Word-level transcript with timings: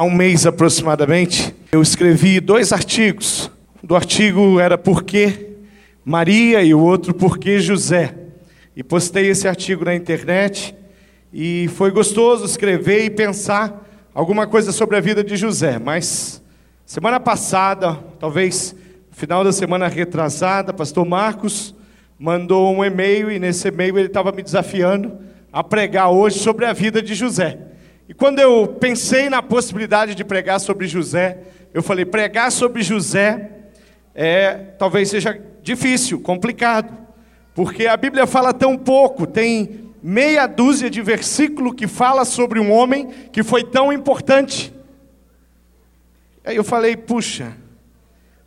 há 0.00 0.02
um 0.02 0.10
mês 0.10 0.46
aproximadamente, 0.46 1.54
eu 1.70 1.82
escrevi 1.82 2.40
dois 2.40 2.72
artigos. 2.72 3.50
Do 3.82 3.94
artigo 3.94 4.58
era 4.58 4.78
Por 4.78 5.04
que 5.04 5.48
Maria 6.02 6.62
e 6.62 6.72
o 6.72 6.80
outro 6.80 7.12
Por 7.12 7.36
que 7.36 7.60
José. 7.60 8.14
E 8.74 8.82
postei 8.82 9.28
esse 9.28 9.46
artigo 9.46 9.84
na 9.84 9.94
internet 9.94 10.74
e 11.30 11.68
foi 11.74 11.90
gostoso 11.90 12.46
escrever 12.46 13.04
e 13.04 13.10
pensar 13.10 13.86
alguma 14.14 14.46
coisa 14.46 14.72
sobre 14.72 14.96
a 14.96 15.00
vida 15.00 15.22
de 15.22 15.36
José. 15.36 15.78
Mas 15.78 16.42
semana 16.86 17.20
passada, 17.20 17.92
talvez 18.18 18.74
final 19.10 19.44
da 19.44 19.52
semana 19.52 19.86
retrasada, 19.86 20.72
pastor 20.72 21.04
Marcos 21.04 21.74
mandou 22.18 22.74
um 22.74 22.82
e-mail 22.82 23.30
e 23.30 23.38
nesse 23.38 23.68
e-mail 23.68 23.98
ele 23.98 24.06
estava 24.06 24.32
me 24.32 24.42
desafiando 24.42 25.18
a 25.52 25.62
pregar 25.62 26.10
hoje 26.10 26.38
sobre 26.38 26.64
a 26.64 26.72
vida 26.72 27.02
de 27.02 27.14
José. 27.14 27.69
E 28.10 28.12
quando 28.12 28.40
eu 28.40 28.66
pensei 28.66 29.30
na 29.30 29.40
possibilidade 29.40 30.16
de 30.16 30.24
pregar 30.24 30.58
sobre 30.58 30.88
José, 30.88 31.38
eu 31.72 31.80
falei: 31.80 32.04
pregar 32.04 32.50
sobre 32.50 32.82
José 32.82 33.52
é 34.12 34.54
talvez 34.76 35.10
seja 35.10 35.40
difícil, 35.62 36.18
complicado, 36.18 36.92
porque 37.54 37.86
a 37.86 37.96
Bíblia 37.96 38.26
fala 38.26 38.52
tão 38.52 38.76
pouco, 38.76 39.28
tem 39.28 39.92
meia 40.02 40.48
dúzia 40.48 40.90
de 40.90 41.00
versículo 41.00 41.72
que 41.72 41.86
fala 41.86 42.24
sobre 42.24 42.58
um 42.58 42.72
homem 42.72 43.06
que 43.30 43.44
foi 43.44 43.62
tão 43.62 43.92
importante. 43.92 44.74
Aí 46.44 46.56
eu 46.56 46.64
falei: 46.64 46.96
puxa, 46.96 47.56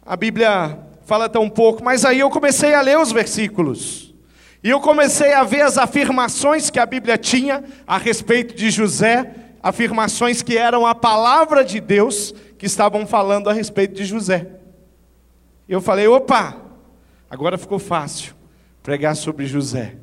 a 0.05 0.17
Bíblia 0.17 0.77
fala 1.05 1.30
tão 1.30 1.49
pouco, 1.49 1.81
mas 1.81 2.03
aí 2.03 2.19
eu 2.19 2.30
comecei 2.30 2.73
a 2.73 2.81
ler 2.81 2.99
os 2.99 3.13
versículos. 3.13 4.13
E 4.61 4.69
eu 4.69 4.81
comecei 4.81 5.31
a 5.31 5.45
ver 5.45 5.61
as 5.61 5.77
afirmações 5.77 6.69
que 6.69 6.80
a 6.80 6.85
Bíblia 6.85 7.17
tinha 7.17 7.63
a 7.88 7.97
respeito 7.97 8.55
de 8.55 8.69
José, 8.69 9.42
afirmações 9.63 10.41
que 10.41 10.58
eram 10.58 10.85
a 10.85 10.94
palavra 10.94 11.63
de 11.63 11.80
Deus 11.80 12.35
que 12.58 12.66
estavam 12.66 13.08
falando 13.08 13.49
a 13.49 13.53
respeito 13.53 13.95
de 13.95 14.03
José. 14.03 14.48
Eu 15.67 15.80
falei: 15.80 16.05
opa, 16.08 16.58
agora 17.30 17.58
ficou 17.58 17.80
fácil 17.80 18.36
pregar 18.83 19.16
sobre 19.16 19.45
José, 19.45 19.95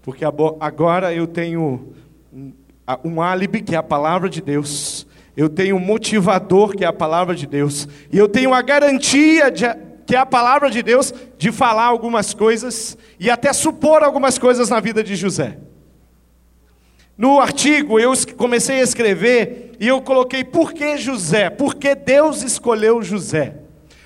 porque 0.00 0.24
agora 0.24 1.12
eu 1.12 1.26
tenho 1.26 1.92
um 3.04 3.20
álibi 3.20 3.60
que 3.60 3.74
é 3.74 3.78
a 3.78 3.82
palavra 3.82 4.30
de 4.30 4.40
Deus, 4.40 5.06
eu 5.36 5.50
tenho 5.50 5.76
um 5.76 5.80
motivador 5.80 6.74
que 6.74 6.82
é 6.82 6.86
a 6.86 6.92
palavra 6.92 7.34
de 7.34 7.46
Deus, 7.46 7.86
e 8.10 8.16
eu 8.16 8.26
tenho 8.26 8.54
a 8.54 8.62
garantia 8.62 9.50
de, 9.50 9.64
que 10.06 10.16
é 10.16 10.18
a 10.18 10.26
palavra 10.26 10.70
de 10.70 10.82
Deus 10.82 11.12
de 11.36 11.52
falar 11.52 11.84
algumas 11.84 12.32
coisas 12.32 12.96
e 13.20 13.30
até 13.30 13.52
supor 13.52 14.02
algumas 14.02 14.38
coisas 14.38 14.70
na 14.70 14.80
vida 14.80 15.04
de 15.04 15.14
José. 15.14 15.58
No 17.16 17.40
artigo 17.40 18.00
eu 18.00 18.12
comecei 18.36 18.80
a 18.80 18.84
escrever 18.84 19.72
e 19.78 19.88
eu 19.88 20.00
coloquei 20.00 20.44
por 20.44 20.72
que 20.72 20.96
José? 20.96 21.50
Por 21.50 21.74
que 21.74 21.94
Deus 21.94 22.42
escolheu 22.42 23.02
José? 23.02 23.61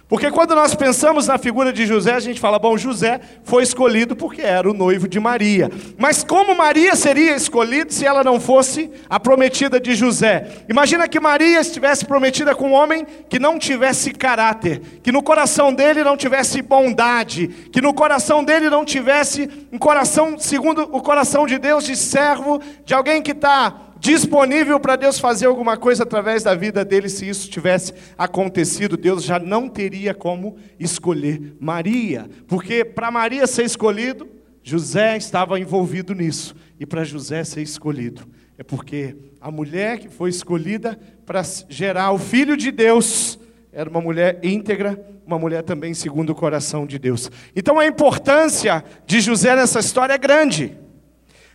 Porque 0.08 0.30
quando 0.30 0.54
nós 0.54 0.72
pensamos 0.72 1.26
na 1.26 1.36
figura 1.36 1.72
de 1.72 1.84
José, 1.84 2.14
a 2.14 2.20
gente 2.20 2.38
fala, 2.38 2.60
bom, 2.60 2.78
José 2.78 3.20
foi 3.42 3.64
escolhido 3.64 4.14
porque 4.14 4.40
era 4.40 4.70
o 4.70 4.72
noivo 4.72 5.08
de 5.08 5.18
Maria. 5.18 5.68
Mas 5.98 6.22
como 6.22 6.54
Maria 6.54 6.94
seria 6.94 7.34
escolhida 7.34 7.90
se 7.90 8.06
ela 8.06 8.22
não 8.22 8.38
fosse 8.38 8.88
a 9.10 9.18
prometida 9.18 9.80
de 9.80 9.96
José? 9.96 10.46
Imagina 10.68 11.08
que 11.08 11.18
Maria 11.18 11.60
estivesse 11.60 12.04
prometida 12.04 12.54
com 12.54 12.68
um 12.68 12.72
homem 12.72 13.04
que 13.28 13.40
não 13.40 13.58
tivesse 13.58 14.12
caráter, 14.12 14.80
que 15.02 15.10
no 15.10 15.24
coração 15.24 15.74
dele 15.74 16.04
não 16.04 16.16
tivesse 16.16 16.62
bondade, 16.62 17.48
que 17.72 17.80
no 17.80 17.92
coração 17.92 18.44
dele 18.44 18.70
não 18.70 18.84
tivesse 18.84 19.50
um 19.72 19.78
coração 19.78 20.38
segundo 20.38 20.82
o 20.82 21.02
coração 21.02 21.46
de 21.48 21.58
Deus, 21.58 21.84
de 21.84 21.96
servo, 21.96 22.60
de 22.84 22.94
alguém 22.94 23.20
que 23.20 23.32
está 23.32 23.85
disponível 24.06 24.78
para 24.78 24.94
Deus 24.94 25.18
fazer 25.18 25.46
alguma 25.46 25.76
coisa 25.76 26.04
através 26.04 26.44
da 26.44 26.54
vida 26.54 26.84
dele, 26.84 27.08
se 27.08 27.28
isso 27.28 27.50
tivesse 27.50 27.92
acontecido, 28.16 28.96
Deus 28.96 29.24
já 29.24 29.36
não 29.40 29.68
teria 29.68 30.14
como 30.14 30.56
escolher 30.78 31.56
Maria, 31.58 32.30
porque 32.46 32.84
para 32.84 33.10
Maria 33.10 33.48
ser 33.48 33.64
escolhido, 33.64 34.28
José 34.62 35.16
estava 35.16 35.58
envolvido 35.58 36.14
nisso, 36.14 36.54
e 36.78 36.86
para 36.86 37.02
José 37.02 37.42
ser 37.42 37.62
escolhido, 37.62 38.22
é 38.56 38.62
porque 38.62 39.16
a 39.40 39.50
mulher 39.50 39.98
que 39.98 40.08
foi 40.08 40.30
escolhida 40.30 40.96
para 41.24 41.42
gerar 41.68 42.12
o 42.12 42.18
filho 42.18 42.56
de 42.56 42.70
Deus 42.70 43.40
era 43.72 43.90
uma 43.90 44.00
mulher 44.00 44.38
íntegra, 44.40 45.04
uma 45.26 45.38
mulher 45.38 45.64
também 45.64 45.92
segundo 45.94 46.30
o 46.30 46.34
coração 46.34 46.86
de 46.86 46.96
Deus. 46.96 47.28
Então 47.56 47.80
a 47.80 47.86
importância 47.86 48.84
de 49.04 49.20
José 49.20 49.56
nessa 49.56 49.80
história 49.80 50.14
é 50.14 50.18
grande. 50.18 50.85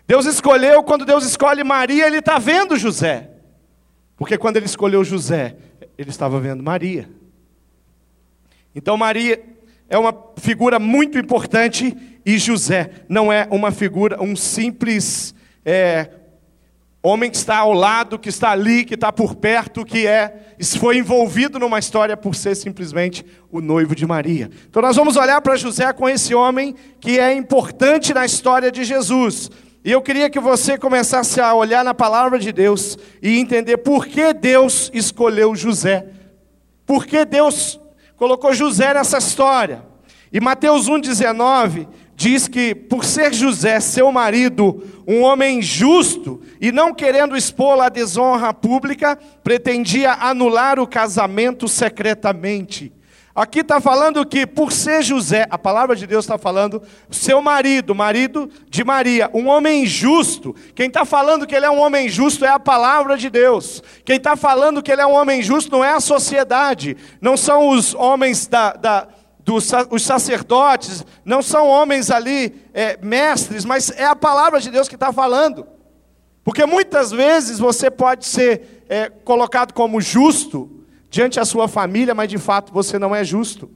Deus 0.08 0.26
escolheu, 0.26 0.84
quando 0.84 1.06
Deus 1.06 1.26
escolhe 1.26 1.64
Maria, 1.64 2.08
Ele 2.08 2.18
está 2.20 2.38
vendo 2.38 2.78
José. 2.78 3.30
Porque 4.18 4.38
quando 4.38 4.58
Ele 4.58 4.66
escolheu 4.66 5.04
José, 5.04 5.56
Ele 5.98 6.10
estava 6.10 6.40
vendo 6.40 6.64
Maria. 6.64 7.10
Então, 8.76 8.98
Maria 8.98 9.44
é 9.90 9.98
uma 9.98 10.16
figura 10.38 10.80
muito 10.80 11.18
importante 11.18 11.96
e 12.26 12.38
José 12.38 12.90
não 13.10 13.32
é 13.32 13.48
uma 13.52 13.72
figura, 13.72 14.22
um 14.22 14.36
simples 14.36 15.36
é, 15.66 16.10
homem 17.04 17.30
que 17.30 17.38
está 17.38 17.58
ao 17.58 17.74
lado, 17.74 18.20
que 18.20 18.30
está 18.30 18.52
ali, 18.52 18.86
que 18.86 18.94
está 18.94 19.12
por 19.12 19.36
perto, 19.36 19.84
que 19.84 20.06
é 20.06 20.56
foi 20.78 20.98
envolvido 20.98 21.58
numa 21.58 21.80
história 21.80 22.16
por 22.16 22.36
ser 22.36 22.56
simplesmente 22.56 23.26
o 23.52 23.60
noivo 23.60 23.96
de 23.96 24.06
Maria. 24.06 24.50
Então 24.70 24.82
nós 24.82 24.96
vamos 24.96 25.16
olhar 25.16 25.42
para 25.42 25.56
José 25.56 25.92
com 25.92 26.08
esse 26.08 26.36
homem 26.36 26.76
que 27.00 27.20
é 27.20 27.34
importante 27.34 28.14
na 28.14 28.26
história 28.26 28.72
de 28.72 28.84
Jesus. 28.84 29.50
E 29.84 29.92
eu 29.92 30.02
queria 30.02 30.30
que 30.30 30.40
você 30.40 30.78
começasse 30.78 31.42
a 31.42 31.54
olhar 31.56 31.84
na 31.84 31.94
palavra 31.94 32.38
de 32.38 32.52
Deus 32.52 32.98
e 33.22 33.40
entender 33.40 33.78
por 33.78 34.06
que 34.06 34.32
Deus 34.34 34.92
escolheu 34.94 35.56
José. 35.56 36.06
Por 36.86 37.06
que 37.06 37.26
Deus 37.26 37.80
colocou 38.16 38.54
José 38.54 38.94
nessa 38.94 39.18
história. 39.18 39.84
E 40.32 40.40
Mateus 40.40 40.88
1,19 40.88 41.88
diz 42.16 42.48
que, 42.48 42.76
por 42.76 43.04
ser 43.04 43.34
José, 43.34 43.80
seu 43.80 44.12
marido, 44.12 44.84
um 45.08 45.24
homem 45.24 45.60
justo, 45.60 46.40
e 46.62 46.72
não 46.72 46.94
querendo 46.94 47.36
expô-lo 47.36 47.82
à 47.82 47.90
desonra 47.90 48.54
pública, 48.54 49.18
pretendia 49.44 50.14
anular 50.14 50.80
o 50.80 50.86
casamento 50.86 51.68
secretamente. 51.68 52.94
Aqui 53.42 53.62
está 53.62 53.82
falando 53.82 54.24
que, 54.24 54.46
por 54.46 54.72
ser 54.72 55.02
José, 55.02 55.48
a 55.50 55.58
palavra 55.58 55.96
de 55.96 56.06
Deus 56.06 56.26
está 56.26 56.38
falando, 56.38 56.80
seu 57.10 57.42
marido, 57.42 57.96
marido 57.96 58.48
de 58.70 58.84
Maria, 58.84 59.32
um 59.34 59.48
homem 59.48 59.84
justo. 59.84 60.56
Quem 60.76 60.86
está 60.86 61.06
falando 61.06 61.48
que 61.48 61.56
ele 61.56 61.66
é 61.66 61.72
um 61.72 61.80
homem 61.80 62.08
justo 62.08 62.46
é 62.46 62.50
a 62.50 62.60
palavra 62.60 63.18
de 63.18 63.32
Deus. 63.32 63.82
Quem 64.06 64.18
está 64.18 64.36
falando 64.36 64.84
que 64.84 64.92
ele 64.92 65.02
é 65.02 65.08
um 65.08 65.16
homem 65.16 65.42
justo 65.42 65.72
não 65.72 65.84
é 65.84 65.92
a 65.92 66.00
sociedade, 66.00 66.96
não 67.20 67.36
são 67.36 67.70
os 67.70 67.96
homens 67.96 68.46
da, 68.46 68.74
da 68.74 69.08
dos, 69.40 69.72
os 69.90 70.04
sacerdotes, 70.04 71.04
não 71.26 71.42
são 71.42 71.68
homens 71.68 72.12
ali 72.12 72.54
é, 72.76 72.96
mestres, 73.02 73.66
mas 73.66 73.90
é 73.90 74.06
a 74.06 74.16
palavra 74.16 74.60
de 74.62 74.70
Deus 74.70 74.88
que 74.88 74.94
está 74.94 75.12
falando. 75.12 75.66
Porque 76.44 76.64
muitas 76.68 77.10
vezes 77.10 77.58
você 77.58 77.90
pode 77.90 78.24
ser 78.24 78.86
é, 78.88 79.10
colocado 79.10 79.74
como 79.74 80.00
justo, 80.00 80.81
diante 81.12 81.38
da 81.38 81.46
sua 81.46 81.68
família, 81.68 82.16
mas 82.16 82.30
de 82.30 82.38
fato 82.38 82.72
você 82.74 82.98
não 82.98 83.14
é 83.14 83.22
justo. 83.24 83.70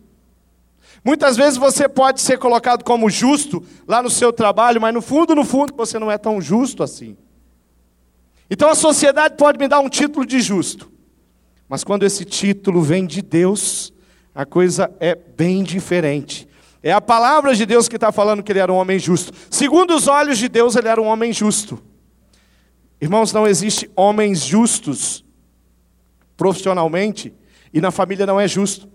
Muitas 1.04 1.36
vezes 1.36 1.58
você 1.58 1.88
pode 1.88 2.22
ser 2.22 2.40
colocado 2.40 2.84
como 2.84 3.10
justo 3.10 3.62
lá 3.86 4.02
no 4.02 4.10
seu 4.10 4.32
trabalho, 4.32 4.80
mas 4.80 4.94
no 4.94 5.02
fundo, 5.02 5.36
no 5.36 5.44
fundo, 5.44 5.74
você 5.76 6.00
não 6.00 6.10
é 6.10 6.18
tão 6.18 6.42
justo 6.42 6.82
assim. 6.82 7.18
Então 8.50 8.70
a 8.70 8.76
sociedade 8.76 9.36
pode 9.36 9.60
me 9.60 9.68
dar 9.68 9.82
um 9.82 9.90
título 9.90 10.26
de 10.26 10.40
justo, 10.40 10.90
mas 11.68 11.84
quando 11.84 12.04
esse 12.04 12.24
título 12.24 12.82
vem 12.82 13.06
de 13.06 13.22
Deus, 13.22 13.92
a 14.34 14.46
coisa 14.46 14.90
é 15.00 15.14
bem 15.14 15.62
diferente. 15.62 16.48
É 16.82 16.94
a 16.94 17.02
palavra 17.02 17.54
de 17.54 17.66
Deus 17.66 17.90
que 17.90 17.96
está 17.96 18.12
falando 18.12 18.44
que 18.44 18.52
ele 18.52 18.60
era 18.60 18.72
um 18.72 18.78
homem 18.78 18.98
justo. 18.98 19.34
Segundo 19.50 19.94
os 19.94 20.08
olhos 20.08 20.38
de 20.38 20.48
Deus, 20.48 20.76
ele 20.76 20.88
era 20.88 21.02
um 21.02 21.08
homem 21.08 21.34
justo. 21.34 21.82
Irmãos, 23.02 23.34
não 23.34 23.46
existe 23.46 23.90
homens 23.96 24.46
justos 24.46 25.25
profissionalmente 26.38 27.34
e 27.74 27.82
na 27.82 27.92
família 27.92 28.26
não 28.26 28.40
é 28.40 28.48
justo. 28.48 28.88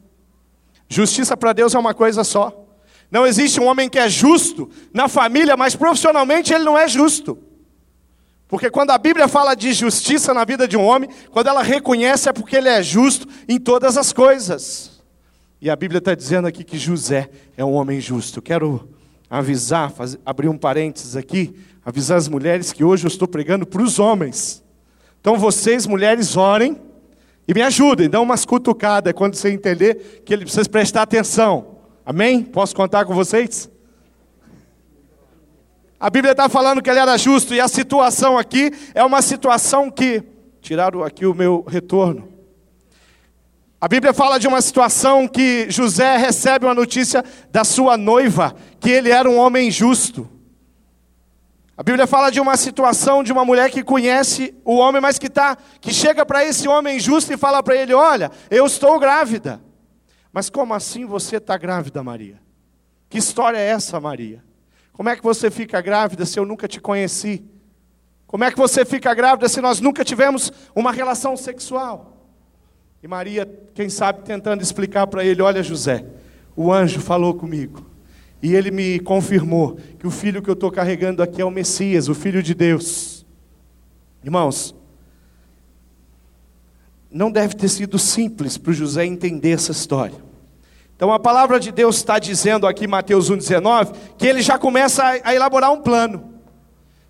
Justiça 0.88 1.36
para 1.36 1.52
Deus 1.52 1.74
é 1.74 1.78
uma 1.78 1.94
coisa 1.94 2.24
só. 2.24 2.66
Não 3.10 3.26
existe 3.26 3.60
um 3.60 3.66
homem 3.66 3.88
que 3.88 3.98
é 3.98 4.08
justo 4.08 4.70
na 4.92 5.08
família, 5.08 5.56
mas 5.56 5.74
profissionalmente 5.76 6.52
ele 6.52 6.64
não 6.64 6.78
é 6.78 6.88
justo. 6.88 7.38
Porque 8.48 8.70
quando 8.70 8.90
a 8.90 8.98
Bíblia 8.98 9.28
fala 9.28 9.54
de 9.54 9.72
justiça 9.72 10.34
na 10.34 10.44
vida 10.44 10.66
de 10.66 10.76
um 10.76 10.84
homem, 10.84 11.08
quando 11.30 11.46
ela 11.46 11.62
reconhece 11.62 12.28
é 12.28 12.32
porque 12.32 12.56
ele 12.56 12.68
é 12.68 12.82
justo 12.82 13.28
em 13.48 13.58
todas 13.58 13.96
as 13.96 14.12
coisas. 14.12 15.00
E 15.60 15.70
a 15.70 15.76
Bíblia 15.76 15.98
está 15.98 16.14
dizendo 16.14 16.48
aqui 16.48 16.64
que 16.64 16.78
José 16.78 17.30
é 17.56 17.64
um 17.64 17.74
homem 17.74 18.00
justo. 18.00 18.42
quero 18.42 18.88
avisar, 19.28 19.92
fazer, 19.92 20.18
abrir 20.26 20.48
um 20.48 20.58
parênteses 20.58 21.14
aqui, 21.14 21.54
avisar 21.84 22.18
as 22.18 22.26
mulheres 22.26 22.72
que 22.72 22.82
hoje 22.82 23.04
eu 23.04 23.08
estou 23.08 23.28
pregando 23.28 23.64
para 23.64 23.82
os 23.82 24.00
homens. 24.00 24.64
Então 25.20 25.38
vocês, 25.38 25.86
mulheres, 25.86 26.36
orem 26.36 26.76
e 27.50 27.54
me 27.54 27.62
ajudem, 27.62 28.08
dão 28.08 28.22
umas 28.22 28.44
cutucadas 28.44 29.12
quando 29.12 29.34
você 29.34 29.50
entender 29.50 30.22
que 30.24 30.32
ele 30.32 30.44
precisa 30.44 30.68
prestar 30.68 31.02
atenção. 31.02 31.78
Amém? 32.06 32.44
Posso 32.44 32.76
contar 32.76 33.04
com 33.04 33.12
vocês? 33.12 33.68
A 35.98 36.08
Bíblia 36.08 36.30
está 36.30 36.48
falando 36.48 36.80
que 36.80 36.88
ele 36.88 37.00
era 37.00 37.18
justo, 37.18 37.52
e 37.52 37.60
a 37.60 37.66
situação 37.66 38.38
aqui 38.38 38.70
é 38.94 39.02
uma 39.02 39.20
situação 39.20 39.90
que. 39.90 40.22
Tiraram 40.60 41.02
aqui 41.02 41.26
o 41.26 41.34
meu 41.34 41.64
retorno. 41.66 42.28
A 43.80 43.88
Bíblia 43.88 44.14
fala 44.14 44.38
de 44.38 44.46
uma 44.46 44.62
situação 44.62 45.26
que 45.26 45.68
José 45.70 46.18
recebe 46.18 46.66
uma 46.66 46.74
notícia 46.74 47.24
da 47.50 47.64
sua 47.64 47.96
noiva, 47.96 48.54
que 48.78 48.90
ele 48.90 49.10
era 49.10 49.28
um 49.28 49.36
homem 49.36 49.72
justo. 49.72 50.28
A 51.80 51.82
Bíblia 51.82 52.06
fala 52.06 52.28
de 52.28 52.38
uma 52.38 52.58
situação 52.58 53.22
de 53.22 53.32
uma 53.32 53.42
mulher 53.42 53.70
que 53.70 53.82
conhece 53.82 54.54
o 54.66 54.76
homem, 54.76 55.00
mas 55.00 55.18
que 55.18 55.30
tá, 55.30 55.56
que 55.80 55.94
chega 55.94 56.26
para 56.26 56.44
esse 56.44 56.68
homem 56.68 57.00
justo 57.00 57.32
e 57.32 57.38
fala 57.38 57.62
para 57.62 57.74
ele: 57.74 57.94
"Olha, 57.94 58.30
eu 58.50 58.66
estou 58.66 59.00
grávida". 59.00 59.62
Mas 60.30 60.50
como 60.50 60.74
assim 60.74 61.06
você 61.06 61.36
está 61.36 61.56
grávida, 61.56 62.02
Maria? 62.02 62.38
Que 63.08 63.16
história 63.16 63.56
é 63.56 63.68
essa, 63.68 63.98
Maria? 63.98 64.44
Como 64.92 65.08
é 65.08 65.16
que 65.16 65.22
você 65.22 65.50
fica 65.50 65.80
grávida 65.80 66.26
se 66.26 66.38
eu 66.38 66.44
nunca 66.44 66.68
te 66.68 66.78
conheci? 66.82 67.42
Como 68.26 68.44
é 68.44 68.50
que 68.50 68.58
você 68.58 68.84
fica 68.84 69.14
grávida 69.14 69.48
se 69.48 69.62
nós 69.62 69.80
nunca 69.80 70.04
tivemos 70.04 70.52
uma 70.74 70.92
relação 70.92 71.34
sexual? 71.34 72.28
E 73.02 73.08
Maria, 73.08 73.46
quem 73.72 73.88
sabe, 73.88 74.20
tentando 74.20 74.62
explicar 74.62 75.06
para 75.06 75.24
ele: 75.24 75.40
Olha, 75.40 75.62
José, 75.62 76.04
o 76.54 76.70
anjo 76.70 77.00
falou 77.00 77.32
comigo. 77.32 77.89
E 78.42 78.54
ele 78.54 78.70
me 78.70 78.98
confirmou 79.00 79.78
que 79.98 80.06
o 80.06 80.10
filho 80.10 80.42
que 80.42 80.48
eu 80.48 80.54
estou 80.54 80.70
carregando 80.70 81.22
aqui 81.22 81.42
é 81.42 81.44
o 81.44 81.50
Messias, 81.50 82.08
o 82.08 82.14
Filho 82.14 82.42
de 82.42 82.54
Deus. 82.54 83.26
Irmãos, 84.24 84.74
não 87.10 87.30
deve 87.30 87.54
ter 87.54 87.68
sido 87.68 87.98
simples 87.98 88.56
para 88.56 88.70
o 88.70 88.74
José 88.74 89.04
entender 89.04 89.50
essa 89.50 89.72
história. 89.72 90.16
Então 90.96 91.12
a 91.12 91.18
palavra 91.18 91.58
de 91.58 91.72
Deus 91.72 91.96
está 91.96 92.18
dizendo 92.18 92.66
aqui, 92.66 92.86
Mateus 92.86 93.30
1,19, 93.30 93.94
que 94.16 94.26
ele 94.26 94.42
já 94.42 94.58
começa 94.58 95.02
a, 95.24 95.34
elaborar 95.34 95.72
um 95.72 95.80
plano. 95.80 96.34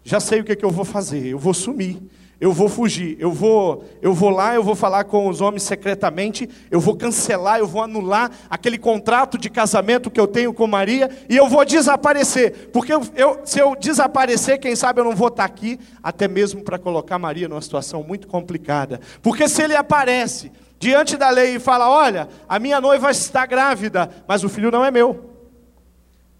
Já 0.02 0.20
sei 0.20 0.40
o 0.40 0.44
que, 0.44 0.52
é 0.52 0.56
que 0.56 0.64
eu 0.64 0.70
vou 0.70 0.84
fazer, 0.84 1.26
eu 1.26 1.38
vou 1.38 1.52
sumir 1.52 2.00
eu 2.40 2.54
vou 2.54 2.70
fugir, 2.70 3.16
eu 3.20 3.30
vou, 3.30 3.84
eu 4.00 4.14
vou 4.14 4.30
lá, 4.30 4.54
eu 4.54 4.64
vou 4.64 4.74
falar 4.74 5.04
com 5.04 5.28
os 5.28 5.42
homens 5.42 5.62
secretamente, 5.62 6.48
eu 6.70 6.80
vou 6.80 6.96
cancelar, 6.96 7.58
eu 7.58 7.66
vou 7.66 7.82
anular 7.82 8.30
aquele 8.48 8.78
contrato 8.78 9.36
de 9.36 9.50
casamento 9.50 10.10
que 10.10 10.18
eu 10.18 10.26
tenho 10.26 10.54
com 10.54 10.66
Maria 10.66 11.10
e 11.28 11.36
eu 11.36 11.46
vou 11.48 11.62
desaparecer, 11.66 12.70
porque 12.72 12.94
eu, 12.94 13.02
eu, 13.14 13.40
se 13.44 13.58
eu 13.60 13.76
desaparecer, 13.76 14.58
quem 14.58 14.74
sabe 14.74 15.02
eu 15.02 15.04
não 15.04 15.14
vou 15.14 15.28
estar 15.28 15.44
aqui, 15.44 15.78
até 16.02 16.26
mesmo 16.26 16.62
para 16.62 16.78
colocar 16.78 17.18
Maria 17.18 17.46
numa 17.46 17.60
situação 17.60 18.02
muito 18.02 18.26
complicada, 18.26 19.02
porque 19.20 19.46
se 19.46 19.62
ele 19.62 19.76
aparece 19.76 20.50
diante 20.78 21.18
da 21.18 21.28
lei 21.28 21.56
e 21.56 21.60
fala: 21.60 21.90
Olha, 21.90 22.26
a 22.48 22.58
minha 22.58 22.80
noiva 22.80 23.10
está 23.10 23.44
grávida, 23.44 24.10
mas 24.26 24.42
o 24.42 24.48
filho 24.48 24.70
não 24.70 24.82
é 24.82 24.90
meu, 24.90 25.30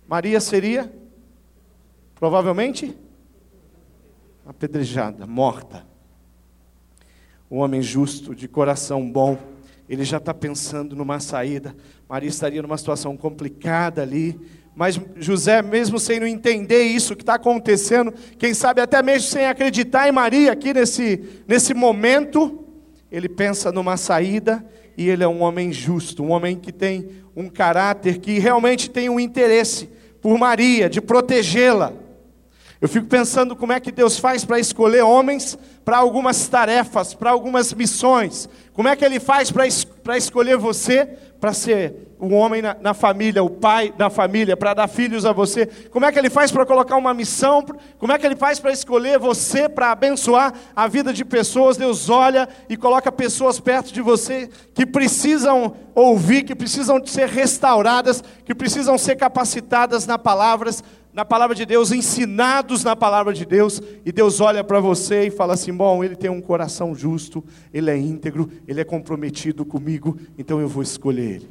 Maria 0.08 0.40
seria 0.40 0.90
provavelmente 2.14 2.96
apedrejada, 4.46 5.26
morta 5.26 5.89
um 7.50 7.58
homem 7.58 7.82
justo, 7.82 8.34
de 8.34 8.46
coração 8.46 9.10
bom, 9.10 9.36
ele 9.88 10.04
já 10.04 10.18
está 10.18 10.32
pensando 10.32 10.94
numa 10.94 11.18
saída. 11.18 11.74
Maria 12.08 12.28
estaria 12.28 12.62
numa 12.62 12.78
situação 12.78 13.16
complicada 13.16 14.02
ali, 14.02 14.38
mas 14.74 15.00
José, 15.16 15.60
mesmo 15.60 15.98
sem 15.98 16.20
não 16.20 16.26
entender 16.28 16.84
isso 16.84 17.16
que 17.16 17.22
está 17.22 17.34
acontecendo, 17.34 18.14
quem 18.38 18.54
sabe 18.54 18.80
até 18.80 19.02
mesmo 19.02 19.28
sem 19.28 19.46
acreditar 19.46 20.08
em 20.08 20.12
Maria 20.12 20.52
aqui 20.52 20.72
nesse, 20.72 21.42
nesse 21.46 21.74
momento, 21.74 22.64
ele 23.10 23.28
pensa 23.28 23.72
numa 23.72 23.96
saída 23.96 24.64
e 24.96 25.08
ele 25.08 25.24
é 25.24 25.28
um 25.28 25.42
homem 25.42 25.72
justo, 25.72 26.22
um 26.22 26.30
homem 26.30 26.56
que 26.56 26.70
tem 26.70 27.08
um 27.34 27.48
caráter 27.48 28.18
que 28.18 28.38
realmente 28.38 28.88
tem 28.88 29.08
um 29.08 29.18
interesse 29.18 29.90
por 30.20 30.38
Maria, 30.38 30.88
de 30.88 31.00
protegê-la. 31.00 31.92
Eu 32.80 32.88
fico 32.88 33.06
pensando 33.06 33.54
como 33.54 33.72
é 33.74 33.80
que 33.80 33.92
Deus 33.92 34.18
faz 34.18 34.42
para 34.42 34.58
escolher 34.58 35.02
homens 35.02 35.58
para 35.84 35.98
algumas 35.98 36.48
tarefas, 36.48 37.12
para 37.12 37.30
algumas 37.30 37.74
missões. 37.74 38.48
Como 38.72 38.88
é 38.88 38.96
que 38.96 39.04
Ele 39.04 39.20
faz 39.20 39.50
para 39.50 39.66
es 39.66 39.86
escolher 40.16 40.56
você 40.56 41.06
para 41.38 41.52
ser 41.52 42.08
um 42.20 42.34
homem 42.34 42.60
na, 42.62 42.76
na, 42.80 42.94
família, 42.94 43.42
o 43.42 43.48
pai 43.48 43.92
da 43.96 44.08
família, 44.10 44.56
para 44.56 44.72
dar 44.72 44.88
filhos 44.88 45.26
a 45.26 45.32
você? 45.32 45.66
Como 45.90 46.06
é 46.06 46.12
que 46.12 46.18
Ele 46.18 46.30
faz 46.30 46.50
para 46.50 46.64
colocar 46.64 46.96
uma 46.96 47.12
missão? 47.12 47.62
Como 47.98 48.12
é 48.12 48.18
que 48.18 48.24
Ele 48.24 48.36
faz 48.36 48.58
para 48.58 48.72
escolher 48.72 49.18
você 49.18 49.68
para 49.68 49.90
abençoar 49.90 50.54
a 50.74 50.86
vida 50.86 51.12
de 51.12 51.24
pessoas? 51.24 51.76
Deus 51.76 52.08
olha 52.08 52.48
e 52.68 52.76
coloca 52.76 53.12
pessoas 53.12 53.60
perto 53.60 53.92
de 53.92 54.00
você 54.00 54.48
que 54.74 54.86
precisam 54.86 55.74
ouvir, 55.94 56.44
que 56.44 56.54
precisam 56.54 57.04
ser 57.04 57.28
restauradas, 57.28 58.24
que 58.44 58.54
precisam 58.54 58.96
ser 58.96 59.16
capacitadas 59.16 60.06
na 60.06 60.18
palavras 60.18 60.82
na 61.20 61.24
palavra 61.26 61.54
de 61.54 61.66
Deus, 61.66 61.92
ensinados 61.92 62.82
na 62.82 62.96
palavra 62.96 63.34
de 63.34 63.44
Deus, 63.44 63.82
e 64.06 64.10
Deus 64.10 64.40
olha 64.40 64.64
para 64.64 64.80
você 64.80 65.26
e 65.26 65.30
fala 65.30 65.52
assim: 65.52 65.70
bom, 65.70 66.02
ele 66.02 66.16
tem 66.16 66.30
um 66.30 66.40
coração 66.40 66.94
justo, 66.94 67.44
ele 67.74 67.90
é 67.90 67.96
íntegro, 67.96 68.50
ele 68.66 68.80
é 68.80 68.84
comprometido 68.84 69.62
comigo, 69.66 70.16
então 70.38 70.62
eu 70.62 70.66
vou 70.66 70.82
escolher 70.82 71.34
ele. 71.34 71.50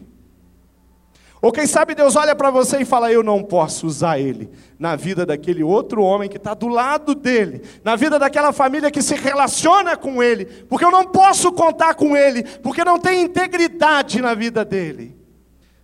Ou 1.39 1.51
quem 1.51 1.68
sabe 1.68 1.94
Deus 1.94 2.16
olha 2.16 2.36
para 2.36 2.50
você 2.50 2.80
e 2.80 2.86
fala: 2.86 3.12
Eu 3.12 3.21
não 3.21 3.44
posso 3.44 3.86
usar 3.86 4.19
ele 4.19 4.50
na 4.80 4.95
vida 4.95 5.24
daquele 5.24 5.62
outro 5.62 6.01
homem 6.01 6.27
que 6.27 6.38
está 6.38 6.56
do 6.56 6.68
lado 6.68 7.13
dele, 7.13 7.62
na 7.83 7.95
vida 7.95 8.18
daquela 8.18 8.51
família 8.51 8.89
que 8.89 9.04
se 9.04 9.13
relaciona 9.13 9.95
com 9.95 10.24
ele, 10.24 10.45
porque 10.45 10.83
eu 10.83 10.92
não 10.92 11.06
posso 11.06 11.51
contar 11.51 11.94
com 11.94 12.18
ele, 12.18 12.42
porque 12.63 12.83
não 12.83 12.98
tem 12.98 13.21
integridade 13.21 14.19
na 14.19 14.33
vida 14.33 14.66
dele. 14.66 15.16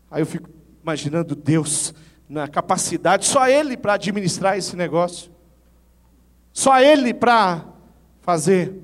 Aí 0.09 0.23
eu 0.23 0.25
fico 0.25 0.49
imaginando 0.81 1.35
Deus 1.35 1.93
na 2.27 2.47
capacidade, 2.47 3.25
só 3.25 3.47
Ele 3.47 3.77
para 3.77 3.93
administrar 3.93 4.57
esse 4.57 4.75
negócio, 4.75 5.31
só 6.51 6.79
Ele 6.79 7.13
para 7.13 7.65
fazer 8.21 8.81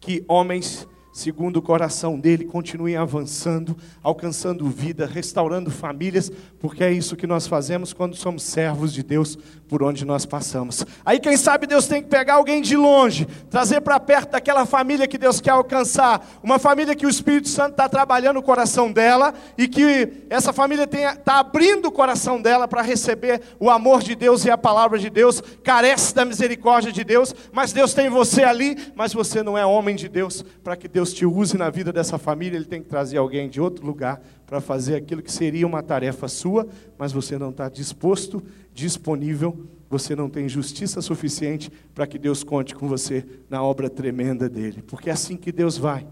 que 0.00 0.24
homens 0.26 0.86
segundo 1.12 1.58
o 1.58 1.62
coração 1.62 2.18
dele, 2.18 2.46
continuem 2.46 2.96
avançando, 2.96 3.76
alcançando 4.02 4.66
vida, 4.68 5.06
restaurando 5.06 5.70
famílias, 5.70 6.32
porque 6.58 6.82
é 6.82 6.90
isso 6.90 7.16
que 7.16 7.26
nós 7.26 7.46
fazemos 7.46 7.92
quando 7.92 8.16
somos 8.16 8.42
servos 8.42 8.92
de 8.92 9.02
Deus 9.02 9.38
por 9.72 9.82
onde 9.82 10.04
nós 10.04 10.26
passamos. 10.26 10.84
Aí, 11.02 11.18
quem 11.18 11.34
sabe, 11.34 11.66
Deus 11.66 11.86
tem 11.86 12.02
que 12.02 12.08
pegar 12.10 12.34
alguém 12.34 12.60
de 12.60 12.76
longe, 12.76 13.26
trazer 13.48 13.80
para 13.80 13.98
perto 13.98 14.32
daquela 14.32 14.66
família 14.66 15.08
que 15.08 15.16
Deus 15.16 15.40
quer 15.40 15.52
alcançar, 15.52 16.28
uma 16.42 16.58
família 16.58 16.94
que 16.94 17.06
o 17.06 17.08
Espírito 17.08 17.48
Santo 17.48 17.70
está 17.70 17.88
trabalhando 17.88 18.36
o 18.36 18.42
coração 18.42 18.92
dela 18.92 19.32
e 19.56 19.66
que 19.66 20.26
essa 20.28 20.52
família 20.52 20.84
está 20.84 21.38
abrindo 21.38 21.86
o 21.86 21.90
coração 21.90 22.38
dela 22.38 22.68
para 22.68 22.82
receber 22.82 23.40
o 23.58 23.70
amor 23.70 24.02
de 24.02 24.14
Deus 24.14 24.44
e 24.44 24.50
a 24.50 24.58
palavra 24.58 24.98
de 24.98 25.08
Deus, 25.08 25.42
carece 25.64 26.14
da 26.14 26.26
misericórdia 26.26 26.92
de 26.92 27.02
Deus, 27.02 27.34
mas 27.50 27.72
Deus 27.72 27.94
tem 27.94 28.10
você 28.10 28.44
ali, 28.44 28.76
mas 28.94 29.14
você 29.14 29.42
não 29.42 29.56
é 29.56 29.64
homem 29.64 29.96
de 29.96 30.06
Deus. 30.06 30.44
Para 30.62 30.76
que 30.76 30.86
Deus 30.86 31.14
te 31.14 31.24
use 31.24 31.56
na 31.56 31.70
vida 31.70 31.90
dessa 31.90 32.18
família, 32.18 32.58
Ele 32.58 32.66
tem 32.66 32.82
que 32.82 32.90
trazer 32.90 33.16
alguém 33.16 33.48
de 33.48 33.58
outro 33.58 33.86
lugar 33.86 34.20
para 34.52 34.60
fazer 34.60 34.96
aquilo 34.96 35.22
que 35.22 35.32
seria 35.32 35.66
uma 35.66 35.82
tarefa 35.82 36.28
sua, 36.28 36.68
mas 36.98 37.10
você 37.10 37.38
não 37.38 37.48
está 37.48 37.70
disposto, 37.70 38.42
disponível, 38.74 39.66
você 39.88 40.14
não 40.14 40.28
tem 40.28 40.46
justiça 40.46 41.00
suficiente 41.00 41.72
para 41.94 42.06
que 42.06 42.18
Deus 42.18 42.44
conte 42.44 42.74
com 42.74 42.86
você 42.86 43.24
na 43.48 43.62
obra 43.62 43.88
tremenda 43.88 44.50
dele. 44.50 44.82
Porque 44.82 45.08
é 45.08 45.12
assim 45.14 45.38
que 45.38 45.50
Deus 45.50 45.78
vai, 45.78 46.06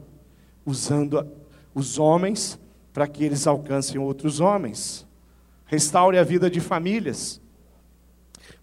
usando 0.65 1.23
os 1.75 1.99
homens 1.99 2.59
para 2.95 3.07
que 3.07 3.23
eles 3.23 3.47
alcancem 3.47 4.01
outros 4.01 4.41
homens. 4.41 5.07
Restaure 5.67 6.17
a 6.17 6.25
vida 6.25 6.49
de 6.49 6.61
famílias. 6.61 7.43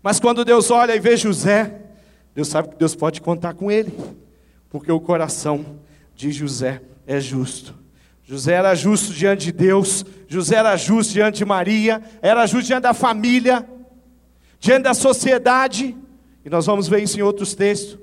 Mas 0.02 0.20
quando 0.20 0.44
Deus 0.44 0.72
olha 0.72 0.96
e 0.96 1.00
vê 1.00 1.16
José, 1.16 1.82
Deus 2.34 2.48
sabe 2.48 2.70
que 2.70 2.78
Deus 2.78 2.96
pode 2.96 3.22
contar 3.22 3.54
com 3.54 3.70
ele, 3.70 3.94
porque 4.72 4.92
o 4.92 5.00
coração 5.00 5.64
de 6.16 6.32
José 6.32 6.82
é 7.06 7.20
justo. 7.20 7.86
José 8.30 8.56
era 8.56 8.76
justo 8.76 9.14
diante 9.14 9.46
de 9.46 9.52
Deus, 9.54 10.06
José 10.28 10.58
era 10.58 10.76
justo 10.76 11.14
diante 11.14 11.38
de 11.38 11.46
Maria, 11.46 12.04
era 12.22 12.46
justo 12.46 12.68
diante 12.68 12.84
da 12.84 12.94
família, 12.94 13.66
diante 14.60 14.84
da 14.84 14.94
sociedade, 14.94 15.96
e 16.44 16.50
nós 16.50 16.66
vamos 16.66 16.90
ver 16.90 17.02
isso 17.02 17.18
em 17.18 17.22
outros 17.22 17.56
textos. 17.56 17.98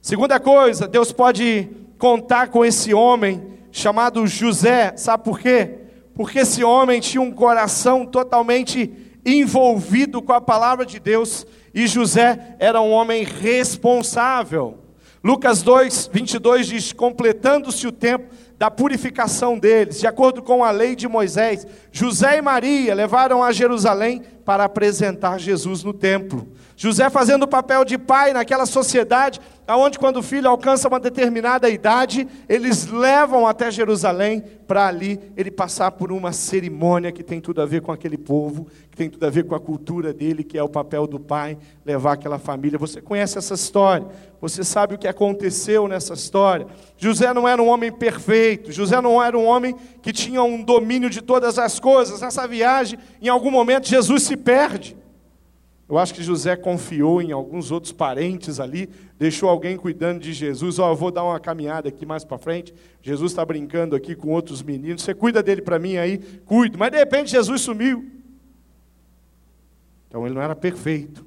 Segunda 0.00 0.38
coisa, 0.38 0.86
Deus 0.86 1.10
pode 1.10 1.68
contar 1.98 2.46
com 2.46 2.64
esse 2.64 2.94
homem 2.94 3.42
chamado 3.72 4.24
José, 4.24 4.96
sabe 4.96 5.24
por 5.24 5.40
quê? 5.40 5.78
Porque 6.14 6.38
esse 6.38 6.62
homem 6.62 7.00
tinha 7.00 7.20
um 7.20 7.32
coração 7.32 8.06
totalmente 8.06 8.92
envolvido 9.24 10.22
com 10.22 10.32
a 10.32 10.40
palavra 10.40 10.86
de 10.86 11.00
Deus, 11.00 11.44
e 11.74 11.88
José 11.88 12.54
era 12.60 12.80
um 12.80 12.92
homem 12.92 13.24
responsável. 13.24 14.78
Lucas 15.24 15.60
2, 15.60 16.08
22 16.12 16.68
diz: 16.68 16.92
completando-se 16.92 17.84
o 17.84 17.90
tempo 17.90 18.32
da 18.58 18.70
purificação 18.70 19.58
deles, 19.58 20.00
de 20.00 20.06
acordo 20.06 20.42
com 20.42 20.64
a 20.64 20.70
lei 20.70 20.96
de 20.96 21.06
Moisés, 21.06 21.66
José 21.92 22.38
e 22.38 22.42
Maria 22.42 22.94
levaram 22.94 23.42
a 23.42 23.52
Jerusalém 23.52 24.22
para 24.46 24.62
apresentar 24.62 25.40
Jesus 25.40 25.82
no 25.82 25.92
templo. 25.92 26.46
José 26.76 27.10
fazendo 27.10 27.42
o 27.42 27.48
papel 27.48 27.84
de 27.84 27.98
pai 27.98 28.32
naquela 28.32 28.64
sociedade, 28.64 29.40
aonde 29.66 29.98
quando 29.98 30.18
o 30.18 30.22
filho 30.22 30.48
alcança 30.48 30.86
uma 30.86 31.00
determinada 31.00 31.68
idade, 31.68 32.28
eles 32.48 32.86
levam 32.86 33.46
até 33.46 33.70
Jerusalém 33.70 34.44
para 34.66 34.86
ali 34.86 35.18
ele 35.36 35.50
passar 35.50 35.90
por 35.92 36.12
uma 36.12 36.32
cerimônia 36.32 37.10
que 37.10 37.22
tem 37.22 37.40
tudo 37.40 37.62
a 37.62 37.66
ver 37.66 37.80
com 37.80 37.90
aquele 37.90 38.18
povo, 38.18 38.68
que 38.90 38.96
tem 38.96 39.08
tudo 39.08 39.24
a 39.24 39.30
ver 39.30 39.44
com 39.44 39.54
a 39.54 39.60
cultura 39.60 40.12
dele, 40.12 40.44
que 40.44 40.58
é 40.58 40.62
o 40.62 40.68
papel 40.68 41.06
do 41.06 41.18
pai, 41.18 41.56
levar 41.84 42.12
aquela 42.12 42.38
família. 42.38 42.78
Você 42.78 43.00
conhece 43.00 43.38
essa 43.38 43.54
história? 43.54 44.06
Você 44.40 44.62
sabe 44.62 44.94
o 44.94 44.98
que 44.98 45.08
aconteceu 45.08 45.88
nessa 45.88 46.12
história? 46.12 46.66
José 46.98 47.32
não 47.32 47.48
era 47.48 47.62
um 47.62 47.68
homem 47.68 47.90
perfeito. 47.90 48.70
José 48.70 49.00
não 49.00 49.22
era 49.22 49.36
um 49.36 49.46
homem 49.46 49.74
que 50.02 50.12
tinha 50.12 50.42
um 50.42 50.62
domínio 50.62 51.08
de 51.08 51.22
todas 51.22 51.58
as 51.58 51.80
coisas. 51.80 52.20
Nessa 52.20 52.46
viagem, 52.46 52.98
em 53.20 53.28
algum 53.28 53.50
momento, 53.50 53.88
Jesus 53.88 54.24
se 54.24 54.35
perde. 54.36 54.96
Eu 55.88 55.98
acho 55.98 56.12
que 56.12 56.22
José 56.22 56.56
confiou 56.56 57.22
em 57.22 57.30
alguns 57.30 57.70
outros 57.70 57.92
parentes 57.92 58.58
ali, 58.58 58.90
deixou 59.16 59.48
alguém 59.48 59.76
cuidando 59.76 60.18
de 60.18 60.32
Jesus. 60.32 60.80
Ó, 60.80 60.88
oh, 60.88 60.92
eu 60.92 60.96
vou 60.96 61.12
dar 61.12 61.22
uma 61.22 61.38
caminhada 61.38 61.88
aqui 61.88 62.04
mais 62.04 62.24
para 62.24 62.38
frente. 62.38 62.74
Jesus 63.00 63.30
está 63.30 63.44
brincando 63.44 63.94
aqui 63.94 64.16
com 64.16 64.30
outros 64.30 64.62
meninos. 64.62 65.02
Você 65.02 65.14
cuida 65.14 65.44
dele 65.44 65.62
para 65.62 65.78
mim 65.78 65.96
aí? 65.96 66.18
Cuido. 66.44 66.76
Mas 66.76 66.90
de 66.90 66.98
repente 66.98 67.30
Jesus 67.30 67.60
sumiu. 67.60 68.04
Então 70.08 70.26
ele 70.26 70.34
não 70.34 70.42
era 70.42 70.56
perfeito. 70.56 71.24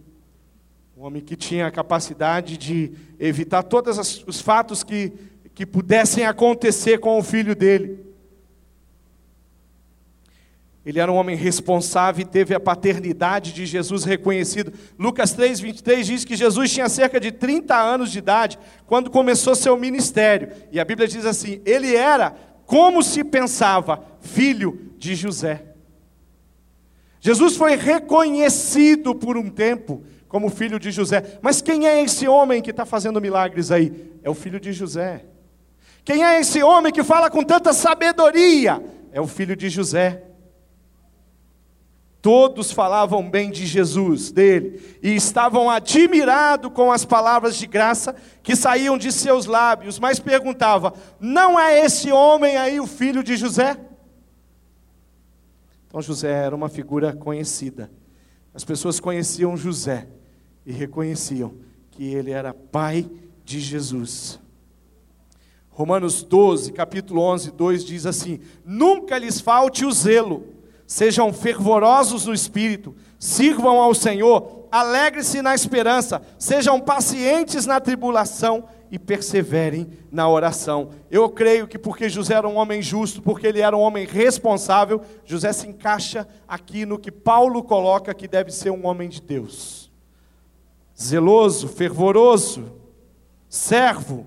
Um 0.97 1.03
homem 1.03 1.21
que 1.21 1.37
tinha 1.37 1.65
a 1.65 1.71
capacidade 1.71 2.57
de 2.57 2.91
evitar 3.17 3.63
todos 3.63 4.25
os 4.27 4.41
fatos 4.41 4.83
que, 4.83 5.13
que 5.55 5.65
pudessem 5.65 6.25
acontecer 6.25 6.99
com 6.99 7.17
o 7.17 7.23
filho 7.23 7.55
dele. 7.55 8.08
Ele 10.89 10.99
era 10.99 11.11
um 11.11 11.17
homem 11.17 11.35
responsável 11.35 12.23
e 12.23 12.25
teve 12.25 12.55
a 12.55 12.59
paternidade 12.59 13.53
de 13.53 13.63
Jesus 13.63 14.03
reconhecido. 14.03 14.73
Lucas 14.97 15.31
3, 15.33 15.59
23 15.59 16.07
diz 16.07 16.25
que 16.25 16.35
Jesus 16.35 16.71
tinha 16.71 16.89
cerca 16.89 17.19
de 17.19 17.31
30 17.31 17.77
anos 17.77 18.11
de 18.11 18.17
idade 18.17 18.57
quando 18.87 19.11
começou 19.11 19.53
seu 19.53 19.77
ministério. 19.77 20.49
E 20.71 20.79
a 20.79 20.83
Bíblia 20.85 21.07
diz 21.07 21.27
assim: 21.27 21.61
ele 21.63 21.95
era, 21.95 22.35
como 22.65 23.03
se 23.03 23.23
pensava, 23.23 24.03
filho 24.19 24.93
de 24.97 25.13
José. 25.13 25.63
Jesus 27.19 27.55
foi 27.55 27.75
reconhecido 27.75 29.13
por 29.13 29.37
um 29.37 29.47
tempo 29.47 30.03
como 30.27 30.49
filho 30.49 30.79
de 30.79 30.89
José. 30.89 31.37
Mas 31.39 31.61
quem 31.61 31.85
é 31.85 32.01
esse 32.01 32.27
homem 32.27 32.63
que 32.63 32.71
está 32.71 32.83
fazendo 32.83 33.21
milagres 33.21 33.69
aí? 33.69 34.11
É 34.23 34.29
o 34.29 34.33
filho 34.33 34.59
de 34.59 34.73
José. 34.73 35.23
Quem 36.03 36.25
é 36.25 36.39
esse 36.39 36.63
homem 36.63 36.91
que 36.91 37.03
fala 37.03 37.29
com 37.29 37.43
tanta 37.43 37.73
sabedoria? 37.73 38.83
É 39.11 39.21
o 39.21 39.27
filho 39.27 39.55
de 39.55 39.69
José. 39.69 40.23
Todos 42.21 42.71
falavam 42.71 43.29
bem 43.29 43.49
de 43.49 43.65
Jesus, 43.65 44.29
dele, 44.29 44.81
e 45.01 45.15
estavam 45.15 45.69
admirados 45.69 46.71
com 46.73 46.91
as 46.91 47.05
palavras 47.05 47.55
de 47.55 47.65
graça 47.65 48.13
que 48.43 48.57
saíam 48.57 48.97
de 48.97 49.09
seus 49.11 49.45
lábios, 49.45 49.99
mas 49.99 50.19
perguntava: 50.19 50.93
Não 51.19 51.57
é 51.57 51.79
esse 51.85 52.11
homem 52.11 52.57
aí 52.57 52.79
o 52.79 52.87
filho 52.87 53.23
de 53.23 53.37
José? 53.37 53.77
Então 55.87 56.01
José 56.01 56.31
era 56.31 56.55
uma 56.55 56.67
figura 56.67 57.15
conhecida. 57.15 57.89
As 58.53 58.65
pessoas 58.65 58.99
conheciam 58.99 59.55
José 59.55 60.07
e 60.65 60.73
reconheciam 60.73 61.55
que 61.89 62.03
ele 62.03 62.31
era 62.31 62.53
pai 62.53 63.09
de 63.45 63.59
Jesus. 63.59 64.39
Romanos 65.69 66.21
12, 66.21 66.73
capítulo 66.73 67.21
11, 67.21 67.51
2 67.51 67.85
diz 67.85 68.05
assim: 68.05 68.41
Nunca 68.65 69.17
lhes 69.17 69.39
falte 69.39 69.85
o 69.85 69.91
zelo, 69.93 70.58
sejam 70.89 71.31
fervorosos 71.31 72.25
no 72.25 72.33
espírito, 72.33 72.95
sirvam 73.19 73.79
ao 73.79 73.93
Senhor, 73.93 74.67
alegre-se 74.71 75.39
na 75.39 75.53
esperança, 75.53 76.19
sejam 76.39 76.79
pacientes 76.79 77.67
na 77.67 77.79
tribulação 77.79 78.63
e 78.89 78.97
perseverem 78.97 79.87
na 80.11 80.27
oração. 80.27 80.89
Eu 81.11 81.29
creio 81.29 81.67
que 81.67 81.77
porque 81.77 82.09
José 82.09 82.33
era 82.33 82.47
um 82.47 82.55
homem 82.55 82.81
justo, 82.81 83.21
porque 83.21 83.45
ele 83.45 83.61
era 83.61 83.77
um 83.77 83.81
homem 83.81 84.07
responsável, 84.07 84.99
José 85.23 85.53
se 85.53 85.67
encaixa 85.67 86.27
aqui 86.47 86.87
no 86.87 86.97
que 86.97 87.11
Paulo 87.11 87.61
coloca 87.61 88.11
que 88.11 88.27
deve 88.27 88.49
ser 88.49 88.71
um 88.71 88.87
homem 88.87 89.09
de 89.09 89.21
Deus 89.21 89.91
zeloso, 90.99 91.67
fervoroso, 91.69 92.73
servo, 93.47 94.25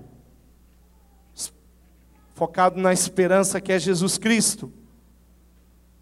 focado 2.33 2.79
na 2.79 2.91
esperança 2.93 3.61
que 3.61 3.71
é 3.71 3.77
Jesus 3.77 4.17
Cristo, 4.17 4.73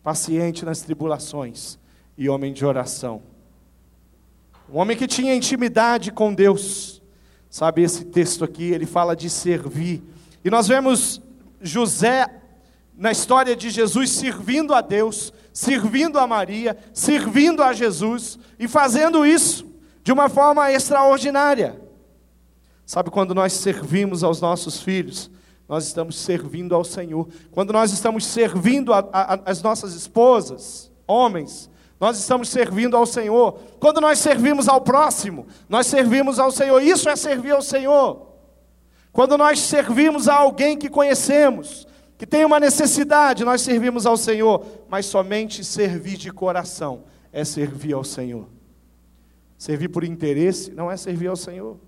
paciente 0.03 0.65
nas 0.65 0.81
tribulações 0.81 1.77
e 2.17 2.29
homem 2.29 2.53
de 2.53 2.65
oração. 2.65 3.22
Um 4.72 4.77
homem 4.77 4.96
que 4.96 5.08
tinha 5.08 5.36
intimidade 5.36 6.12
com 6.12 6.34
Deus. 6.34 7.01
Sabe, 7.50 7.81
esse 7.81 8.05
texto 8.05 8.43
aqui, 8.43 8.72
ele 8.72 8.86
fala 8.86 9.15
de 9.15 9.29
servir. 9.29 10.01
E 10.43 10.50
nós 10.50 10.67
vemos 10.67 11.22
José, 11.62 12.27
na 12.98 13.12
história 13.12 13.55
de 13.55 13.70
Jesus, 13.70 14.10
servindo 14.12 14.74
a 14.74 14.81
Deus, 14.81 15.34
servindo 15.51 16.17
a 16.17 16.25
Maria, 16.25 16.77
servindo 16.93 17.62
a 17.62 17.74
Jesus 17.74 18.39
e 18.58 18.67
fazendo 18.67 19.25
isso 19.25 19.70
de 20.03 20.12
uma 20.12 20.29
forma 20.29 20.72
extraordinária. 20.72 21.79
Sabe, 22.86 23.10
quando 23.10 23.36
nós 23.36 23.53
servimos 23.53 24.24
aos 24.24 24.41
nossos 24.41 24.81
filhos, 24.81 25.29
nós 25.71 25.85
estamos 25.85 26.17
servindo 26.17 26.75
ao 26.75 26.83
Senhor. 26.83 27.29
Quando 27.49 27.71
nós 27.71 27.93
estamos 27.93 28.25
servindo 28.25 28.91
as 29.45 29.61
nossas 29.61 29.93
esposas, 29.93 30.91
homens, 31.07 31.69
nós 31.97 32.19
estamos 32.19 32.49
servindo 32.49 32.97
ao 32.97 33.05
Senhor. 33.05 33.53
Quando 33.79 34.01
nós 34.01 34.19
servimos 34.19 34.67
ao 34.67 34.81
próximo, 34.81 35.47
nós 35.69 35.87
servimos 35.87 36.39
ao 36.39 36.51
Senhor. 36.51 36.81
Isso 36.81 37.07
é 37.07 37.15
servir 37.15 37.51
ao 37.51 37.61
Senhor. 37.61 38.33
Quando 39.13 39.37
nós 39.37 39.61
servimos 39.61 40.27
a 40.27 40.35
alguém 40.35 40.77
que 40.77 40.89
conhecemos, 40.89 41.87
que 42.17 42.27
tem 42.27 42.43
uma 42.43 42.59
necessidade, 42.59 43.45
nós 43.45 43.61
servimos 43.61 44.05
ao 44.05 44.17
Senhor. 44.17 44.65
Mas 44.89 45.05
somente 45.05 45.63
servir 45.63 46.17
de 46.17 46.33
coração 46.33 47.05
é 47.31 47.45
servir 47.45 47.93
ao 47.93 48.03
Senhor. 48.03 48.45
Servir 49.57 49.87
por 49.87 50.03
interesse 50.03 50.71
não 50.71 50.91
é 50.91 50.97
servir 50.97 51.27
ao 51.27 51.37
Senhor. 51.37 51.79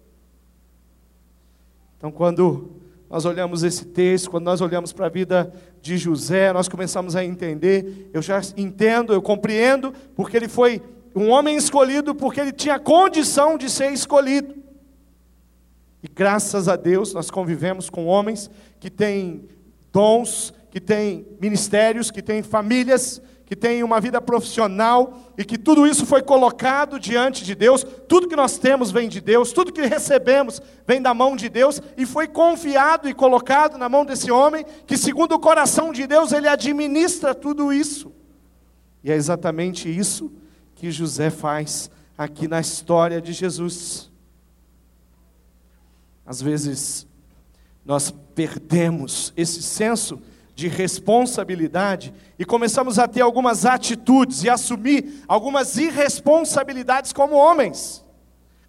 Então, 1.98 2.10
quando 2.10 2.82
nós 3.10 3.26
olhamos 3.26 3.64
esse 3.64 3.86
texto, 3.86 4.30
quando 4.30 4.46
nós 4.46 4.62
olhamos 4.62 4.92
para 4.92 5.06
a 5.06 5.10
vida 5.10 5.54
de 5.82 5.98
José, 5.98 6.52
nós 6.52 6.68
começamos 6.68 7.16
a 7.16 7.24
entender, 7.24 8.10
eu 8.14 8.22
já 8.22 8.42
entendo, 8.58 9.14
eu 9.14 9.22
compreendo, 9.22 9.94
porque 10.16 10.36
ele 10.36 10.48
foi 10.48 10.82
um 11.16 11.30
homem 11.30 11.56
escolhido, 11.56 12.16
porque 12.16 12.40
ele 12.40 12.52
tinha 12.52 12.80
condição 12.80 13.58
de 13.58 13.70
ser 13.70 13.92
escolhido. 13.92 14.56
E 16.02 16.08
graças 16.08 16.68
a 16.68 16.76
Deus 16.76 17.14
nós 17.14 17.30
convivemos 17.30 17.90
com 17.90 18.06
homens 18.06 18.50
que 18.80 18.90
têm 18.90 19.48
dons, 19.92 20.54
que 20.72 20.82
têm 20.82 21.26
ministérios, 21.40 22.10
que 22.10 22.22
têm 22.22 22.42
famílias, 22.42 23.22
que 23.54 23.56
tem 23.56 23.84
uma 23.84 24.02
vida 24.02 24.20
profissional 24.20 25.32
e 25.38 25.46
que 25.46 25.60
tudo 25.60 25.86
isso 25.86 26.08
foi 26.08 26.24
colocado 26.24 27.00
diante 27.00 27.44
de 27.44 27.54
Deus, 27.54 27.86
tudo 28.10 28.28
que 28.28 28.36
nós 28.36 28.58
temos 28.58 28.90
vem 28.90 29.08
de 29.08 29.22
Deus, 29.22 29.54
tudo 29.54 29.72
que 29.72 29.84
recebemos 29.84 30.60
vem 30.88 31.00
da 31.00 31.14
mão 31.14 31.36
de 31.36 31.50
Deus 31.50 31.80
e 31.96 32.04
foi 32.04 32.28
confiado 32.28 33.08
e 33.08 33.14
colocado 33.14 33.78
na 33.78 33.88
mão 33.88 34.04
desse 34.04 34.32
homem 34.32 34.66
que, 34.88 34.98
segundo 34.98 35.34
o 35.34 35.40
coração 35.40 35.94
de 35.94 36.08
Deus, 36.08 36.32
ele 36.32 36.48
administra 36.48 37.36
tudo 37.36 37.72
isso. 37.72 38.12
E 39.04 39.12
é 39.12 39.16
exatamente 39.16 39.88
isso 39.88 40.34
que 40.74 40.90
José 40.90 41.30
faz 41.30 41.92
aqui 42.18 42.48
na 42.48 42.60
história 42.60 43.22
de 43.22 43.34
Jesus. 43.34 44.10
Às 46.26 46.42
vezes, 46.42 47.06
nós 47.86 48.10
perdemos 48.34 49.32
esse 49.38 49.62
senso 49.62 50.20
de 50.56 50.68
responsabilidade 50.68 52.14
e 52.38 52.46
começamos 52.46 53.00
a 53.00 53.08
ter 53.08 53.22
algumas 53.22 53.66
atitudes 53.66 54.44
e 54.44 54.50
assumir 54.50 55.24
algumas 55.28 55.78
irresponsabilidades 55.78 57.12
como 57.12 57.36
homens. 57.36 58.04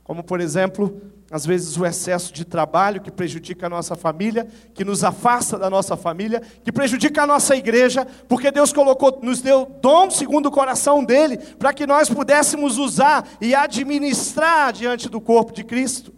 Como, 0.02 0.22
por 0.22 0.40
exemplo, 0.40 1.00
às 1.30 1.44
vezes 1.44 1.76
o 1.76 1.84
excesso 1.84 2.32
de 2.32 2.44
trabalho 2.44 3.00
que 3.00 3.10
prejudica 3.10 3.66
a 3.66 3.70
nossa 3.70 3.96
família, 3.96 4.46
que 4.74 4.84
nos 4.84 5.02
afasta 5.02 5.58
da 5.58 5.68
nossa 5.68 5.96
família, 5.96 6.40
que 6.62 6.70
prejudica 6.70 7.22
a 7.22 7.26
nossa 7.26 7.56
igreja, 7.56 8.06
porque 8.28 8.50
Deus 8.50 8.72
colocou, 8.72 9.18
nos 9.22 9.40
deu 9.40 9.66
dom 9.80 10.10
segundo 10.10 10.46
o 10.46 10.50
coração 10.50 11.02
dele, 11.02 11.38
para 11.38 11.72
que 11.72 11.86
nós 11.86 12.08
pudéssemos 12.08 12.78
usar 12.78 13.26
e 13.40 13.54
administrar 13.54 14.72
diante 14.72 15.08
do 15.08 15.20
corpo 15.20 15.52
de 15.52 15.64
Cristo. 15.64 16.12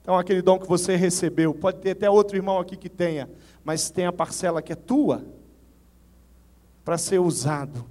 Então, 0.00 0.18
aquele 0.18 0.42
dom 0.42 0.58
que 0.58 0.66
você 0.66 0.96
recebeu, 0.96 1.54
pode 1.54 1.78
ter 1.78 1.92
até 1.92 2.10
outro 2.10 2.36
irmão 2.36 2.58
aqui 2.58 2.76
que 2.76 2.88
tenha, 2.88 3.30
mas 3.64 3.90
tem 3.90 4.06
a 4.06 4.12
parcela 4.12 4.62
que 4.62 4.72
é 4.72 4.76
tua, 4.76 5.24
para 6.84 6.98
ser 6.98 7.20
usado 7.20 7.84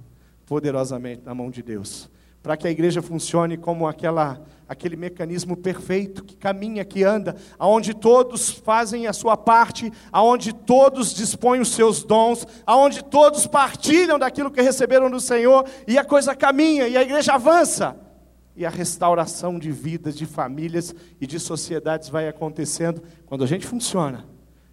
poderosamente 0.44 1.22
na 1.24 1.34
mão 1.34 1.50
de 1.50 1.62
Deus. 1.62 2.10
Para 2.42 2.56
que 2.56 2.66
a 2.66 2.70
igreja 2.70 3.00
funcione 3.00 3.56
como 3.56 3.86
aquela, 3.86 4.42
aquele 4.68 4.96
mecanismo 4.96 5.56
perfeito 5.56 6.24
que 6.24 6.36
caminha, 6.36 6.84
que 6.84 7.04
anda, 7.04 7.36
aonde 7.58 7.94
todos 7.94 8.50
fazem 8.50 9.06
a 9.06 9.12
sua 9.12 9.36
parte, 9.36 9.92
aonde 10.10 10.52
todos 10.52 11.14
dispõem 11.14 11.60
os 11.60 11.72
seus 11.72 12.02
dons, 12.02 12.46
aonde 12.66 13.02
todos 13.04 13.46
partilham 13.46 14.18
daquilo 14.18 14.50
que 14.50 14.60
receberam 14.60 15.08
do 15.08 15.20
Senhor, 15.20 15.64
e 15.86 15.96
a 15.96 16.04
coisa 16.04 16.34
caminha, 16.34 16.88
e 16.88 16.96
a 16.96 17.02
igreja 17.02 17.34
avança 17.34 17.96
e 18.54 18.66
a 18.66 18.70
restauração 18.70 19.58
de 19.58 19.70
vidas, 19.72 20.14
de 20.14 20.26
famílias 20.26 20.94
e 21.18 21.26
de 21.26 21.40
sociedades 21.40 22.10
vai 22.10 22.28
acontecendo 22.28 23.02
quando 23.24 23.44
a 23.44 23.46
gente 23.46 23.66
funciona 23.66 24.26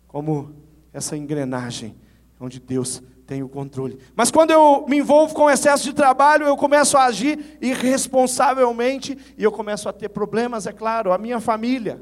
como 0.10 0.53
essa 0.93 1.15
engrenagem 1.15 1.96
onde 2.39 2.60
Deus 2.60 3.01
tem 3.27 3.43
o 3.43 3.50
controle. 3.50 4.00
Mas 4.15 4.31
quando 4.31 4.51
eu 4.51 4.86
me 4.88 4.98
envolvo 4.98 5.36
com 5.36 5.50
excesso 5.50 5.84
de 5.84 5.93
trabalho, 5.93 6.48
eu 6.48 6.58
começo 6.58 6.98
a 6.98 7.05
agir 7.05 7.58
irresponsavelmente 7.62 9.15
e 9.38 9.43
eu 9.43 9.51
começo 9.51 9.88
a 9.88 9.93
ter 9.93 10.10
problemas, 10.10 10.65
é 10.65 10.72
claro. 10.72 11.12
A 11.12 11.17
minha 11.17 11.39
família, 11.39 12.01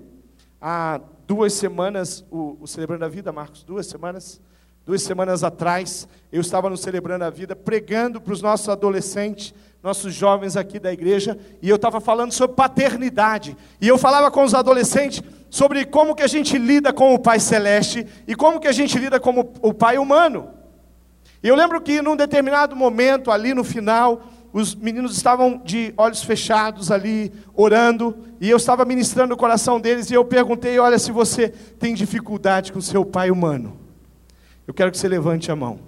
há 0.61 1.01
duas 1.27 1.51
semanas, 1.51 2.23
o, 2.31 2.57
o 2.61 2.67
Celebrando 2.67 3.03
a 3.03 3.09
Vida, 3.09 3.31
Marcos, 3.33 3.63
duas 3.63 3.87
semanas, 3.87 4.39
duas 4.85 5.01
semanas 5.01 5.43
atrás, 5.43 6.07
eu 6.31 6.39
estava 6.39 6.69
no 6.69 6.77
Celebrando 6.77 7.25
a 7.25 7.29
Vida, 7.29 7.57
pregando 7.57 8.21
para 8.21 8.31
os 8.31 8.41
nossos 8.41 8.69
adolescentes, 8.69 9.53
nossos 9.83 10.13
jovens 10.13 10.55
aqui 10.55 10.79
da 10.79 10.93
igreja, 10.93 11.37
e 11.61 11.67
eu 11.67 11.75
estava 11.75 11.99
falando 11.99 12.31
sobre 12.31 12.55
paternidade. 12.55 13.57
E 13.81 13.87
eu 13.87 13.97
falava 13.97 14.31
com 14.31 14.43
os 14.45 14.53
adolescentes 14.53 15.21
sobre 15.49 15.85
como 15.85 16.15
que 16.15 16.23
a 16.23 16.27
gente 16.27 16.57
lida 16.57 16.91
com 16.91 17.13
o 17.13 17.19
Pai 17.19 17.39
Celeste 17.39 18.05
e 18.27 18.35
como 18.35 18.59
que 18.59 18.67
a 18.67 18.71
gente 18.71 18.97
lida 18.97 19.19
com 19.19 19.39
o 19.61 19.73
Pai 19.73 19.97
humano. 19.97 20.49
E 21.41 21.47
eu 21.47 21.55
lembro 21.55 21.79
que 21.81 22.01
num 22.01 22.15
determinado 22.15 22.75
momento, 22.75 23.31
ali 23.31 23.53
no 23.53 23.63
final, 23.63 24.21
os 24.51 24.73
meninos 24.73 25.15
estavam 25.15 25.61
de 25.63 25.93
olhos 25.97 26.23
fechados 26.23 26.91
ali, 26.91 27.31
orando, 27.53 28.17
e 28.41 28.49
eu 28.49 28.57
estava 28.57 28.85
ministrando 28.85 29.33
o 29.33 29.37
coração 29.37 29.79
deles, 29.79 30.09
e 30.09 30.13
eu 30.13 30.25
perguntei: 30.25 30.79
Olha, 30.79 30.97
se 30.97 31.11
você 31.11 31.49
tem 31.49 31.93
dificuldade 31.93 32.71
com 32.71 32.81
seu 32.81 33.05
pai 33.05 33.29
humano, 33.29 33.77
eu 34.65 34.73
quero 34.73 34.91
que 34.91 34.97
você 34.97 35.07
levante 35.07 35.51
a 35.51 35.55
mão. 35.55 35.79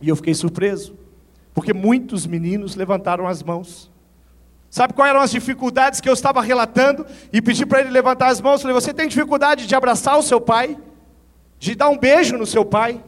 E 0.00 0.08
eu 0.08 0.16
fiquei 0.16 0.34
surpreso, 0.34 0.96
porque 1.52 1.72
muitos 1.72 2.26
meninos 2.26 2.74
levantaram 2.74 3.28
as 3.28 3.42
mãos. 3.42 3.90
Sabe 4.74 4.92
quais 4.92 5.08
eram 5.08 5.20
as 5.20 5.30
dificuldades 5.30 6.00
que 6.00 6.08
eu 6.08 6.12
estava 6.12 6.42
relatando? 6.42 7.06
E 7.32 7.40
pedi 7.40 7.64
para 7.64 7.78
ele 7.78 7.90
levantar 7.90 8.26
as 8.26 8.40
mãos. 8.40 8.60
Falei: 8.60 8.74
Você 8.74 8.92
tem 8.92 9.06
dificuldade 9.06 9.68
de 9.68 9.74
abraçar 9.76 10.18
o 10.18 10.22
seu 10.22 10.40
pai? 10.40 10.76
De 11.60 11.76
dar 11.76 11.88
um 11.88 11.96
beijo 11.96 12.36
no 12.36 12.44
seu 12.44 12.64
pai? 12.64 13.00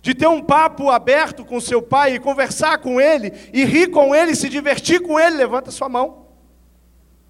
de 0.00 0.14
ter 0.14 0.28
um 0.28 0.40
papo 0.40 0.90
aberto 0.90 1.44
com 1.44 1.60
seu 1.60 1.82
pai 1.82 2.14
e 2.14 2.20
conversar 2.20 2.78
com 2.78 3.00
ele, 3.00 3.32
e 3.52 3.64
rir 3.64 3.88
com 3.88 4.14
ele, 4.14 4.36
se 4.36 4.48
divertir 4.48 5.02
com 5.02 5.18
ele, 5.18 5.36
levanta 5.36 5.72
sua 5.72 5.88
mão. 5.88 6.26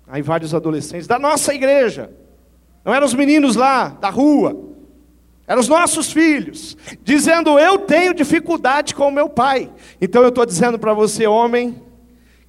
Aí 0.06 0.20
vários 0.20 0.54
adolescentes 0.54 1.06
da 1.06 1.18
nossa 1.18 1.54
igreja, 1.54 2.10
não 2.84 2.92
eram 2.92 3.06
os 3.06 3.14
meninos 3.14 3.56
lá 3.56 3.88
da 3.88 4.10
rua, 4.10 4.54
eram 5.46 5.62
os 5.62 5.66
nossos 5.66 6.12
filhos, 6.12 6.76
dizendo: 7.02 7.58
Eu 7.58 7.78
tenho 7.78 8.12
dificuldade 8.12 8.94
com 8.94 9.08
o 9.08 9.12
meu 9.12 9.30
pai. 9.30 9.72
Então 9.98 10.22
eu 10.22 10.28
estou 10.28 10.44
dizendo 10.44 10.78
para 10.78 10.92
você, 10.92 11.26
homem, 11.26 11.82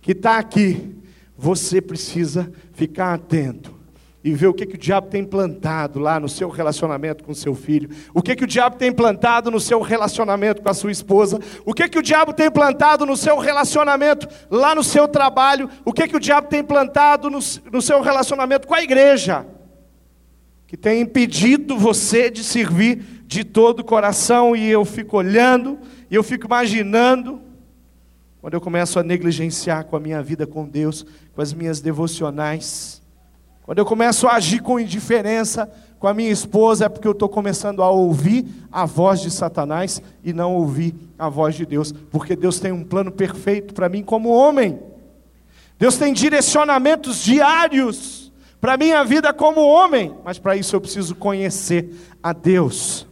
que 0.01 0.11
está 0.11 0.37
aqui, 0.37 0.98
você 1.39 1.81
precisa 1.81 2.51
ficar 2.73 3.13
atento 3.13 3.73
e 4.21 4.33
ver 4.33 4.47
o 4.47 4.53
que, 4.53 4.65
que 4.65 4.75
o 4.75 4.77
diabo 4.77 5.07
tem 5.07 5.23
plantado 5.23 5.97
lá 5.97 6.19
no 6.19 6.27
seu 6.27 6.49
relacionamento 6.49 7.23
com 7.23 7.33
seu 7.33 7.55
filho, 7.55 7.89
o 8.13 8.21
que, 8.21 8.35
que 8.35 8.43
o 8.43 8.47
diabo 8.47 8.75
tem 8.75 8.91
plantado 8.91 9.49
no 9.49 9.57
seu 9.57 9.79
relacionamento 9.79 10.61
com 10.61 10.69
a 10.69 10.73
sua 10.73 10.91
esposa, 10.91 11.39
o 11.65 11.73
que, 11.73 11.87
que 11.87 11.97
o 11.97 12.01
diabo 12.01 12.33
tem 12.33 12.51
plantado 12.51 13.05
no 13.05 13.15
seu 13.15 13.37
relacionamento 13.37 14.27
lá 14.51 14.75
no 14.75 14.83
seu 14.83 15.07
trabalho, 15.07 15.69
o 15.85 15.93
que, 15.93 16.09
que 16.09 16.17
o 16.17 16.19
diabo 16.19 16.49
tem 16.49 16.61
plantado 16.61 17.29
no, 17.29 17.39
no 17.71 17.81
seu 17.81 18.01
relacionamento 18.01 18.67
com 18.67 18.75
a 18.75 18.83
igreja, 18.83 19.47
que 20.67 20.75
tem 20.75 20.99
impedido 20.99 21.77
você 21.77 22.29
de 22.29 22.43
servir 22.43 23.23
de 23.25 23.45
todo 23.45 23.79
o 23.79 23.85
coração, 23.85 24.57
e 24.57 24.69
eu 24.69 24.83
fico 24.83 25.15
olhando, 25.15 25.79
e 26.11 26.15
eu 26.15 26.23
fico 26.23 26.47
imaginando, 26.47 27.41
quando 28.41 28.53
eu 28.53 28.61
começo 28.61 28.99
a 28.99 29.03
negligenciar 29.03 29.85
com 29.85 29.95
a 29.95 29.99
minha 29.99 30.21
vida 30.23 30.47
com 30.47 30.67
Deus, 30.67 31.05
com 31.33 31.41
as 31.41 31.53
minhas 31.53 31.81
devocionais, 31.81 33.01
quando 33.63 33.79
eu 33.79 33.85
começo 33.85 34.27
a 34.27 34.33
agir 34.33 34.61
com 34.61 34.79
indiferença 34.79 35.69
com 35.99 36.07
a 36.07 36.13
minha 36.13 36.31
esposa, 36.31 36.85
é 36.85 36.89
porque 36.89 37.07
eu 37.07 37.11
estou 37.11 37.27
começando 37.27 37.83
a 37.83 37.89
ouvir 37.89 38.45
a 38.71 38.85
voz 38.85 39.19
de 39.19 39.29
Satanás 39.29 40.01
e 40.23 40.31
não 40.31 40.55
ouvir 40.55 40.95
a 41.19 41.27
voz 41.27 41.55
de 41.55 41.65
Deus, 41.65 41.91
porque 41.91 42.37
Deus 42.37 42.59
tem 42.59 42.71
um 42.71 42.85
plano 42.85 43.11
perfeito 43.11 43.73
para 43.73 43.89
mim 43.89 44.01
como 44.01 44.29
homem. 44.29 44.79
Deus 45.77 45.97
tem 45.97 46.13
direcionamentos 46.13 47.21
diários 47.21 48.31
para 48.61 48.73
a 48.73 48.77
minha 48.77 49.03
vida 49.03 49.33
como 49.33 49.61
homem, 49.61 50.15
mas 50.23 50.39
para 50.39 50.55
isso 50.55 50.75
eu 50.75 50.81
preciso 50.81 51.15
conhecer 51.15 51.93
a 52.23 52.31
Deus, 52.31 53.05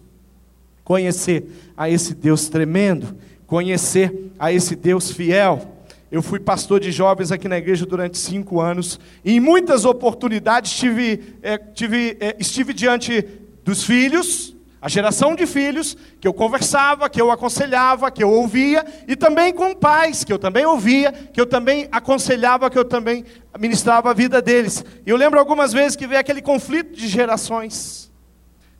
conhecer 0.84 1.74
a 1.76 1.90
esse 1.90 2.16
Deus 2.16 2.48
tremendo, 2.48 3.18
conhecer 3.48 4.32
a 4.38 4.52
esse 4.52 4.76
Deus 4.76 5.10
fiel. 5.10 5.74
Eu 6.12 6.22
fui 6.22 6.40
pastor 6.40 6.80
de 6.80 6.92
jovens 6.92 7.32
aqui 7.32 7.48
na 7.48 7.58
igreja 7.58 7.86
durante 7.86 8.18
cinco 8.18 8.62
anos, 8.62 9.00
e 9.26 9.34
em 9.34 9.40
muitas 9.40 9.84
oportunidades 9.84 10.72
tive, 10.72 11.36
é, 11.42 11.58
tive, 11.58 12.16
é, 12.20 12.36
estive 12.40 12.74
diante 12.74 13.26
dos 13.64 13.84
filhos, 13.84 14.56
a 14.80 14.88
geração 14.88 15.36
de 15.36 15.46
filhos, 15.46 15.98
que 16.22 16.28
eu 16.28 16.34
conversava, 16.34 17.10
que 17.10 17.20
eu 17.20 17.32
aconselhava, 17.32 18.12
que 18.12 18.24
eu 18.24 18.30
ouvia, 18.30 18.86
e 19.08 19.16
também 19.16 19.52
com 19.52 19.74
pais, 19.74 20.24
que 20.24 20.32
eu 20.32 20.40
também 20.40 20.66
ouvia, 20.66 21.12
que 21.12 21.42
eu 21.42 21.46
também 21.46 21.90
aconselhava, 21.92 22.70
que 22.70 22.78
eu 22.78 22.86
também 22.86 23.26
ministrava 23.60 24.12
a 24.12 24.14
vida 24.14 24.42
deles. 24.42 24.86
E 25.06 25.10
eu 25.10 25.18
lembro 25.18 25.40
algumas 25.40 25.74
vezes 25.74 25.96
que 25.96 26.08
veio 26.08 26.22
aquele 26.22 26.42
conflito 26.42 26.96
de 26.96 27.08
gerações. 27.08 28.10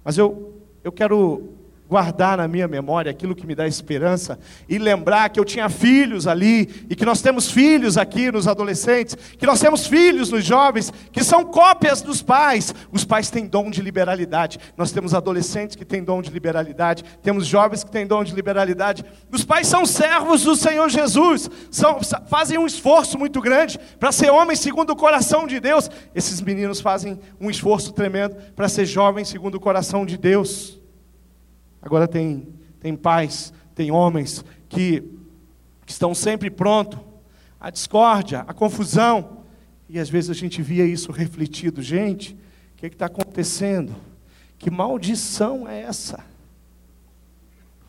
Mas 0.06 0.18
eu, 0.18 0.54
eu 0.84 0.92
quero 0.92 1.57
guardar 1.88 2.38
na 2.38 2.48
minha 2.48 2.68
memória 2.68 3.10
aquilo 3.10 3.36
que 3.36 3.48
me 3.48 3.56
dá 3.56 3.68
esperança 3.68 4.38
e 4.68 4.78
lembrar 4.78 5.30
que 5.30 5.40
eu 5.40 5.46
tinha 5.46 5.70
filhos 5.70 6.28
ali 6.28 6.86
e 6.90 6.96
que 6.96 7.06
nós 7.06 7.22
temos 7.22 7.50
filhos 7.50 7.98
aqui 7.98 8.32
nos 8.32 8.48
adolescentes, 8.48 9.16
que 9.38 9.46
nós 9.46 9.60
temos 9.60 9.88
filhos 9.88 10.30
nos 10.30 10.44
jovens 10.44 10.92
que 11.12 11.24
são 11.24 11.46
cópias 11.46 12.02
dos 12.02 12.22
pais. 12.22 12.74
Os 12.92 13.06
pais 13.06 13.30
têm 13.30 13.48
dom 13.48 13.70
de 13.70 13.82
liberalidade. 13.82 14.60
Nós 14.76 14.92
temos 14.92 15.14
adolescentes 15.14 15.76
que 15.76 15.86
têm 15.86 16.04
dom 16.04 16.22
de 16.22 16.30
liberalidade, 16.30 17.04
temos 17.24 17.46
jovens 17.48 17.84
que 17.84 17.92
têm 17.92 18.06
dom 18.06 18.24
de 18.24 18.36
liberalidade. 18.36 19.06
Os 19.32 19.46
pais 19.46 19.68
são 19.68 19.86
servos 19.86 20.44
do 20.44 20.56
Senhor 20.56 20.90
Jesus, 20.90 21.50
são, 21.72 22.00
fazem 22.28 22.58
um 22.58 22.66
esforço 22.66 23.18
muito 23.18 23.42
grande 23.42 23.80
para 24.00 24.12
ser 24.12 24.30
homens 24.30 24.60
segundo 24.60 24.92
o 24.92 24.96
coração 24.96 25.48
de 25.48 25.60
Deus. 25.60 25.90
Esses 26.14 26.42
meninos 26.42 26.82
fazem 26.82 27.20
um 27.40 27.50
esforço 27.50 27.94
tremendo 27.94 28.36
para 28.56 28.68
ser 28.68 28.86
jovens 28.86 29.30
segundo 29.30 29.56
o 29.56 29.60
coração 29.60 30.06
de 30.06 30.18
Deus. 30.18 30.78
Agora 31.88 32.06
tem, 32.06 32.46
tem 32.82 32.98
pais, 32.98 33.54
tem 33.74 33.92
homens 33.92 34.44
que, 34.68 35.00
que 35.86 35.92
estão 35.94 36.14
sempre 36.14 36.50
prontos 36.50 37.00
à 37.58 37.70
discórdia, 37.70 38.42
à 38.46 38.54
confusão. 38.54 39.44
E 39.88 39.98
às 39.98 40.10
vezes 40.10 40.30
a 40.30 40.34
gente 40.34 40.62
via 40.62 40.84
isso 40.84 41.14
refletido. 41.14 41.82
Gente, 41.82 42.34
o 42.34 42.76
que 42.76 42.88
é 42.88 42.90
está 42.90 43.06
acontecendo? 43.06 43.96
Que 44.58 44.70
maldição 44.70 45.66
é 45.66 45.84
essa? 45.84 46.20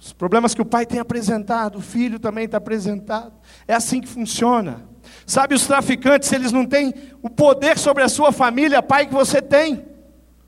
Os 0.01 0.13
problemas 0.13 0.55
que 0.55 0.63
o 0.63 0.65
pai 0.65 0.87
tem 0.87 1.01
apresentado, 1.01 1.79
o 1.79 1.83
filho 1.83 2.21
também 2.21 2.45
está 2.45 2.59
apresentado. 2.59 3.33
É 3.67 3.75
assim 3.75 4.01
que 4.01 4.07
funciona. 4.07 4.87
Sabe, 5.27 5.57
os 5.57 5.67
traficantes, 5.67 6.31
eles 6.31 6.53
não 6.53 6.65
têm 6.65 6.95
o 7.21 7.29
poder 7.29 7.77
sobre 7.77 8.05
a 8.05 8.09
sua 8.09 8.31
família, 8.31 8.81
pai, 8.81 9.09
que 9.09 9.13
você 9.13 9.43
tem, 9.43 9.85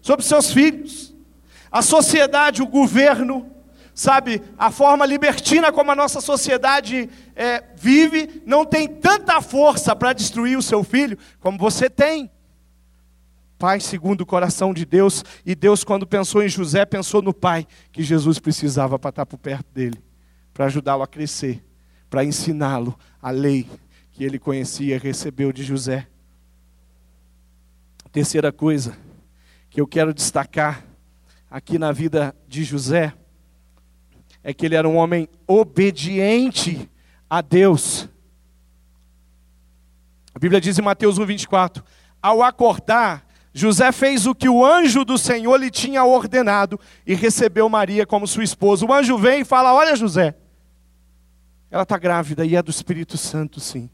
sobre 0.01 0.25
seus 0.25 0.53
filhos 0.53 1.10
a 1.71 1.83
sociedade, 1.83 2.63
o 2.63 2.67
governo, 2.67 3.49
sabe, 3.95 4.43
a 4.59 4.71
forma 4.71 5.07
libertina 5.07 5.71
como 5.71 5.91
a 5.91 5.95
nossa 5.95 6.21
sociedade 6.21 7.09
é, 7.37 7.63
vive, 7.77 8.43
não 8.45 8.65
tem 8.65 8.89
tanta 8.89 9.41
força 9.41 9.95
para 9.95 10.13
destruir 10.13 10.59
o 10.59 10.63
seu 10.63 10.83
filho 10.83 11.17
como 11.39 11.59
você 11.59 11.89
tem. 11.89 12.31
Pai 13.59 13.79
segundo 13.79 14.23
o 14.23 14.27
coração 14.27 14.73
de 14.73 14.87
Deus, 14.87 15.23
e 15.45 15.55
Deus, 15.55 15.85
quando 15.85 16.07
pensou 16.07 16.43
em 16.43 16.49
José, 16.49 16.87
pensou 16.87 17.21
no 17.21 17.35
pai 17.35 17.67
que 17.93 18.03
Jesus 18.03 18.39
precisava 18.39 18.99
para 18.99 19.11
estar 19.11 19.27
por 19.27 19.37
perto 19.37 19.67
dele, 19.73 20.03
para 20.55 20.65
ajudá-lo 20.65 21.03
a 21.03 21.07
crescer, 21.07 21.63
para 22.09 22.25
ensiná-lo 22.25 22.99
a 23.21 23.31
lei 23.31 23.69
que 24.13 24.25
ele 24.25 24.39
conhecia 24.39 24.97
e 24.97 24.99
recebeu 24.99 25.53
de 25.53 25.63
José. 25.63 26.07
Terceira 28.11 28.51
coisa 28.51 28.97
que 29.69 29.81
eu 29.81 29.87
quero 29.87 30.13
destacar 30.13 30.90
aqui 31.51 31.79
na 31.79 31.91
vida 31.91 32.35
de 32.47 32.63
José 32.63 33.13
é 34.43 34.55
que 34.55 34.65
ele 34.65 34.77
era 34.77 34.89
um 34.89 34.97
homem 34.97 35.29
obediente 35.47 36.89
a 37.29 37.43
Deus. 37.43 38.09
A 40.35 40.39
Bíblia 40.39 40.61
diz 40.61 40.79
em 40.79 40.83
Mateus 40.83 41.19
1:24, 41.19 41.83
ao 42.23 42.43
acordar, 42.43 43.27
José 43.53 43.91
fez 43.91 44.27
o 44.27 44.35
que 44.35 44.49
o 44.49 44.65
anjo 44.65 45.05
do 45.05 45.19
Senhor 45.19 45.57
lhe 45.57 45.71
tinha 45.71 46.05
ordenado 46.05 46.79
e 47.05 47.15
recebeu 47.15 47.69
Maria 47.69 48.07
como 48.07 48.27
sua 48.27 48.45
esposa. 48.45 48.87
O 48.87 48.93
anjo 48.93 49.19
vem 49.19 49.41
e 49.41 49.45
fala: 49.45 49.75
Olha, 49.75 49.97
José, 49.97 50.37
ela 51.69 51.83
está 51.83 51.99
grávida 51.99 52.47
e 52.47 52.55
é 52.55 52.63
do 52.63 52.71
Espírito 52.71 53.19
Santo, 53.19 53.59
sim. 53.59 53.91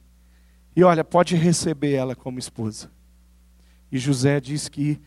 E 0.75 0.85
olha, 0.85 1.03
pode 1.03 1.35
receber 1.35 1.95
ela 1.95 2.15
como 2.15 2.39
esposa. 2.39 2.91
E 3.91 3.99
José 3.99 4.41
diz 4.41 4.69
que 4.69 5.01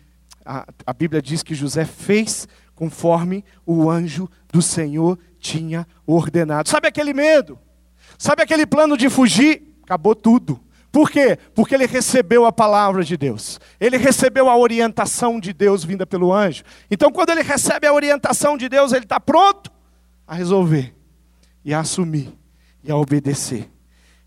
a, 0.46 0.66
a 0.86 0.94
Bíblia 0.94 1.22
diz 1.22 1.44
que 1.44 1.56
José 1.56 1.86
fez 1.86 2.48
conforme 2.76 3.44
o 3.66 3.90
anjo 3.90 4.30
do 4.52 4.62
Senhor 4.62 5.20
tinha 5.40 5.88
ordenado. 6.08 6.70
Sabe 6.70 6.88
aquele 6.88 7.14
medo? 7.14 7.60
Sabe 8.18 8.42
aquele 8.42 8.66
plano 8.66 8.98
de 8.98 9.10
fugir? 9.10 9.76
Acabou 9.84 10.16
tudo. 10.16 10.60
Por 10.92 11.12
quê? 11.12 11.38
Porque 11.54 11.76
ele 11.76 11.86
recebeu 11.86 12.46
a 12.46 12.52
palavra 12.52 13.04
de 13.04 13.16
Deus. 13.16 13.60
Ele 13.80 13.98
recebeu 13.98 14.50
a 14.50 14.58
orientação 14.58 15.40
de 15.40 15.54
Deus 15.54 15.84
vinda 15.84 16.06
pelo 16.06 16.34
anjo. 16.34 16.64
Então, 16.90 17.12
quando 17.12 17.30
ele 17.30 17.44
recebe 17.44 17.86
a 17.86 17.94
orientação 17.94 18.58
de 18.58 18.68
Deus, 18.68 18.92
ele 18.92 19.06
está 19.06 19.20
pronto 19.20 19.72
a 20.28 20.34
resolver, 20.34 20.96
e 21.64 21.74
a 21.74 21.80
assumir, 21.80 22.34
e 22.84 22.92
a 22.92 22.96
obedecer. 22.96 23.70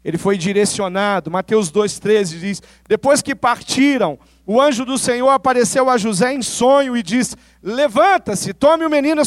Ele 0.05 0.19
foi 0.19 0.37
direcionado, 0.37 1.31
Mateus 1.31 1.71
2,13 1.71 2.39
diz: 2.39 2.63
Depois 2.89 3.23
que 3.23 3.35
partiram, 3.35 4.19
o 4.47 4.61
anjo 4.61 4.85
do 4.85 4.99
Senhor 4.99 5.29
apareceu 5.29 5.89
a 5.89 5.97
José 5.97 6.33
em 6.33 6.43
sonho 6.43 6.97
e 6.97 7.03
disse: 7.03 7.37
Levanta-se, 7.63 8.53
tome 8.53 8.85
o 8.85 8.91
menino 8.91 9.23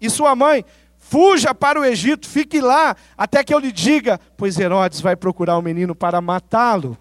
e 0.00 0.10
sua 0.10 0.36
mãe, 0.36 0.64
fuja 0.96 1.54
para 1.54 1.80
o 1.80 1.84
Egito, 1.84 2.28
fique 2.28 2.60
lá, 2.60 2.96
até 3.16 3.42
que 3.42 3.52
eu 3.52 3.58
lhe 3.58 3.72
diga, 3.72 4.18
pois 4.36 4.58
Herodes 4.58 5.00
vai 5.00 5.16
procurar 5.16 5.58
o 5.58 5.62
menino 5.62 5.94
para 5.94 6.20
matá-lo. 6.20 6.96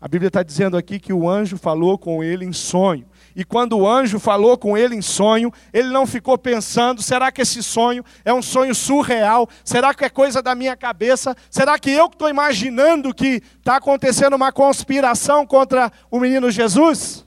A 0.00 0.08
Bíblia 0.08 0.28
está 0.28 0.42
dizendo 0.42 0.76
aqui 0.76 0.98
que 0.98 1.12
o 1.12 1.28
anjo 1.28 1.58
falou 1.58 1.98
com 1.98 2.24
ele 2.24 2.44
em 2.44 2.52
sonho. 2.52 3.04
E 3.34 3.44
quando 3.44 3.78
o 3.78 3.88
anjo 3.88 4.18
falou 4.18 4.58
com 4.58 4.76
ele 4.76 4.94
em 4.94 5.02
sonho, 5.02 5.52
ele 5.72 5.88
não 5.88 6.06
ficou 6.06 6.36
pensando: 6.36 7.02
será 7.02 7.30
que 7.30 7.42
esse 7.42 7.62
sonho 7.62 8.04
é 8.24 8.32
um 8.32 8.42
sonho 8.42 8.74
surreal? 8.74 9.48
Será 9.64 9.94
que 9.94 10.04
é 10.04 10.10
coisa 10.10 10.42
da 10.42 10.54
minha 10.54 10.76
cabeça? 10.76 11.36
Será 11.50 11.78
que 11.78 11.90
eu 11.90 12.06
estou 12.06 12.28
imaginando 12.28 13.14
que 13.14 13.42
está 13.58 13.76
acontecendo 13.76 14.34
uma 14.34 14.52
conspiração 14.52 15.46
contra 15.46 15.92
o 16.10 16.18
menino 16.18 16.50
Jesus? 16.50 17.24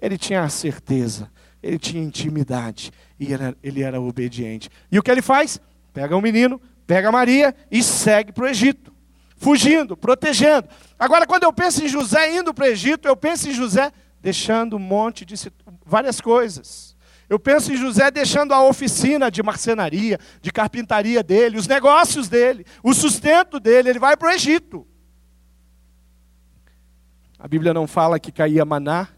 Ele 0.00 0.18
tinha 0.18 0.48
certeza, 0.48 1.30
ele 1.62 1.78
tinha 1.78 2.02
intimidade 2.02 2.90
e 3.20 3.28
ele 3.62 3.82
era 3.82 4.00
obediente. 4.00 4.68
E 4.90 4.98
o 4.98 5.02
que 5.02 5.10
ele 5.10 5.22
faz? 5.22 5.60
Pega 5.92 6.16
o 6.16 6.20
menino, 6.20 6.60
pega 6.86 7.12
Maria 7.12 7.54
e 7.70 7.82
segue 7.82 8.32
para 8.32 8.44
o 8.44 8.48
Egito 8.48 8.92
fugindo, 9.42 9.96
protegendo. 9.96 10.68
Agora, 10.96 11.26
quando 11.26 11.42
eu 11.42 11.52
penso 11.52 11.84
em 11.84 11.88
José 11.88 12.32
indo 12.36 12.54
para 12.54 12.64
o 12.64 12.68
Egito, 12.68 13.08
eu 13.08 13.16
penso 13.16 13.48
em 13.48 13.52
José 13.52 13.90
deixando 14.22 14.76
um 14.76 14.78
monte 14.78 15.24
de 15.24 15.34
várias 15.84 16.20
coisas. 16.20 16.96
Eu 17.28 17.38
penso 17.38 17.72
em 17.72 17.76
José 17.76 18.10
deixando 18.10 18.54
a 18.54 18.62
oficina 18.62 19.30
de 19.30 19.42
marcenaria, 19.42 20.18
de 20.40 20.52
carpintaria 20.52 21.22
dele, 21.22 21.58
os 21.58 21.66
negócios 21.66 22.28
dele, 22.28 22.64
o 22.82 22.94
sustento 22.94 23.58
dele, 23.58 23.90
ele 23.90 23.98
vai 23.98 24.16
para 24.16 24.28
o 24.28 24.32
Egito. 24.32 24.86
A 27.38 27.48
Bíblia 27.48 27.74
não 27.74 27.86
fala 27.86 28.20
que 28.20 28.30
caía 28.30 28.64
maná 28.64 29.08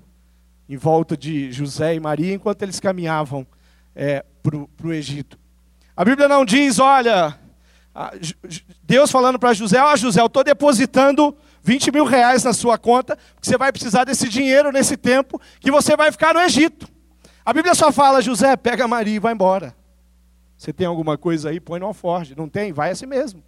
em 0.66 0.76
volta 0.76 1.16
de 1.16 1.52
José 1.52 1.94
e 1.94 2.00
Maria 2.00 2.32
enquanto 2.32 2.62
eles 2.62 2.80
caminhavam 2.80 3.46
é, 3.94 4.24
para 4.42 4.86
o 4.86 4.92
Egito. 4.92 5.38
A 5.94 6.04
Bíblia 6.04 6.26
não 6.26 6.44
diz, 6.44 6.78
olha, 6.78 7.38
Deus 8.82 9.10
falando 9.10 9.38
para 9.38 9.52
José: 9.52 9.80
Ó, 9.80 9.92
oh, 9.92 9.96
José, 9.96 10.20
eu 10.20 10.26
estou 10.26 10.42
depositando 10.42 11.36
20 11.64 11.90
mil 11.90 12.05
reais 12.05 12.44
na 12.44 12.53
sua 12.53 12.79
conta, 12.79 13.16
porque 13.35 13.48
você 13.48 13.57
vai 13.59 13.72
precisar 13.72 14.05
desse 14.05 14.29
dinheiro 14.29 14.70
nesse 14.70 14.96
tempo 14.96 15.40
que 15.59 15.70
você 15.70 15.96
vai 15.96 16.12
ficar 16.12 16.35
no 16.35 16.40
Egito. 16.40 16.87
A 17.44 17.53
Bíblia 17.53 17.74
só 17.74 17.90
fala: 17.90 18.20
José, 18.20 18.55
pega 18.57 18.87
Maria 18.87 19.16
e 19.16 19.18
vai 19.18 19.33
embora. 19.33 19.74
Você 20.57 20.72
tem 20.72 20.87
alguma 20.87 21.18
coisa 21.18 21.48
aí? 21.48 21.59
Põe 21.59 21.81
no 21.81 21.87
alforge. 21.87 22.37
Não 22.37 22.48
tem? 22.48 22.72
Vai 22.72 22.90
assim 22.90 23.07
mesmo. 23.07 23.42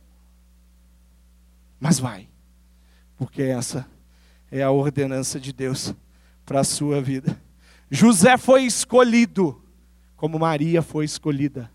Mas 1.78 1.98
vai, 1.98 2.26
porque 3.16 3.42
essa 3.42 3.86
é 4.50 4.62
a 4.62 4.70
ordenança 4.70 5.38
de 5.38 5.52
Deus 5.52 5.94
para 6.44 6.60
a 6.60 6.64
sua 6.64 7.02
vida. 7.02 7.38
José 7.90 8.36
foi 8.38 8.62
escolhido, 8.62 9.62
como 10.16 10.38
Maria 10.38 10.80
foi 10.80 11.04
escolhida. 11.04 11.70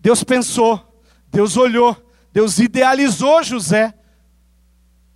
Deus 0.00 0.24
pensou 0.24 0.90
Deus 1.30 1.56
olhou, 1.56 1.96
Deus 2.32 2.58
idealizou 2.58 3.42
José 3.42 3.94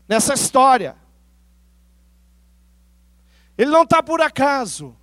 nessa 0.09 0.35
história. 0.35 0.97
Ele 3.57 3.71
não 3.71 3.83
está 3.83 4.03
por 4.03 4.21
acaso. 4.21 4.97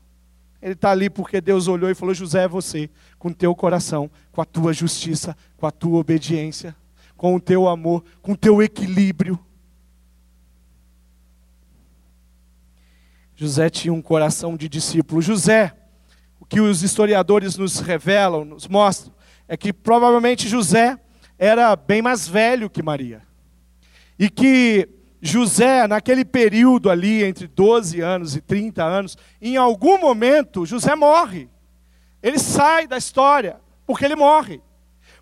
Ele 0.61 0.73
está 0.73 0.91
ali 0.91 1.09
porque 1.09 1.41
Deus 1.41 1.67
olhou 1.67 1.89
e 1.89 1.95
falou: 1.95 2.13
José 2.13 2.43
é 2.43 2.47
você, 2.47 2.89
com 3.17 3.31
teu 3.31 3.55
coração, 3.55 4.11
com 4.31 4.41
a 4.41 4.45
tua 4.45 4.73
justiça, 4.73 5.35
com 5.57 5.65
a 5.65 5.71
tua 5.71 5.99
obediência, 5.99 6.75
com 7.17 7.35
o 7.35 7.39
teu 7.39 7.67
amor, 7.67 8.03
com 8.21 8.33
o 8.33 8.37
teu 8.37 8.61
equilíbrio. 8.61 9.39
José 13.35 13.71
tinha 13.71 13.91
um 13.91 14.03
coração 14.03 14.55
de 14.55 14.69
discípulo. 14.69 15.19
José, 15.19 15.75
o 16.39 16.45
que 16.45 16.61
os 16.61 16.83
historiadores 16.83 17.57
nos 17.57 17.79
revelam, 17.79 18.45
nos 18.45 18.67
mostram, 18.67 19.11
é 19.47 19.57
que 19.57 19.73
provavelmente 19.73 20.47
José 20.47 20.99
era 21.39 21.75
bem 21.75 22.03
mais 22.03 22.27
velho 22.27 22.69
que 22.69 22.83
Maria. 22.83 23.23
E 24.21 24.29
que 24.29 24.87
José, 25.19 25.87
naquele 25.87 26.23
período 26.23 26.91
ali, 26.91 27.23
entre 27.23 27.47
12 27.47 28.01
anos 28.01 28.35
e 28.35 28.39
30 28.39 28.83
anos, 28.83 29.17
em 29.41 29.57
algum 29.57 29.97
momento, 29.97 30.63
José 30.63 30.93
morre. 30.93 31.49
Ele 32.21 32.37
sai 32.37 32.85
da 32.85 32.99
história, 32.99 33.59
porque 33.83 34.05
ele 34.05 34.15
morre. 34.15 34.61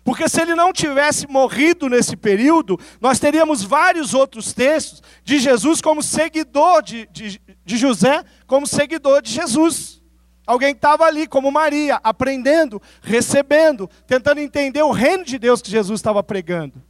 Porque 0.04 0.28
se 0.28 0.42
ele 0.42 0.54
não 0.54 0.70
tivesse 0.70 1.26
morrido 1.26 1.88
nesse 1.88 2.14
período, 2.14 2.78
nós 3.00 3.18
teríamos 3.18 3.62
vários 3.62 4.12
outros 4.12 4.52
textos 4.52 5.02
de 5.24 5.38
Jesus 5.38 5.80
como 5.80 6.02
seguidor 6.02 6.82
de, 6.82 7.08
de, 7.10 7.40
de 7.64 7.78
José, 7.78 8.22
como 8.46 8.66
seguidor 8.66 9.22
de 9.22 9.32
Jesus. 9.32 10.02
Alguém 10.46 10.74
que 10.74 10.78
estava 10.78 11.06
ali, 11.06 11.26
como 11.26 11.50
Maria, 11.50 11.98
aprendendo, 12.04 12.82
recebendo, 13.00 13.88
tentando 14.06 14.40
entender 14.40 14.82
o 14.82 14.90
reino 14.90 15.24
de 15.24 15.38
Deus 15.38 15.62
que 15.62 15.70
Jesus 15.70 15.98
estava 15.98 16.22
pregando. 16.22 16.89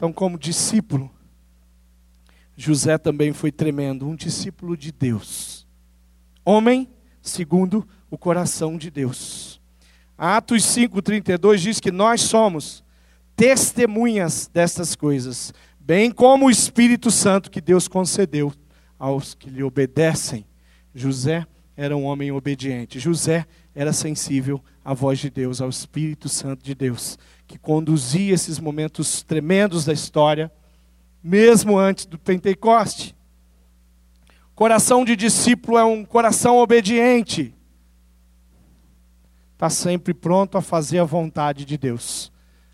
Então, 0.00 0.14
como 0.14 0.38
discípulo, 0.38 1.10
José 2.56 2.96
também 2.96 3.34
foi 3.34 3.52
tremendo, 3.52 4.08
um 4.08 4.16
discípulo 4.16 4.74
de 4.74 4.90
Deus. 4.90 5.66
Homem 6.42 6.88
segundo 7.20 7.86
o 8.10 8.16
coração 8.16 8.78
de 8.78 8.90
Deus. 8.90 9.60
Atos 10.16 10.64
5:32 10.64 11.60
diz 11.60 11.80
que 11.80 11.92
nós 11.92 12.22
somos 12.22 12.82
testemunhas 13.36 14.48
destas 14.50 14.96
coisas, 14.96 15.52
bem 15.78 16.10
como 16.10 16.46
o 16.46 16.50
Espírito 16.50 17.10
Santo 17.10 17.50
que 17.50 17.60
Deus 17.60 17.86
concedeu 17.86 18.54
aos 18.98 19.34
que 19.34 19.50
lhe 19.50 19.62
obedecem. 19.62 20.46
José 20.94 21.46
era 21.76 21.94
um 21.94 22.04
homem 22.04 22.32
obediente. 22.32 22.98
José 22.98 23.46
era 23.74 23.92
sensível 23.92 24.64
à 24.82 24.94
voz 24.94 25.18
de 25.18 25.28
Deus, 25.28 25.60
ao 25.60 25.68
Espírito 25.68 26.26
Santo 26.26 26.64
de 26.64 26.74
Deus, 26.74 27.18
que 27.50 27.58
conduzia 27.58 28.32
esses 28.32 28.60
momentos 28.60 29.24
tremendos 29.24 29.84
da 29.84 29.92
história, 29.92 30.52
mesmo 31.20 31.76
antes 31.76 32.06
do 32.06 32.16
Pentecoste. 32.16 33.16
Coração 34.54 35.04
de 35.04 35.16
discípulo 35.16 35.76
é 35.76 35.82
um 35.82 36.04
coração 36.04 36.58
obediente. 36.58 37.52
Está 39.54 39.68
sempre 39.68 40.14
pronto 40.14 40.56
a 40.56 40.62
fazer 40.62 41.00
a 41.00 41.04
vontade 41.04 41.64
de 41.64 41.76
Deus. 41.76 42.30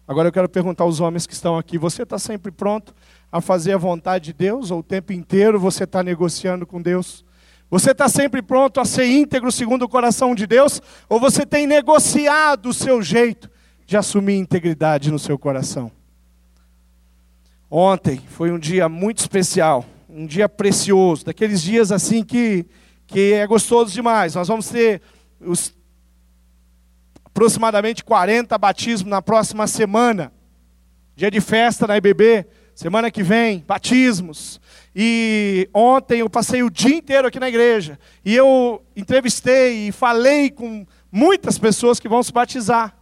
Agora 0.06 0.28
eu 0.28 0.32
quero 0.32 0.46
perguntar 0.46 0.84
aos 0.84 1.00
homens 1.00 1.26
que 1.26 1.32
estão 1.32 1.56
aqui: 1.56 1.78
você 1.78 2.02
está 2.02 2.18
sempre 2.18 2.52
pronto 2.52 2.94
a 3.32 3.40
fazer 3.40 3.72
a 3.72 3.78
vontade 3.78 4.26
de 4.26 4.32
Deus? 4.34 4.70
Ou 4.70 4.80
o 4.80 4.82
tempo 4.82 5.10
inteiro 5.10 5.58
você 5.58 5.84
está 5.84 6.02
negociando 6.02 6.66
com 6.66 6.82
Deus? 6.82 7.24
Você 7.70 7.92
está 7.92 8.10
sempre 8.10 8.42
pronto 8.42 8.78
a 8.78 8.84
ser 8.84 9.06
íntegro 9.06 9.50
segundo 9.50 9.86
o 9.86 9.88
coração 9.88 10.34
de 10.34 10.46
Deus? 10.46 10.82
Ou 11.08 11.18
você 11.18 11.46
tem 11.46 11.66
negociado 11.66 12.68
o 12.68 12.74
seu 12.74 13.00
jeito 13.00 13.55
de 13.86 13.96
assumir 13.96 14.36
integridade 14.36 15.10
no 15.10 15.18
seu 15.18 15.38
coração? 15.38 15.90
Ontem 17.70 18.20
foi 18.28 18.50
um 18.50 18.58
dia 18.58 18.88
muito 18.88 19.18
especial, 19.18 19.84
um 20.08 20.26
dia 20.26 20.48
precioso, 20.48 21.24
daqueles 21.24 21.62
dias 21.62 21.90
assim 21.90 22.24
que, 22.24 22.66
que 23.06 23.32
é 23.32 23.46
gostoso 23.46 23.92
demais. 23.92 24.34
Nós 24.34 24.48
vamos 24.48 24.68
ter 24.68 25.00
os, 25.40 25.74
aproximadamente 27.24 28.02
40 28.02 28.56
batismos 28.56 29.10
na 29.10 29.20
próxima 29.20 29.66
semana. 29.66 30.32
Dia 31.14 31.30
de 31.30 31.40
festa 31.40 31.86
na 31.86 31.96
IBB, 31.96 32.46
semana 32.74 33.10
que 33.10 33.22
vem, 33.22 33.64
batismos. 33.66 34.60
E 34.94 35.68
ontem 35.74 36.20
eu 36.20 36.30
passei 36.30 36.62
o 36.62 36.70
dia 36.70 36.96
inteiro 36.96 37.28
aqui 37.28 37.38
na 37.38 37.48
igreja. 37.48 37.98
E 38.24 38.34
eu 38.34 38.82
entrevistei 38.96 39.88
e 39.88 39.92
falei 39.92 40.50
com 40.50 40.86
muitas 41.12 41.58
pessoas 41.58 42.00
que 42.00 42.08
vão 42.08 42.22
se 42.22 42.32
batizar. 42.32 42.95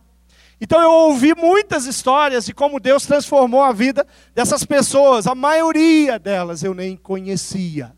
Então 0.61 0.81
eu 0.81 0.90
ouvi 0.90 1.35
muitas 1.35 1.87
histórias 1.87 2.47
de 2.47 2.55
como 2.55 2.81
Deus 2.81 3.07
transformou 3.07 3.62
a 3.62 3.73
vida 3.73 4.07
dessas 4.35 4.64
pessoas. 4.64 5.27
A 5.27 5.35
maioria 5.35 6.19
delas 6.19 6.62
eu 6.62 6.75
nem 6.75 6.97
conhecia. 6.97 7.95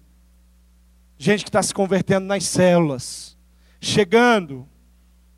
Gente 1.18 1.44
que 1.44 1.48
está 1.48 1.62
se 1.62 1.72
convertendo 1.72 2.26
nas 2.26 2.44
células, 2.44 3.36
chegando. 3.80 4.68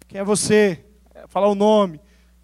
Quem 0.06 0.20
é 0.20 0.24
você? 0.24 0.84
Falar 1.28 1.48
o 1.48 1.54
nome. 1.54 2.00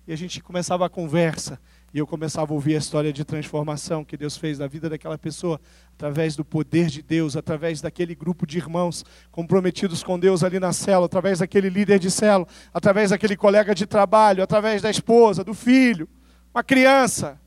E 0.07 0.13
a 0.13 0.17
gente 0.17 0.43
começava 0.43 0.87
a 0.87 0.89
conversa. 0.89 1.59
E 1.93 1.99
eu 1.99 2.07
começava 2.07 2.53
a 2.53 2.55
ouvir 2.55 2.75
a 2.75 2.79
história 2.79 3.13
de 3.13 3.25
transformação 3.25 4.05
que 4.05 4.17
Deus 4.17 4.37
fez 4.37 4.59
na 4.59 4.67
vida 4.67 4.91
daquela 4.91 5.17
pessoa, 5.17 5.61
através 5.95 6.35
do 6.35 6.45
poder 6.45 6.89
de 6.89 7.03
Deus, 7.03 7.37
através 7.37 7.81
daquele 7.81 8.15
grupo 8.15 8.47
de 8.47 8.59
irmãos 8.59 9.05
comprometidos 9.31 10.03
com 10.03 10.19
Deus 10.19 10.43
ali 10.43 10.59
na 10.59 10.73
célula, 10.73 11.07
através 11.07 11.39
daquele 11.39 11.71
líder 11.71 12.01
de 12.01 12.11
célula, 12.11 12.49
através 12.73 13.11
daquele 13.11 13.37
colega 13.37 13.75
de 13.75 13.87
trabalho, 13.87 14.43
através 14.43 14.83
da 14.83 14.91
esposa, 14.91 15.45
do 15.45 15.55
filho, 15.55 16.09
uma 16.53 16.65
criança 16.65 17.41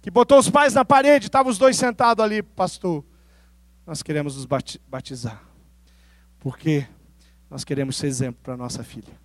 que 0.00 0.10
botou 0.10 0.38
os 0.38 0.48
pais 0.48 0.72
na 0.72 0.84
parede, 0.84 1.26
estavam 1.26 1.52
os 1.52 1.58
dois 1.58 1.76
sentados 1.76 2.24
ali, 2.24 2.42
pastor. 2.42 3.04
Nós 3.86 4.02
queremos 4.02 4.34
nos 4.34 4.46
batizar, 4.88 5.42
porque 6.38 6.86
nós 7.50 7.64
queremos 7.64 7.96
ser 7.96 8.06
exemplo 8.06 8.40
para 8.42 8.56
nossa 8.56 8.82
filha. 8.82 9.20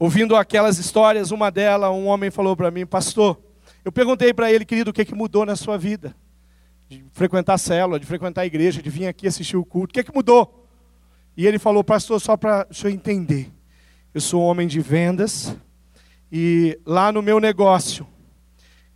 Ouvindo 0.00 0.34
aquelas 0.34 0.78
histórias, 0.78 1.30
uma 1.30 1.48
delas, 1.48 1.92
um 1.92 2.06
homem 2.06 2.28
falou 2.28 2.56
para 2.56 2.72
mim, 2.72 2.84
pastor, 2.84 3.40
Eu 3.84 3.90
perguntei 3.90 4.32
para 4.32 4.52
ele, 4.52 4.64
querido, 4.64 4.90
o 4.90 4.92
que, 4.92 5.04
que 5.04 5.14
mudou 5.14 5.44
na 5.44 5.56
sua 5.56 5.76
vida? 5.76 6.14
De 6.88 7.04
frequentar 7.12 7.54
a 7.54 7.58
célula, 7.58 7.98
de 7.98 8.06
frequentar 8.06 8.42
a 8.42 8.46
igreja, 8.46 8.80
de 8.80 8.88
vir 8.88 9.06
aqui 9.06 9.26
assistir 9.26 9.56
o 9.56 9.64
culto. 9.64 9.90
O 9.90 9.94
que, 9.94 10.04
que 10.04 10.14
mudou? 10.14 10.68
E 11.36 11.46
ele 11.46 11.58
falou, 11.58 11.82
pastor, 11.82 12.20
só 12.20 12.36
para 12.36 12.66
o 12.70 12.74
senhor 12.74 12.92
entender. 12.92 13.50
Eu 14.14 14.20
sou 14.20 14.42
homem 14.42 14.68
de 14.68 14.80
vendas 14.80 15.56
e 16.30 16.78
lá 16.86 17.10
no 17.10 17.22
meu 17.22 17.40
negócio 17.40 18.06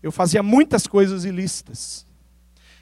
eu 0.03 0.12
fazia 0.12 0.42
muitas 0.42 0.87
coisas 0.87 1.25
ilícitas. 1.25 2.07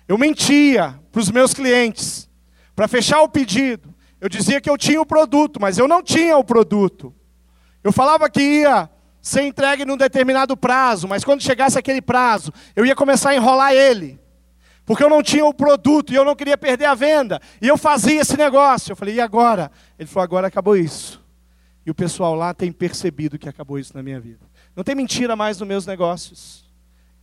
Eu 0.07 0.19
mentia 0.19 1.01
para 1.11 1.21
os 1.21 1.31
meus 1.31 1.55
clientes 1.55 2.29
para 2.77 2.87
fechar 2.87 3.23
o 3.23 3.29
pedido. 3.29 3.95
Eu 4.21 4.29
dizia 4.29 4.61
que 4.61 4.69
eu 4.69 4.77
tinha 4.77 5.01
o 5.01 5.07
produto, 5.07 5.59
mas 5.61 5.79
eu 5.79 5.89
não 5.89 6.03
tinha 6.03 6.37
o 6.37 6.45
produto. 6.45 7.15
Eu 7.83 7.93
falava 7.93 8.29
que 8.29 8.43
ia 8.43 8.91
ser 9.25 9.41
entregue 9.41 9.87
num 9.87 9.97
determinado 9.97 10.55
prazo, 10.55 11.09
mas 11.09 11.25
quando 11.25 11.43
chegasse 11.43 11.79
aquele 11.79 12.03
prazo, 12.03 12.53
eu 12.77 12.85
ia 12.85 12.95
começar 12.95 13.31
a 13.31 13.35
enrolar 13.35 13.73
ele. 13.73 14.21
Porque 14.85 15.03
eu 15.03 15.09
não 15.09 15.23
tinha 15.23 15.47
o 15.47 15.55
produto 15.55 16.13
e 16.13 16.15
eu 16.15 16.27
não 16.27 16.37
queria 16.37 16.59
perder 16.59 16.85
a 16.85 16.95
venda. 16.95 17.41
E 17.59 17.67
eu 17.67 17.79
fazia 17.79 18.21
esse 18.21 18.37
negócio. 18.37 18.93
Eu 18.93 18.97
falei, 18.97 19.15
e 19.15 19.21
agora? 19.23 19.73
Ele 19.99 20.07
falou, 20.07 20.25
agora 20.25 20.49
acabou 20.49 20.77
isso. 20.77 21.25
E 21.87 21.91
o 21.91 21.95
pessoal 21.95 22.35
lá 22.35 22.53
tem 22.53 22.71
percebido 22.71 23.39
que 23.39 23.49
acabou 23.49 23.79
isso 23.79 23.97
na 23.97 24.03
minha 24.03 24.21
vida. 24.21 24.45
Não 24.77 24.85
tem 24.85 24.95
mentira 24.95 25.35
mais 25.35 25.59
nos 25.59 25.67
meus 25.67 25.87
negócios. 25.87 26.64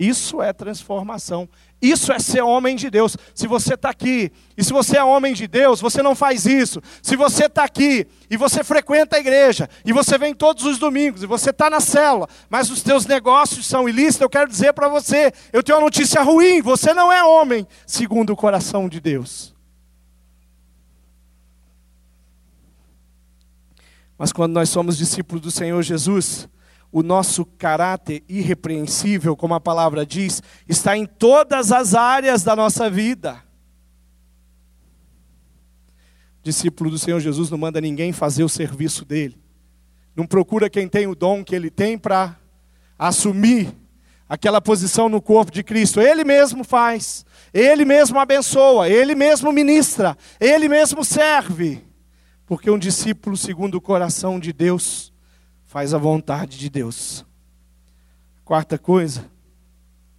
Isso 0.01 0.41
é 0.41 0.51
transformação. 0.51 1.47
Isso 1.79 2.11
é 2.11 2.17
ser 2.17 2.41
homem 2.41 2.75
de 2.75 2.89
Deus. 2.89 3.15
Se 3.35 3.45
você 3.45 3.75
está 3.75 3.91
aqui 3.91 4.31
e 4.57 4.63
se 4.63 4.73
você 4.73 4.97
é 4.97 5.03
homem 5.03 5.31
de 5.31 5.47
Deus, 5.47 5.79
você 5.79 6.01
não 6.01 6.15
faz 6.15 6.47
isso. 6.47 6.81
Se 7.03 7.15
você 7.15 7.45
está 7.45 7.63
aqui 7.63 8.07
e 8.27 8.35
você 8.35 8.63
frequenta 8.63 9.17
a 9.17 9.19
igreja 9.19 9.69
e 9.85 9.93
você 9.93 10.17
vem 10.17 10.33
todos 10.33 10.65
os 10.65 10.79
domingos 10.79 11.21
e 11.21 11.27
você 11.27 11.51
está 11.51 11.69
na 11.69 11.79
célula, 11.79 12.27
mas 12.49 12.71
os 12.71 12.81
teus 12.81 13.05
negócios 13.05 13.67
são 13.67 13.87
ilícitos, 13.87 14.21
eu 14.21 14.29
quero 14.29 14.49
dizer 14.49 14.73
para 14.73 14.87
você, 14.87 15.31
eu 15.53 15.61
tenho 15.61 15.77
uma 15.77 15.85
notícia 15.85 16.23
ruim: 16.23 16.63
você 16.63 16.95
não 16.95 17.13
é 17.13 17.23
homem 17.23 17.67
segundo 17.85 18.33
o 18.33 18.35
coração 18.35 18.89
de 18.89 18.99
Deus. 18.99 19.53
Mas 24.17 24.33
quando 24.33 24.53
nós 24.53 24.67
somos 24.67 24.97
discípulos 24.97 25.43
do 25.43 25.51
Senhor 25.51 25.79
Jesus, 25.83 26.49
o 26.91 27.01
nosso 27.01 27.45
caráter 27.45 28.23
irrepreensível, 28.27 29.35
como 29.35 29.53
a 29.53 29.61
palavra 29.61 30.05
diz, 30.05 30.43
está 30.67 30.97
em 30.97 31.05
todas 31.05 31.71
as 31.71 31.95
áreas 31.95 32.43
da 32.43 32.55
nossa 32.55 32.89
vida. 32.89 33.41
O 36.39 36.43
discípulo 36.43 36.89
do 36.89 36.99
Senhor 36.99 37.19
Jesus 37.19 37.49
não 37.49 37.57
manda 37.57 37.79
ninguém 37.79 38.11
fazer 38.11 38.43
o 38.43 38.49
serviço 38.49 39.05
dele. 39.05 39.39
Não 40.15 40.25
procura 40.25 40.69
quem 40.69 40.87
tem 40.87 41.07
o 41.07 41.15
dom 41.15 41.43
que 41.43 41.55
ele 41.55 41.69
tem 41.69 41.97
para 41.97 42.35
assumir 42.99 43.73
aquela 44.27 44.59
posição 44.59 45.07
no 45.07 45.21
corpo 45.21 45.51
de 45.51 45.63
Cristo. 45.63 46.01
Ele 46.01 46.23
mesmo 46.23 46.63
faz, 46.63 47.25
ele 47.53 47.85
mesmo 47.85 48.19
abençoa, 48.19 48.89
ele 48.89 49.15
mesmo 49.15 49.51
ministra, 49.51 50.17
ele 50.39 50.67
mesmo 50.67 51.05
serve. 51.05 51.85
Porque 52.45 52.69
um 52.69 52.77
discípulo 52.77 53.37
segundo 53.37 53.75
o 53.75 53.81
coração 53.81 54.39
de 54.39 54.51
Deus 54.51 55.10
faz 55.71 55.93
a 55.93 55.97
vontade 55.97 56.57
de 56.57 56.69
Deus. 56.69 57.25
Quarta 58.43 58.77
coisa, 58.77 59.31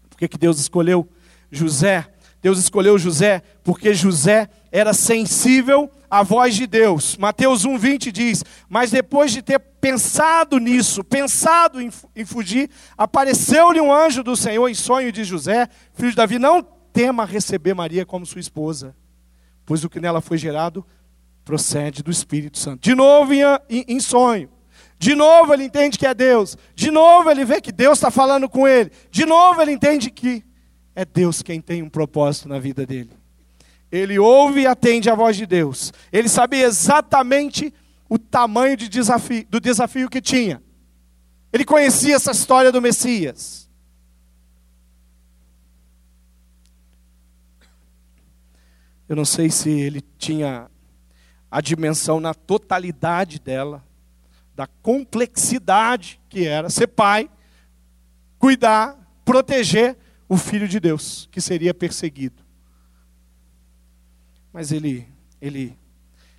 por 0.09 0.17
que, 0.17 0.39
Deus 0.39 0.59
escolheu 0.59 1.07
José? 1.51 2.11
Deus 2.41 2.59
escolheu 2.59 2.99
José 2.99 3.43
porque 3.63 3.93
José 3.93 4.49
era 4.73 4.95
sensível 4.95 5.91
à 6.11 6.23
voz 6.23 6.55
de 6.55 6.67
Deus. 6.67 7.19
Mateus 7.19 7.67
1,20 7.67 8.11
diz: 8.11 8.43
Mas 8.67 8.91
depois 8.91 9.31
de 9.31 9.43
ter 9.43 9.59
pensado 9.59 10.59
nisso, 10.59 11.05
pensado 11.05 11.83
em, 11.83 12.25
fugir, 12.25 12.71
apareceu-lhe 12.97 13.79
um 13.79 13.93
anjo 13.93 14.23
do 14.23 14.35
Senhor 14.35 14.67
em 14.71 14.75
sonho 14.75 15.13
de 15.13 15.23
José, 15.23 15.69
filho 15.93 16.13
de 16.13 16.17
Davi: 16.17 16.39
Não 16.39 16.67
tema 16.95 17.27
receber 17.27 17.75
Maria 17.75 18.07
como 18.07 18.25
sua 18.25 18.41
esposa, 18.41 18.97
pois 19.67 19.85
o 19.85 19.91
que 19.91 20.01
nela 20.01 20.23
foi 20.23 20.39
gerado 20.39 20.83
procede 21.45 22.03
do 22.03 22.11
Espírito 22.11 22.59
Santo. 22.59 22.81
De 22.81 22.95
novo 22.95 23.35
em 23.69 24.01
sonho. 24.01 24.49
De 25.03 25.17
novo 25.17 25.53
ele 25.53 25.65
entende 25.65 25.99
que 25.99 26.07
é 26.07 26.15
Deus. 26.15 26.57
De 26.77 26.89
novo 26.89 27.29
ele 27.29 27.45
vê 27.45 27.61
que 27.61 27.73
Deus 27.73 27.99
está 27.99 28.09
falando 28.09 28.49
com 28.49 28.69
ele. 28.69 28.93
De 29.11 29.27
novo 29.27 29.61
ele 29.61 29.73
entende 29.73 30.13
que 30.13 30.45
é 30.95 31.05
Deus 31.05 31.43
quem 31.43 31.61
tem 31.61 31.83
um 31.83 31.89
propósito 31.89 32.49
na 32.49 32.61
vida 32.61 32.87
dele. 32.87 33.11
Ele 33.91 34.17
ouve 34.17 34.61
e 34.61 34.67
atende 34.69 35.11
a 35.11 35.17
voz 35.17 35.37
de 35.37 35.45
Deus. 35.45 35.93
Ele 36.13 36.29
sabia 36.29 36.67
exatamente 36.67 37.75
o 38.09 38.17
tamanho 38.17 38.77
de 38.77 38.89
desafio, 38.89 39.45
do 39.51 39.59
desafio 39.59 40.09
que 40.09 40.21
tinha. 40.21 40.63
Ele 41.53 41.65
conhecia 41.65 42.15
essa 42.15 42.31
história 42.31 42.71
do 42.71 42.81
Messias. 42.81 43.69
Eu 49.09 49.17
não 49.17 49.25
sei 49.25 49.51
se 49.51 49.69
ele 49.69 50.01
tinha 50.17 50.71
a 51.51 51.61
dimensão 51.61 52.21
na 52.21 52.33
totalidade 52.33 53.41
dela 53.41 53.83
da 54.55 54.67
complexidade 54.67 56.21
que 56.29 56.47
era 56.47 56.69
ser 56.69 56.89
pai, 56.89 57.31
cuidar, 58.39 58.99
proteger 59.25 59.97
o 60.29 60.37
filho 60.37 60.69
de 60.69 60.81
Deus, 60.81 61.29
que 61.31 61.41
seria 61.41 61.73
perseguido. 61.73 62.43
Mas 64.53 64.73
ele, 64.73 65.07
ele 65.41 65.77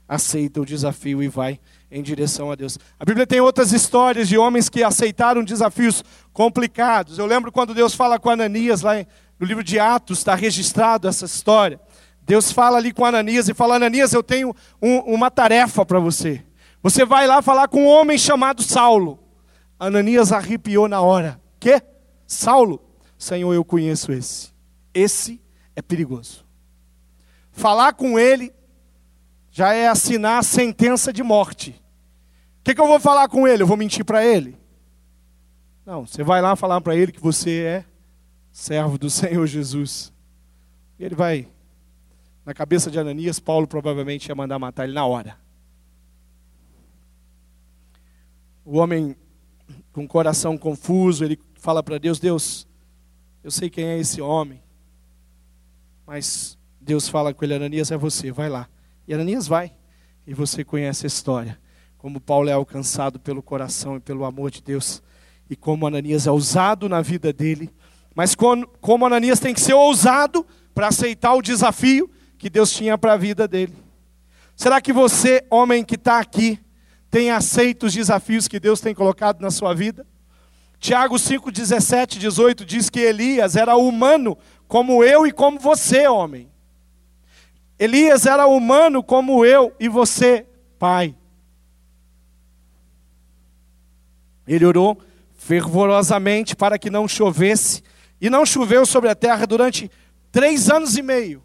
aceita 0.08 0.62
o 0.62 0.66
desafio 0.66 1.24
e 1.24 1.28
vai 1.28 1.60
em 1.90 2.02
direção 2.02 2.52
a 2.52 2.56
Deus. 2.56 2.78
A 3.00 3.06
Bíblia 3.06 3.26
tem 3.26 3.40
outras 3.40 3.72
histórias 3.72 4.28
de 4.28 4.38
homens 4.38 4.70
que 4.70 4.84
aceitaram 4.84 5.44
desafios 5.44 6.04
complicados. 6.32 7.18
Eu 7.18 7.26
lembro 7.26 7.52
quando 7.52 7.74
Deus 7.74 7.94
fala 7.94 8.20
com 8.20 8.30
Ananias, 8.30 8.82
lá 8.82 8.96
no 9.40 9.46
livro 9.46 9.64
de 9.64 9.80
Atos, 9.80 10.20
está 10.20 10.36
registrado 10.36 11.08
essa 11.08 11.26
história. 11.26 11.80
Deus 12.22 12.52
fala 12.52 12.78
ali 12.78 12.92
com 12.92 13.06
Ananias 13.06 13.50
e 13.50 13.54
fala: 13.54 13.76
Ananias, 13.76 14.14
eu 14.14 14.24
tenho 14.24 14.56
um, 14.82 15.00
uma 15.00 15.30
tarefa 15.30 15.86
para 15.86 16.00
você. 16.00 16.44
Você 16.84 17.06
vai 17.06 17.26
lá 17.26 17.42
falar 17.42 17.70
com 17.70 17.86
um 17.86 17.88
homem 17.88 18.18
chamado 18.18 18.62
Saulo. 18.62 19.18
Ananias 19.80 20.34
arrepiou 20.34 20.90
na 20.90 21.00
hora. 21.00 21.42
Que? 21.58 21.82
Saulo? 22.28 22.84
Senhor, 23.18 23.54
eu 23.54 23.64
conheço 23.64 24.12
esse. 24.12 24.54
Esse 24.94 25.42
é 25.78 25.82
perigoso. 25.82 26.46
Falar 27.54 27.94
com 27.94 28.20
ele 28.20 28.54
já 29.50 29.74
é 29.74 29.88
assinar 29.88 30.40
a 30.40 30.44
sentença 30.44 31.14
de 31.14 31.24
morte. 31.24 31.72
O 32.60 32.64
que, 32.64 32.76
que 32.76 32.82
eu 32.82 32.88
vou 32.88 33.00
falar 33.00 33.30
com 33.30 33.48
ele? 33.48 33.64
Eu 33.64 33.68
vou 33.68 33.78
mentir 33.78 34.04
para 34.04 34.26
ele? 34.26 34.58
Não, 35.86 36.06
você 36.06 36.22
vai 36.22 36.42
lá 36.42 36.56
falar 36.56 36.82
para 36.82 36.96
ele 36.96 37.12
que 37.12 37.22
você 37.22 37.62
é 37.62 37.86
servo 38.52 38.98
do 38.98 39.08
Senhor 39.12 39.46
Jesus. 39.48 40.12
E 41.00 41.06
ele 41.06 41.16
vai, 41.16 41.48
na 42.46 42.54
cabeça 42.54 42.92
de 42.92 43.00
Ananias, 43.00 43.40
Paulo 43.40 43.68
provavelmente 43.68 44.28
ia 44.28 44.36
mandar 44.36 44.60
matar 44.60 44.84
ele 44.84 44.94
na 44.94 45.06
hora. 45.06 45.38
O 48.66 48.78
homem 48.78 49.16
com 49.92 50.06
o 50.06 50.08
coração 50.08 50.58
confuso, 50.58 51.24
ele 51.24 51.40
fala 51.56 51.84
para 51.84 51.98
Deus: 51.98 52.20
Deus, 52.20 52.68
eu 53.44 53.52
sei 53.52 53.70
quem 53.70 53.86
é 53.86 54.00
esse 54.00 54.22
homem. 54.22 54.62
Mas 56.06 56.58
Deus 56.80 57.08
fala 57.08 57.34
com 57.34 57.44
ele: 57.44 57.56
Ananias, 57.56 57.92
é 57.92 57.98
você, 57.98 58.32
vai 58.32 58.50
lá. 58.50 58.68
E 59.08 59.14
Ananias 59.14 59.48
vai. 59.48 59.74
E 60.26 60.34
você 60.34 60.64
conhece 60.64 61.06
a 61.06 61.08
história. 61.08 61.60
Como 61.98 62.20
Paulo 62.20 62.50
é 62.50 62.54
alcançado 62.54 63.20
pelo 63.20 63.42
coração 63.42 63.98
e 63.98 64.00
pelo 64.00 64.26
amor 64.26 64.52
de 64.52 64.62
Deus. 64.62 65.02
E 65.50 65.56
como 65.56 65.88
Ananias 65.88 66.28
é 66.28 66.32
ousado 66.32 66.88
na 66.88 67.02
vida 67.02 67.32
dele. 67.32 67.70
Mas 68.16 68.36
como, 68.36 69.06
Ananias 69.06 69.40
tem 69.40 69.54
que 69.54 69.62
ser 69.62 69.74
ousado 69.74 70.46
para 70.74 70.88
aceitar 70.88 71.34
o 71.34 71.42
desafio 71.42 72.10
que 72.38 72.50
Deus 72.50 72.72
tinha 72.72 72.98
para 72.98 73.14
a 73.14 73.18
vida 73.18 73.48
dele. 73.48 73.76
Será 74.56 74.80
que 74.80 74.94
você, 74.94 75.44
homem 75.50 75.84
que 75.84 75.96
está 75.96 76.20
aqui, 76.20 76.60
tem 77.14 77.30
aceito 77.30 77.86
os 77.86 77.94
desafios 77.94 78.48
que 78.48 78.60
Deus 78.60 78.82
tem 78.82 78.96
colocado 78.96 79.40
na 79.40 79.52
sua 79.52 79.72
vida? 79.72 80.04
Tiago 80.80 81.20
5, 81.20 81.52
17, 81.52 82.18
18 82.18 82.66
diz 82.66 82.90
que 82.90 83.02
Elias 83.02 83.56
era 83.56 83.76
humano 83.76 84.36
como 84.68 85.04
eu 85.04 85.28
e 85.28 85.32
como 85.32 85.60
você, 85.60 86.08
homem. 86.08 86.50
Elias 87.78 88.26
era 88.26 88.48
humano 88.48 89.04
como 89.04 89.46
eu 89.46 89.72
e 89.80 89.88
você, 89.88 90.48
pai. 90.80 91.16
Ele 94.48 94.66
orou 94.66 95.00
fervorosamente 95.36 96.56
para 96.56 96.80
que 96.80 96.90
não 96.90 97.08
chovesse, 97.08 97.84
e 98.20 98.28
não 98.28 98.44
choveu 98.44 98.88
sobre 98.88 99.12
a 99.12 99.16
terra 99.16 99.46
durante 99.46 99.92
três 100.32 100.68
anos 100.68 100.98
e 100.98 101.04
meio. 101.04 101.44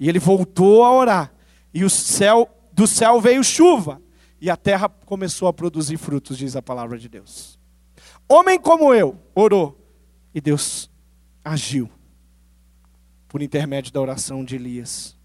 E 0.00 0.08
ele 0.08 0.18
voltou 0.18 0.82
a 0.82 0.92
orar, 0.92 1.32
e 1.72 1.84
o 1.84 1.88
céu, 1.88 2.50
do 2.72 2.88
céu 2.88 3.20
veio 3.20 3.44
chuva, 3.44 4.02
e 4.40 4.50
a 4.50 4.56
terra 4.56 4.88
começou 4.88 5.48
a 5.48 5.52
produzir 5.52 5.96
frutos, 5.96 6.36
diz 6.36 6.56
a 6.56 6.62
palavra 6.62 6.98
de 6.98 7.08
Deus. 7.08 7.58
Homem 8.28 8.58
como 8.58 8.92
eu 8.92 9.18
orou 9.34 9.80
e 10.34 10.40
Deus 10.40 10.90
agiu 11.44 11.88
por 13.28 13.42
intermédio 13.42 13.92
da 13.92 14.00
oração 14.00 14.44
de 14.44 14.56
Elias. 14.56 15.16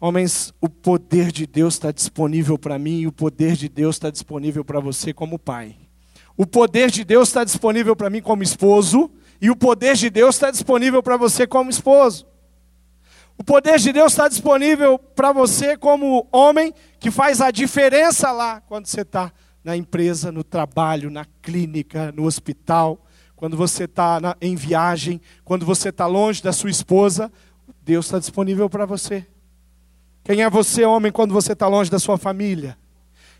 Homens, 0.00 0.52
o 0.60 0.68
poder 0.68 1.30
de 1.30 1.46
Deus 1.46 1.74
está 1.74 1.92
disponível 1.92 2.58
para 2.58 2.78
mim 2.78 3.00
e 3.00 3.06
o 3.06 3.12
poder 3.12 3.54
de 3.54 3.68
Deus 3.68 3.96
está 3.96 4.10
disponível 4.10 4.64
para 4.64 4.80
você 4.80 5.12
como 5.12 5.38
pai. 5.38 5.76
O 6.36 6.46
poder 6.46 6.90
de 6.90 7.04
Deus 7.04 7.28
está 7.28 7.44
disponível 7.44 7.94
para 7.94 8.08
mim 8.08 8.22
como 8.22 8.42
esposo, 8.42 9.10
e 9.42 9.50
o 9.50 9.56
poder 9.56 9.94
de 9.96 10.08
Deus 10.08 10.36
está 10.36 10.50
disponível 10.50 11.02
para 11.02 11.18
você 11.18 11.46
como 11.46 11.68
esposo. 11.68 12.26
O 13.40 13.42
poder 13.42 13.78
de 13.78 13.90
Deus 13.90 14.12
está 14.12 14.28
disponível 14.28 14.98
para 14.98 15.32
você 15.32 15.74
como 15.74 16.28
homem 16.30 16.74
que 16.98 17.10
faz 17.10 17.40
a 17.40 17.50
diferença 17.50 18.30
lá 18.30 18.60
quando 18.60 18.84
você 18.84 19.00
está 19.00 19.32
na 19.64 19.74
empresa, 19.74 20.30
no 20.30 20.44
trabalho, 20.44 21.10
na 21.10 21.24
clínica, 21.40 22.12
no 22.12 22.26
hospital, 22.26 23.02
quando 23.34 23.56
você 23.56 23.84
está 23.84 24.36
em 24.42 24.54
viagem, 24.54 25.22
quando 25.42 25.64
você 25.64 25.88
está 25.88 26.06
longe 26.06 26.42
da 26.42 26.52
sua 26.52 26.68
esposa. 26.68 27.32
Deus 27.82 28.04
está 28.04 28.18
disponível 28.18 28.68
para 28.68 28.84
você. 28.84 29.26
Quem 30.22 30.42
é 30.42 30.50
você, 30.50 30.84
homem, 30.84 31.10
quando 31.10 31.32
você 31.32 31.54
está 31.54 31.66
longe 31.66 31.90
da 31.90 31.98
sua 31.98 32.18
família? 32.18 32.76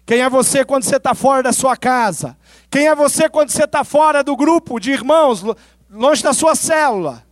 Quem 0.06 0.22
é 0.22 0.30
você 0.30 0.64
quando 0.64 0.84
você 0.84 0.96
está 0.96 1.14
fora 1.14 1.42
da 1.42 1.52
sua 1.52 1.76
casa? 1.76 2.38
Quem 2.70 2.88
é 2.88 2.94
você 2.94 3.28
quando 3.28 3.50
você 3.50 3.64
está 3.64 3.84
fora 3.84 4.24
do 4.24 4.34
grupo 4.34 4.80
de 4.80 4.92
irmãos, 4.92 5.44
longe 5.90 6.22
da 6.22 6.32
sua 6.32 6.54
célula? 6.54 7.28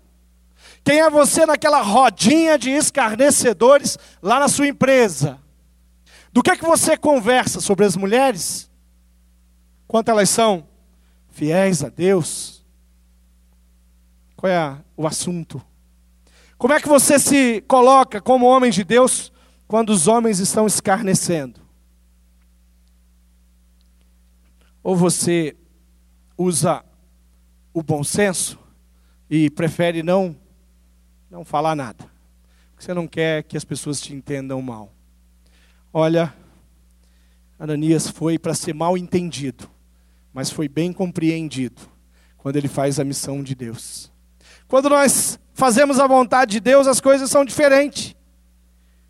Quem 0.89 1.01
é 1.01 1.11
você 1.11 1.45
naquela 1.45 1.83
rodinha 1.83 2.57
de 2.57 2.71
escarnecedores 2.71 3.99
lá 4.23 4.41
na 4.41 4.49
sua 4.49 4.69
empresa? 4.69 5.39
Do 6.33 6.43
que 6.43 6.51
é 6.51 6.57
que 6.57 6.65
você 6.65 6.97
conversa 6.97 7.61
sobre 7.61 7.85
as 7.85 7.95
mulheres? 7.95 8.71
Quanto 9.87 10.11
elas 10.11 10.31
são 10.31 10.67
fiéis 11.29 11.85
a 11.85 11.91
Deus? 11.91 12.65
Qual 14.35 14.51
é 14.51 14.79
o 14.97 15.07
assunto? 15.07 15.61
Como 16.57 16.73
é 16.73 16.81
que 16.81 16.89
você 16.89 17.19
se 17.19 17.61
coloca 17.69 18.19
como 18.19 18.47
homem 18.47 18.71
de 18.71 18.83
Deus 18.83 19.31
quando 19.67 19.91
os 19.91 20.09
homens 20.09 20.39
estão 20.39 20.67
escarnecendo? 20.67 21.61
Ou 24.83 24.97
você 24.97 25.55
usa 26.35 26.83
o 27.75 27.83
bom 27.83 28.03
senso 28.03 28.59
e 29.29 29.51
prefere 29.51 30.03
não 30.03 30.35
não 31.31 31.45
falar 31.45 31.75
nada. 31.75 32.05
Porque 32.71 32.85
você 32.85 32.95
não 32.95 33.07
quer 33.07 33.43
que 33.43 33.57
as 33.57 33.65
pessoas 33.65 34.01
te 34.01 34.15
entendam 34.15 34.63
mal. 34.63 34.93
Olha, 35.93 36.35
Ananias 37.59 38.09
foi 38.09 38.39
para 38.39 38.55
ser 38.55 38.73
mal 38.73 38.97
entendido, 38.97 39.69
mas 40.33 40.51
foi 40.51 40.69
bem 40.69 40.93
compreendido 40.93 41.83
quando 42.37 42.57
ele 42.57 42.69
faz 42.69 43.01
a 43.01 43.05
missão 43.05 43.43
de 43.43 43.55
Deus. 43.55 44.13
Quando 44.69 44.89
nós 44.89 45.39
fazemos 45.55 45.99
a 45.99 46.07
vontade 46.07 46.53
de 46.53 46.61
Deus, 46.61 46.87
as 46.87 47.01
coisas 47.01 47.31
são 47.31 47.45
diferentes. 47.45 48.15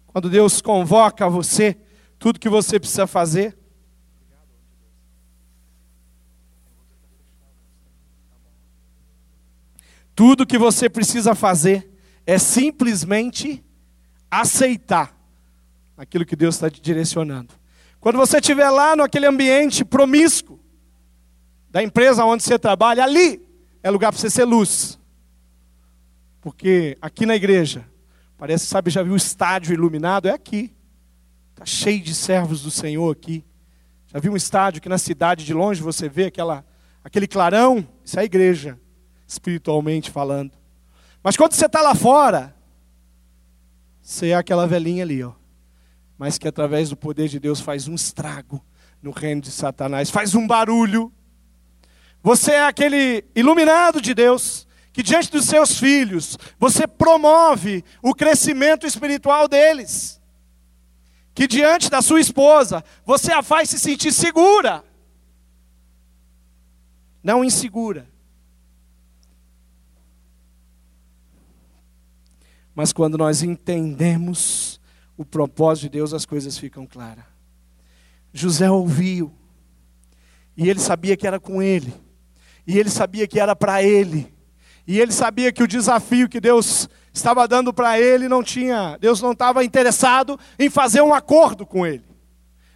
Quando 0.06 0.30
Deus 0.30 0.62
convoca 0.62 1.28
você, 1.28 1.76
tudo 2.18 2.40
que 2.40 2.48
você 2.48 2.80
precisa 2.80 3.06
fazer. 3.06 3.56
Tudo 10.14 10.46
que 10.46 10.58
você 10.58 10.88
precisa 10.88 11.34
fazer 11.34 11.97
é 12.28 12.36
simplesmente 12.36 13.64
aceitar 14.30 15.18
aquilo 15.96 16.26
que 16.26 16.36
Deus 16.36 16.56
está 16.56 16.68
te 16.68 16.78
direcionando. 16.78 17.54
Quando 17.98 18.18
você 18.18 18.36
estiver 18.36 18.68
lá 18.68 18.94
naquele 18.94 19.24
ambiente 19.24 19.82
promíscuo 19.82 20.60
da 21.70 21.82
empresa 21.82 22.26
onde 22.26 22.42
você 22.42 22.58
trabalha, 22.58 23.02
ali 23.02 23.42
é 23.82 23.88
lugar 23.88 24.12
para 24.12 24.20
você 24.20 24.28
ser 24.28 24.44
luz. 24.44 24.98
Porque 26.42 26.98
aqui 27.00 27.24
na 27.24 27.34
igreja, 27.34 27.88
parece, 28.36 28.66
sabe, 28.66 28.90
já 28.90 29.02
viu 29.02 29.14
o 29.14 29.16
estádio 29.16 29.72
iluminado? 29.72 30.28
É 30.28 30.32
aqui. 30.32 30.76
Está 31.52 31.64
cheio 31.64 32.02
de 32.02 32.14
servos 32.14 32.60
do 32.60 32.70
Senhor 32.70 33.10
aqui. 33.10 33.42
Já 34.06 34.20
viu 34.20 34.34
um 34.34 34.36
estádio 34.36 34.82
que 34.82 34.88
na 34.90 34.98
cidade 34.98 35.46
de 35.46 35.54
longe 35.54 35.80
você 35.80 36.10
vê 36.10 36.26
aquela, 36.26 36.62
aquele 37.02 37.26
clarão? 37.26 37.88
Isso 38.04 38.18
é 38.18 38.22
a 38.22 38.26
igreja, 38.26 38.78
espiritualmente 39.26 40.10
falando. 40.10 40.58
Mas 41.22 41.36
quando 41.36 41.52
você 41.52 41.66
está 41.66 41.82
lá 41.82 41.94
fora, 41.94 42.54
você 44.00 44.28
é 44.28 44.34
aquela 44.34 44.66
velhinha 44.66 45.02
ali, 45.02 45.22
ó. 45.22 45.32
Mas 46.16 46.38
que 46.38 46.48
através 46.48 46.88
do 46.90 46.96
poder 46.96 47.28
de 47.28 47.38
Deus 47.38 47.60
faz 47.60 47.86
um 47.86 47.94
estrago 47.94 48.64
no 49.02 49.10
reino 49.10 49.40
de 49.40 49.50
Satanás, 49.50 50.10
faz 50.10 50.34
um 50.34 50.46
barulho. 50.46 51.12
Você 52.22 52.52
é 52.52 52.64
aquele 52.64 53.24
iluminado 53.34 54.00
de 54.00 54.14
Deus, 54.14 54.66
que 54.92 55.02
diante 55.02 55.30
dos 55.30 55.44
seus 55.44 55.78
filhos, 55.78 56.36
você 56.58 56.86
promove 56.86 57.84
o 58.02 58.14
crescimento 58.14 58.86
espiritual 58.86 59.46
deles. 59.46 60.20
Que 61.34 61.46
diante 61.46 61.88
da 61.88 62.02
sua 62.02 62.20
esposa, 62.20 62.82
você 63.04 63.32
a 63.32 63.42
faz 63.42 63.70
se 63.70 63.78
sentir 63.78 64.12
segura, 64.12 64.84
não 67.22 67.44
insegura. 67.44 68.08
Mas 72.78 72.92
quando 72.92 73.18
nós 73.18 73.42
entendemos 73.42 74.80
o 75.16 75.24
propósito 75.24 75.82
de 75.82 75.88
Deus, 75.88 76.14
as 76.14 76.24
coisas 76.24 76.56
ficam 76.56 76.86
claras. 76.86 77.24
José 78.32 78.70
ouviu, 78.70 79.34
e 80.56 80.70
ele 80.70 80.78
sabia 80.78 81.16
que 81.16 81.26
era 81.26 81.40
com 81.40 81.60
ele, 81.60 81.92
e 82.64 82.78
ele 82.78 82.88
sabia 82.88 83.26
que 83.26 83.40
era 83.40 83.56
para 83.56 83.82
ele, 83.82 84.32
e 84.86 85.00
ele 85.00 85.10
sabia 85.10 85.50
que 85.50 85.60
o 85.60 85.66
desafio 85.66 86.28
que 86.28 86.40
Deus 86.40 86.88
estava 87.12 87.48
dando 87.48 87.74
para 87.74 88.00
ele 88.00 88.28
não 88.28 88.44
tinha, 88.44 88.96
Deus 89.00 89.20
não 89.20 89.32
estava 89.32 89.64
interessado 89.64 90.38
em 90.56 90.70
fazer 90.70 91.00
um 91.00 91.12
acordo 91.12 91.66
com 91.66 91.84
ele. 91.84 92.04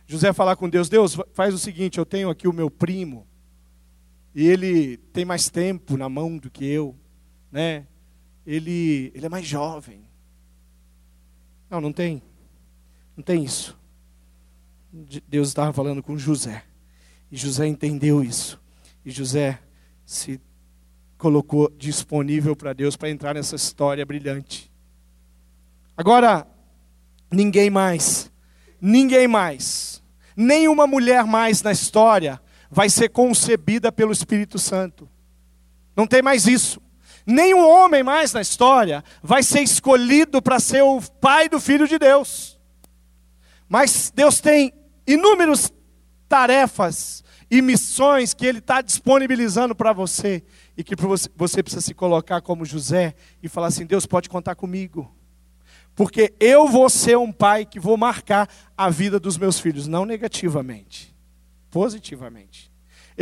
José 0.05 0.33
falar 0.33 0.57
com 0.57 0.69
Deus: 0.69 0.89
Deus, 0.89 1.17
faz 1.33 1.55
o 1.55 1.59
seguinte, 1.59 1.99
eu 1.99 2.05
tenho 2.05 2.29
aqui 2.29 2.49
o 2.49 2.53
meu 2.53 2.69
primo, 2.69 3.25
e 4.35 4.49
ele 4.49 4.97
tem 4.97 5.25
mais 5.25 5.49
tempo 5.49 5.97
na 5.97 6.09
mão 6.09 6.39
do 6.39 6.51
que 6.51 6.65
eu, 6.65 6.97
né? 7.53 7.87
Ele, 8.47 9.13
ele 9.15 9.27
é 9.27 9.29
mais 9.29 9.47
jovem. 9.47 10.03
Não, 11.71 11.81
não 11.81 11.93
tem. 11.93 12.23
Não 13.17 13.23
tem 13.23 13.45
isso. 13.45 13.79
Deus 15.27 15.49
estava 15.49 15.73
falando 15.73 16.03
com 16.03 16.19
José. 16.19 16.65
E 17.31 17.37
José 17.37 17.67
entendeu 17.67 18.23
isso. 18.23 18.61
E 19.05 19.11
José 19.11 19.59
se 20.05 20.41
colocou 21.17 21.71
disponível 21.79 22.57
para 22.57 22.73
Deus 22.73 22.97
para 22.97 23.09
entrar 23.09 23.35
nessa 23.35 23.57
história 23.57 24.05
brilhante. 24.05 24.71
Agora, 25.97 26.47
ninguém 27.31 27.71
mais, 27.71 28.31
ninguém 28.81 29.29
mais, 29.29 30.03
nenhuma 30.37 30.87
mulher 30.87 31.25
mais 31.25 31.63
na 31.63 31.71
história 31.71 32.41
vai 32.69 32.91
ser 32.91 33.09
concebida 33.11 33.93
pelo 33.93 34.13
Espírito 34.13 34.59
Santo. 34.59 35.09
Não 35.95 36.07
tem 36.07 36.23
mais 36.23 36.47
isso. 36.47 36.82
Nenhum 37.27 37.67
homem 37.69 38.03
mais 38.03 38.33
na 38.33 38.41
história 38.41 39.05
vai 39.23 39.43
ser 39.43 39.63
escolhido 39.63 40.43
para 40.43 40.59
ser 40.59 40.83
o 40.83 41.01
pai 41.21 41.49
do 41.49 41.61
filho 41.61 41.87
de 41.87 41.99
Deus. 41.99 42.59
Mas 43.69 44.13
Deus 44.15 44.41
tem 44.41 44.73
inúmeras 45.07 45.73
tarefas 46.29 47.23
e 47.51 47.61
missões 47.61 48.33
que 48.33 48.47
Ele 48.47 48.59
está 48.59 48.81
disponibilizando 48.81 49.75
para 49.75 49.93
você 49.93 50.43
e 50.77 50.83
que 50.83 50.95
você 51.37 51.63
precisa 51.63 51.83
se 51.83 51.95
colocar 51.95 52.41
como 52.41 52.65
José 52.65 53.15
e 53.43 53.49
falar 53.49 53.67
assim: 53.67 53.85
Deus 53.85 54.07
pode 54.07 54.29
contar 54.29 54.55
comigo, 54.55 55.15
porque 55.95 56.33
eu 56.41 56.67
vou 56.67 56.89
ser 56.89 57.19
um 57.19 57.31
pai 57.31 57.67
que 57.67 57.79
vou 57.79 57.97
marcar 57.97 58.49
a 58.77 58.89
vida 58.89 59.21
dos 59.21 59.37
meus 59.37 59.61
filhos, 59.61 59.87
não 59.87 60.07
negativamente, 60.07 61.15
positivamente. 61.71 62.72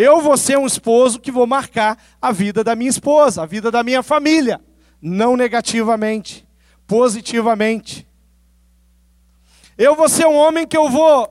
Eu 0.00 0.22
vou 0.22 0.34
ser 0.34 0.56
um 0.56 0.64
esposo 0.64 1.20
que 1.20 1.30
vou 1.30 1.46
marcar 1.46 2.02
a 2.22 2.32
vida 2.32 2.64
da 2.64 2.74
minha 2.74 2.88
esposa, 2.88 3.42
a 3.42 3.46
vida 3.46 3.70
da 3.70 3.82
minha 3.82 4.02
família, 4.02 4.58
não 4.98 5.36
negativamente, 5.36 6.48
positivamente. 6.86 8.08
Eu 9.76 9.94
vou 9.94 10.08
ser 10.08 10.26
um 10.26 10.36
homem 10.36 10.66
que 10.66 10.74
eu 10.74 10.88
vou 10.88 11.30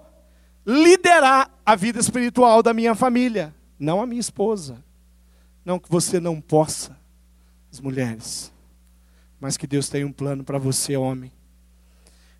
liderar 0.63 1.49
a 1.65 1.75
vida 1.75 1.99
espiritual 1.99 2.61
da 2.61 2.71
minha 2.71 2.93
família, 2.93 3.55
não 3.79 4.03
a 4.03 4.05
minha 4.05 4.21
esposa. 4.21 4.77
Não 5.65 5.79
que 5.79 5.89
você 5.89 6.19
não 6.19 6.39
possa, 6.39 6.95
as 7.73 7.79
mulheres, 7.79 8.53
mas 9.39 9.57
que 9.57 9.65
Deus 9.65 9.89
tem 9.89 10.05
um 10.05 10.11
plano 10.11 10.43
para 10.43 10.59
você, 10.59 10.95
homem. 10.95 11.31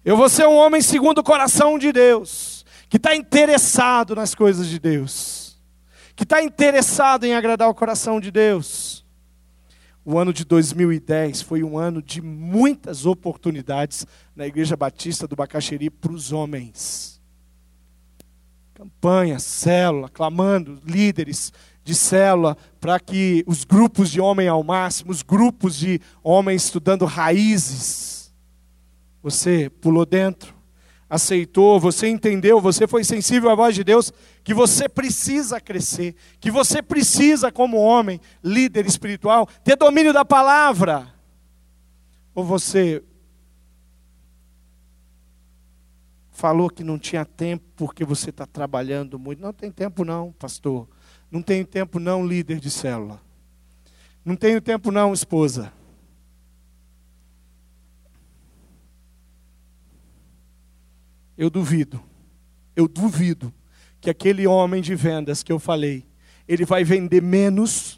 Eu 0.06 0.16
vou 0.16 0.30
ser 0.30 0.48
um 0.48 0.56
homem 0.56 0.80
segundo 0.80 1.18
o 1.20 1.24
coração 1.24 1.80
de 1.80 1.92
Deus, 1.92 2.64
que 2.88 2.98
está 2.98 3.16
interessado 3.16 4.14
nas 4.16 4.36
coisas 4.36 4.68
de 4.68 4.78
Deus 4.78 5.49
que 6.20 6.24
está 6.24 6.44
interessado 6.44 7.24
em 7.24 7.34
agradar 7.34 7.70
o 7.70 7.74
coração 7.74 8.20
de 8.20 8.30
Deus. 8.30 9.06
O 10.04 10.18
ano 10.18 10.34
de 10.34 10.44
2010 10.44 11.42
foi 11.42 11.64
um 11.64 11.78
ano 11.78 12.02
de 12.02 12.22
muitas 12.22 13.06
oportunidades 13.06 14.06
na 14.36 14.46
Igreja 14.46 14.76
Batista 14.76 15.26
do 15.26 15.38
Bacaxeri 15.38 15.90
para 15.90 16.12
os 16.12 16.34
homens. 16.34 17.22
Campanha, 18.74 19.40
célula, 19.40 20.10
clamando, 20.10 20.82
líderes 20.86 21.54
de 21.86 21.96
célula, 21.96 22.58
para 22.82 23.00
que 23.00 23.46
os 23.48 23.64
grupos 23.64 24.12
de 24.12 24.20
homem 24.20 24.50
ao 24.50 24.62
máximo, 24.62 25.12
os 25.12 25.22
grupos 25.22 25.78
de 25.78 26.02
homens 26.22 26.66
estudando 26.66 27.06
raízes. 27.06 28.34
Você 29.24 29.70
pulou 29.70 30.06
dentro, 30.06 30.54
aceitou, 31.10 31.80
você 31.80 32.08
entendeu, 32.08 32.62
você 32.62 32.88
foi 32.88 33.04
sensível 33.04 33.50
à 33.50 33.56
voz 33.56 33.74
de 33.74 33.84
Deus, 33.84 34.14
que 34.44 34.54
você 34.54 34.88
precisa 34.88 35.60
crescer, 35.60 36.16
que 36.40 36.52
você 36.52 36.82
precisa, 36.82 37.52
como 37.52 37.78
homem, 37.78 38.22
líder 38.44 38.86
espiritual, 38.86 39.48
ter 39.64 39.76
domínio 39.76 40.14
da 40.14 40.24
palavra. 40.24 41.12
Ou 42.36 42.44
você 42.44 43.04
falou 46.32 46.70
que 46.70 46.84
não 46.84 46.98
tinha 46.98 47.26
tempo 47.26 47.66
porque 47.76 48.06
você 48.06 48.30
está 48.30 48.46
trabalhando 48.46 49.20
muito. 49.20 49.42
Não 49.42 49.52
tem 49.52 49.72
tempo, 49.72 50.06
não, 50.06 50.32
pastor. 50.32 50.88
Não 51.30 51.42
tenho 51.42 51.66
tempo, 51.66 52.00
não, 52.00 52.26
líder 52.26 52.60
de 52.60 52.70
célula. 52.70 53.20
Não 54.24 54.36
tenho 54.36 54.62
tempo, 54.62 54.92
não, 54.92 55.12
esposa. 55.12 55.74
Eu 61.40 61.50
duvido, 61.50 62.04
eu 62.76 62.86
duvido 62.86 63.54
que 64.02 64.10
aquele 64.10 64.46
homem 64.46 64.82
de 64.82 64.94
vendas 64.94 65.42
que 65.42 65.50
eu 65.50 65.58
falei, 65.58 66.06
ele 66.46 66.66
vai 66.66 66.84
vender 66.84 67.22
menos 67.22 67.98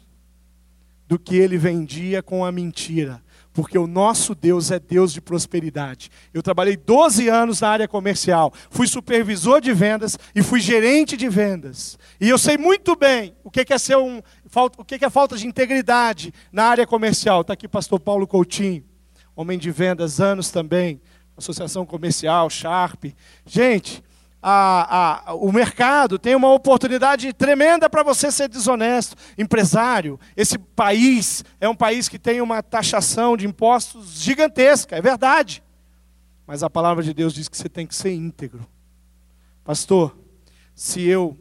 do 1.08 1.18
que 1.18 1.34
ele 1.34 1.58
vendia 1.58 2.22
com 2.22 2.44
a 2.44 2.52
mentira, 2.52 3.20
porque 3.52 3.76
o 3.76 3.88
nosso 3.88 4.32
Deus 4.32 4.70
é 4.70 4.78
Deus 4.78 5.12
de 5.12 5.20
prosperidade. 5.20 6.08
Eu 6.32 6.40
trabalhei 6.40 6.76
12 6.76 7.28
anos 7.28 7.62
na 7.62 7.70
área 7.70 7.88
comercial, 7.88 8.52
fui 8.70 8.86
supervisor 8.86 9.60
de 9.60 9.72
vendas 9.72 10.16
e 10.36 10.40
fui 10.40 10.60
gerente 10.60 11.16
de 11.16 11.28
vendas. 11.28 11.98
E 12.20 12.28
eu 12.28 12.38
sei 12.38 12.56
muito 12.56 12.94
bem 12.94 13.34
o 13.42 13.50
que 13.50 13.72
é 13.72 13.76
ser 13.76 13.96
um, 13.96 14.22
o 14.78 14.84
que 14.84 15.04
é 15.04 15.10
falta 15.10 15.36
de 15.36 15.48
integridade 15.48 16.32
na 16.52 16.66
área 16.66 16.86
comercial. 16.86 17.40
Está 17.40 17.54
aqui 17.54 17.66
pastor 17.66 17.98
Paulo 17.98 18.24
Coutinho, 18.24 18.84
homem 19.34 19.58
de 19.58 19.72
vendas, 19.72 20.20
anos 20.20 20.48
também. 20.48 21.00
Associação 21.36 21.86
Comercial, 21.86 22.48
Sharp. 22.50 23.04
Gente, 23.44 24.02
a, 24.42 25.30
a, 25.30 25.34
o 25.34 25.52
mercado 25.52 26.18
tem 26.18 26.34
uma 26.34 26.52
oportunidade 26.52 27.32
tremenda 27.32 27.88
para 27.88 28.02
você 28.02 28.30
ser 28.32 28.48
desonesto. 28.48 29.16
Empresário, 29.38 30.18
esse 30.36 30.58
país 30.58 31.44
é 31.60 31.68
um 31.68 31.76
país 31.76 32.08
que 32.08 32.18
tem 32.18 32.40
uma 32.40 32.62
taxação 32.62 33.36
de 33.36 33.46
impostos 33.46 34.20
gigantesca, 34.20 34.96
é 34.96 35.00
verdade. 35.00 35.62
Mas 36.46 36.62
a 36.62 36.68
palavra 36.68 37.04
de 37.04 37.14
Deus 37.14 37.32
diz 37.32 37.48
que 37.48 37.56
você 37.56 37.68
tem 37.68 37.86
que 37.86 37.94
ser 37.94 38.12
íntegro. 38.12 38.66
Pastor, 39.64 40.18
se 40.74 41.02
eu 41.02 41.38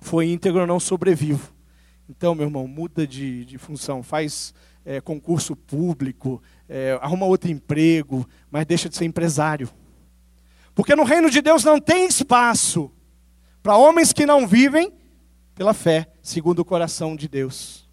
for 0.00 0.22
íntegro, 0.22 0.62
eu 0.62 0.66
não 0.66 0.80
sobrevivo. 0.80 1.52
Então, 2.08 2.34
meu 2.34 2.46
irmão, 2.46 2.66
muda 2.66 3.06
de, 3.06 3.44
de 3.44 3.56
função, 3.56 4.02
faz 4.02 4.52
é, 4.84 5.00
concurso 5.00 5.54
público, 5.54 6.42
é, 6.72 6.96
arruma 7.02 7.26
outro 7.26 7.50
emprego, 7.50 8.24
mas 8.48 8.64
deixa 8.64 8.88
de 8.88 8.96
ser 8.96 9.04
empresário. 9.04 9.68
Porque 10.72 10.94
no 10.94 11.02
reino 11.02 11.28
de 11.28 11.42
Deus 11.42 11.64
não 11.64 11.80
tem 11.80 12.06
espaço 12.06 12.92
para 13.60 13.76
homens 13.76 14.12
que 14.12 14.24
não 14.24 14.46
vivem 14.46 14.92
pela 15.56 15.74
fé, 15.74 16.06
segundo 16.22 16.60
o 16.60 16.64
coração 16.64 17.16
de 17.16 17.28
Deus. 17.28 17.90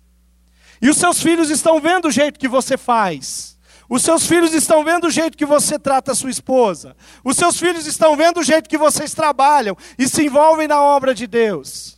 E 0.79 0.89
os 0.89 0.97
seus 0.97 1.19
filhos 1.19 1.49
estão 1.49 1.81
vendo 1.81 2.07
o 2.07 2.11
jeito 2.11 2.39
que 2.39 2.47
você 2.47 2.77
faz. 2.77 3.57
Os 3.89 4.03
seus 4.03 4.27
filhos 4.27 4.53
estão 4.53 4.83
vendo 4.83 5.07
o 5.07 5.11
jeito 5.11 5.37
que 5.37 5.45
você 5.45 5.79
trata 5.79 6.11
a 6.11 6.15
sua 6.15 6.29
esposa. 6.29 6.95
Os 7.23 7.35
seus 7.35 7.57
filhos 7.59 7.87
estão 7.87 8.15
vendo 8.15 8.41
o 8.41 8.43
jeito 8.43 8.69
que 8.69 8.77
vocês 8.77 9.13
trabalham 9.13 9.75
e 9.97 10.07
se 10.07 10.25
envolvem 10.25 10.67
na 10.67 10.79
obra 10.79 11.15
de 11.15 11.25
Deus. 11.25 11.97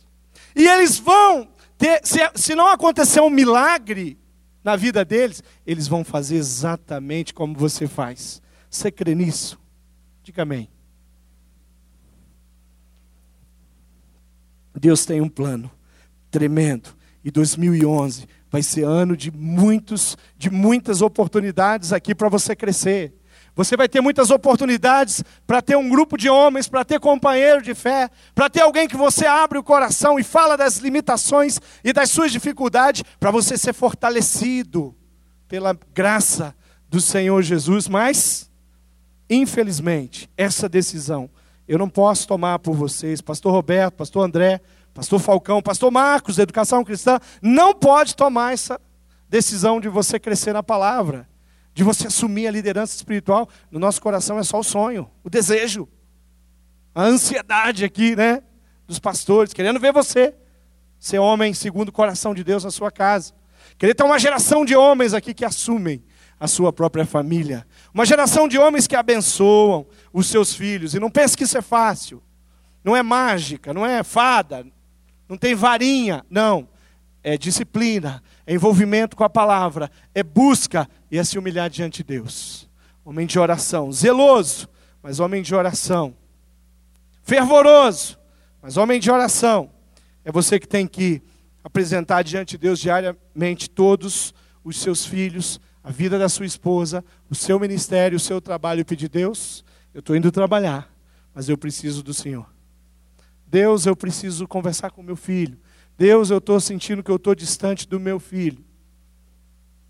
E 0.56 0.66
eles 0.66 0.98
vão 0.98 1.48
ter, 1.76 2.00
se, 2.04 2.18
se 2.36 2.54
não 2.54 2.68
acontecer 2.68 3.20
um 3.20 3.30
milagre, 3.30 4.18
na 4.62 4.76
vida 4.76 5.04
deles, 5.04 5.42
eles 5.66 5.88
vão 5.88 6.04
fazer 6.04 6.36
exatamente 6.36 7.32
como 7.32 7.56
você 7.56 7.86
faz. 7.86 8.42
Você 8.68 8.90
crê 8.90 9.14
nisso? 9.14 9.58
Diga 10.22 10.42
amém. 10.42 10.68
Deus 14.74 15.04
tem 15.04 15.20
um 15.20 15.28
plano 15.28 15.70
tremendo. 16.30 16.94
E 17.22 17.30
2011 17.30 18.26
vai 18.50 18.62
ser 18.62 18.84
ano 18.84 19.16
de 19.16 19.30
muitos, 19.30 20.16
de 20.36 20.48
muitas 20.50 21.02
oportunidades 21.02 21.92
aqui 21.92 22.14
para 22.14 22.28
você 22.28 22.56
crescer. 22.56 23.14
Você 23.54 23.76
vai 23.76 23.88
ter 23.88 24.00
muitas 24.00 24.30
oportunidades 24.30 25.22
para 25.46 25.60
ter 25.60 25.76
um 25.76 25.88
grupo 25.88 26.16
de 26.16 26.28
homens, 26.28 26.68
para 26.68 26.84
ter 26.84 27.00
companheiro 27.00 27.62
de 27.62 27.74
fé, 27.74 28.08
para 28.34 28.48
ter 28.48 28.60
alguém 28.60 28.88
que 28.88 28.96
você 28.96 29.26
abre 29.26 29.58
o 29.58 29.62
coração 29.62 30.18
e 30.18 30.22
fala 30.22 30.56
das 30.56 30.78
limitações 30.78 31.60
e 31.84 31.92
das 31.92 32.10
suas 32.10 32.32
dificuldades, 32.32 33.02
para 33.18 33.30
você 33.30 33.56
ser 33.56 33.72
fortalecido 33.72 34.94
pela 35.48 35.76
graça 35.92 36.54
do 36.88 37.00
Senhor 37.00 37.42
Jesus. 37.42 37.88
Mas, 37.88 38.50
infelizmente, 39.28 40.30
essa 40.36 40.68
decisão 40.68 41.28
eu 41.70 41.78
não 41.78 41.88
posso 41.88 42.26
tomar 42.26 42.58
por 42.58 42.74
vocês, 42.74 43.20
Pastor 43.20 43.52
Roberto, 43.52 43.94
Pastor 43.94 44.24
André, 44.24 44.60
Pastor 44.92 45.20
Falcão, 45.20 45.62
Pastor 45.62 45.88
Marcos, 45.90 46.36
Educação 46.38 46.82
Cristã, 46.82 47.20
não 47.40 47.72
pode 47.72 48.16
tomar 48.16 48.52
essa 48.52 48.80
decisão 49.28 49.80
de 49.80 49.88
você 49.88 50.18
crescer 50.18 50.52
na 50.52 50.64
palavra 50.64 51.29
de 51.72 51.84
você 51.84 52.08
assumir 52.08 52.46
a 52.46 52.50
liderança 52.50 52.96
espiritual, 52.96 53.48
no 53.70 53.78
nosso 53.78 54.00
coração 54.00 54.38
é 54.38 54.42
só 54.42 54.58
o 54.58 54.64
sonho, 54.64 55.10
o 55.22 55.30
desejo, 55.30 55.88
a 56.94 57.04
ansiedade 57.04 57.84
aqui, 57.84 58.16
né? 58.16 58.42
Dos 58.86 58.98
pastores, 58.98 59.52
querendo 59.52 59.78
ver 59.78 59.92
você 59.92 60.34
ser 60.98 61.18
homem 61.18 61.54
segundo 61.54 61.88
o 61.88 61.92
coração 61.92 62.34
de 62.34 62.44
Deus 62.44 62.64
na 62.64 62.70
sua 62.70 62.90
casa. 62.90 63.32
Querer 63.78 63.94
ter 63.94 64.02
uma 64.02 64.18
geração 64.18 64.64
de 64.64 64.76
homens 64.76 65.14
aqui 65.14 65.32
que 65.32 65.44
assumem 65.44 66.04
a 66.38 66.46
sua 66.46 66.72
própria 66.72 67.06
família. 67.06 67.66
Uma 67.92 68.04
geração 68.04 68.48
de 68.48 68.58
homens 68.58 68.86
que 68.86 68.96
abençoam 68.96 69.86
os 70.12 70.26
seus 70.26 70.54
filhos. 70.54 70.94
E 70.94 71.00
não 71.00 71.10
pense 71.10 71.36
que 71.36 71.44
isso 71.44 71.56
é 71.56 71.62
fácil. 71.62 72.22
Não 72.84 72.96
é 72.96 73.02
mágica, 73.02 73.72
não 73.72 73.84
é 73.84 74.02
fada, 74.02 74.66
não 75.28 75.36
tem 75.36 75.54
varinha. 75.54 76.24
Não. 76.28 76.68
É 77.22 77.36
disciplina, 77.36 78.22
é 78.46 78.54
envolvimento 78.54 79.14
com 79.14 79.22
a 79.22 79.28
palavra, 79.28 79.90
é 80.14 80.22
busca 80.22 80.88
é 81.18 81.24
se 81.24 81.38
humilhar 81.38 81.68
diante 81.68 81.98
de 81.98 82.04
Deus. 82.04 82.68
Homem 83.04 83.26
de 83.26 83.38
oração, 83.38 83.90
zeloso, 83.90 84.68
mas 85.02 85.18
homem 85.18 85.42
de 85.42 85.54
oração. 85.54 86.14
Fervoroso, 87.22 88.18
mas 88.62 88.76
homem 88.76 89.00
de 89.00 89.10
oração. 89.10 89.70
É 90.24 90.30
você 90.30 90.60
que 90.60 90.68
tem 90.68 90.86
que 90.86 91.22
apresentar 91.64 92.22
diante 92.22 92.52
de 92.52 92.58
Deus 92.58 92.78
diariamente 92.78 93.68
todos 93.68 94.34
os 94.62 94.78
seus 94.78 95.04
filhos, 95.04 95.60
a 95.82 95.90
vida 95.90 96.18
da 96.18 96.28
sua 96.28 96.46
esposa, 96.46 97.04
o 97.28 97.34
seu 97.34 97.58
ministério, 97.58 98.16
o 98.16 98.20
seu 98.20 98.40
trabalho 98.40 98.80
e 98.80 98.84
pedir: 98.84 99.08
Deus, 99.08 99.64
eu 99.94 100.00
estou 100.00 100.14
indo 100.14 100.30
trabalhar, 100.30 100.92
mas 101.34 101.48
eu 101.48 101.56
preciso 101.56 102.02
do 102.02 102.14
Senhor. 102.14 102.46
Deus, 103.46 103.86
eu 103.86 103.96
preciso 103.96 104.46
conversar 104.46 104.90
com 104.90 105.02
meu 105.02 105.16
filho. 105.16 105.58
Deus, 105.98 106.30
eu 106.30 106.38
estou 106.38 106.60
sentindo 106.60 107.02
que 107.02 107.10
eu 107.10 107.16
estou 107.16 107.34
distante 107.34 107.88
do 107.88 107.98
meu 107.98 108.20
filho. 108.20 108.64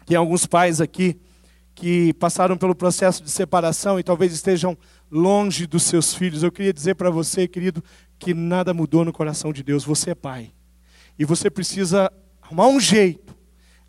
Tem 0.07 0.17
alguns 0.17 0.47
pais 0.47 0.81
aqui 0.81 1.19
que 1.75 2.13
passaram 2.15 2.57
pelo 2.57 2.75
processo 2.75 3.23
de 3.23 3.31
separação 3.31 3.99
e 3.99 4.03
talvez 4.03 4.33
estejam 4.33 4.77
longe 5.11 5.67
dos 5.67 5.83
seus 5.85 6.15
filhos. 6.15 6.43
Eu 6.43 6.53
queria 6.53 6.73
dizer 6.73 6.95
para 6.95 7.11
você, 7.11 7.49
querido, 7.49 7.83
que 8.19 8.35
nada 8.35 8.75
mudou 8.75 9.05
no 9.05 9.13
coração 9.13 9.53
de 9.53 9.63
Deus. 9.63 9.85
Você 9.85 10.11
é 10.11 10.15
pai. 10.15 10.53
E 11.19 11.25
você 11.25 11.51
precisa 11.51 12.13
arrumar 12.43 12.69
um 12.69 12.81
jeito 12.81 13.31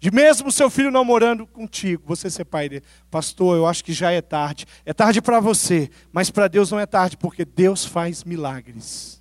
de 0.01 0.09
mesmo 0.09 0.51
seu 0.51 0.67
filho 0.67 0.89
não 0.89 1.05
morando 1.05 1.45
contigo, 1.45 2.01
você 2.07 2.27
ser 2.27 2.43
pai 2.43 2.67
dele. 2.67 2.83
Pastor, 3.11 3.55
eu 3.55 3.67
acho 3.67 3.83
que 3.83 3.93
já 3.93 4.11
é 4.11 4.19
tarde. 4.19 4.65
É 4.83 4.93
tarde 4.93 5.21
para 5.21 5.39
você, 5.39 5.91
mas 6.11 6.31
para 6.31 6.47
Deus 6.47 6.71
não 6.71 6.79
é 6.79 6.87
tarde, 6.87 7.15
porque 7.15 7.45
Deus 7.45 7.85
faz 7.85 8.23
milagres. 8.23 9.20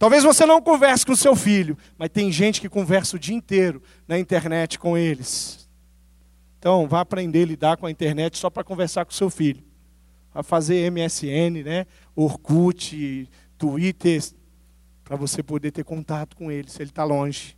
Talvez 0.00 0.24
você 0.24 0.46
não 0.46 0.62
converse 0.62 1.04
com 1.04 1.14
seu 1.14 1.36
filho, 1.36 1.76
mas 1.98 2.08
tem 2.08 2.32
gente 2.32 2.58
que 2.58 2.70
conversa 2.70 3.16
o 3.16 3.18
dia 3.18 3.36
inteiro 3.36 3.82
na 4.08 4.18
internet 4.18 4.78
com 4.78 4.96
eles. 4.96 5.68
Então, 6.58 6.88
vá 6.88 7.02
aprender 7.02 7.42
a 7.42 7.46
lidar 7.46 7.76
com 7.76 7.84
a 7.84 7.90
internet 7.90 8.38
só 8.38 8.48
para 8.48 8.64
conversar 8.64 9.04
com 9.04 9.12
seu 9.12 9.28
filho. 9.28 9.62
Vá 10.32 10.42
fazer 10.42 10.90
MSN, 10.90 11.62
né? 11.62 11.86
Orkut, 12.16 13.28
Twitter, 13.58 14.24
para 15.04 15.16
você 15.16 15.42
poder 15.42 15.70
ter 15.70 15.84
contato 15.84 16.34
com 16.34 16.50
ele, 16.50 16.70
se 16.70 16.80
ele 16.80 16.88
está 16.88 17.04
longe. 17.04 17.54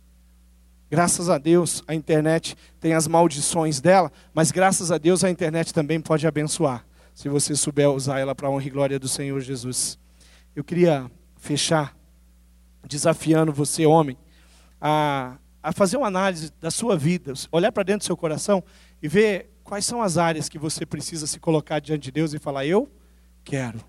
Graças 0.91 1.29
a 1.29 1.37
Deus, 1.37 1.81
a 1.87 1.95
internet 1.95 2.57
tem 2.77 2.93
as 2.93 3.07
maldições 3.07 3.79
dela, 3.79 4.11
mas 4.33 4.51
graças 4.51 4.91
a 4.91 4.97
Deus 4.97 5.23
a 5.23 5.29
internet 5.29 5.73
também 5.73 6.01
pode 6.01 6.27
abençoar, 6.27 6.85
se 7.13 7.29
você 7.29 7.55
souber 7.55 7.89
usar 7.89 8.19
ela 8.19 8.35
para 8.35 8.49
a 8.49 8.51
honra 8.51 8.67
e 8.67 8.69
glória 8.69 8.99
do 8.99 9.07
Senhor 9.07 9.39
Jesus. 9.39 9.97
Eu 10.53 10.61
queria 10.61 11.09
fechar 11.37 11.95
desafiando 12.87 13.51
você, 13.51 13.85
homem, 13.85 14.17
a, 14.79 15.37
a 15.61 15.71
fazer 15.71 15.97
uma 15.97 16.07
análise 16.07 16.51
da 16.59 16.69
sua 16.69 16.97
vida, 16.97 17.33
olhar 17.51 17.71
para 17.71 17.83
dentro 17.83 17.99
do 17.99 18.05
seu 18.05 18.17
coração 18.17 18.63
e 19.01 19.07
ver 19.07 19.49
quais 19.63 19.85
são 19.85 20.01
as 20.01 20.17
áreas 20.17 20.49
que 20.49 20.59
você 20.59 20.85
precisa 20.85 21.25
se 21.25 21.39
colocar 21.39 21.79
diante 21.79 22.03
de 22.03 22.11
Deus 22.11 22.33
e 22.33 22.39
falar: 22.39 22.65
Eu 22.65 22.91
quero, 23.43 23.79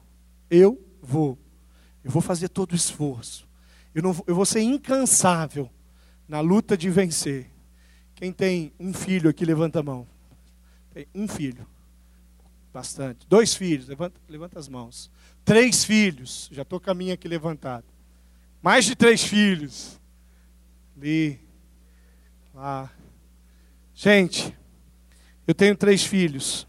eu 0.49 0.81
vou, 1.03 1.39
eu 2.03 2.11
vou 2.11 2.23
fazer 2.23 2.49
todo 2.49 2.73
o 2.73 2.77
esforço, 2.77 3.49
eu, 3.95 4.03
não, 4.03 4.17
eu 4.27 4.35
vou 4.35 4.47
ser 4.47 4.61
incansável 4.61 5.69
na 6.29 6.41
luta 6.41 6.77
de 6.77 6.89
vencer. 6.91 7.51
Quem 8.15 8.33
tem 8.33 8.73
um 8.79 8.95
filho 8.95 9.29
aqui, 9.29 9.45
levanta 9.45 9.81
a 9.81 9.83
mão. 9.83 10.07
Tem 10.93 11.07
um 11.15 11.27
filho. 11.27 11.67
Bastante. 12.73 13.27
Dois 13.29 13.55
filhos, 13.55 13.89
levanta, 13.89 14.21
levanta 14.29 14.59
as 14.59 14.69
mãos. 14.69 15.11
Três 15.45 15.85
filhos, 15.85 16.49
já 16.51 16.63
estou 16.63 16.81
com 16.81 16.91
a 16.91 16.95
minha 16.95 17.15
aqui 17.15 17.29
levantada. 17.29 17.85
Mais 18.65 18.87
de 18.87 18.97
três 18.97 19.23
filhos. 19.23 20.01
Ali, 20.97 21.39
lá. 22.55 22.91
Gente, 23.95 24.57
eu 25.47 25.55
tenho 25.55 25.77
três 25.77 26.03
filhos. 26.03 26.67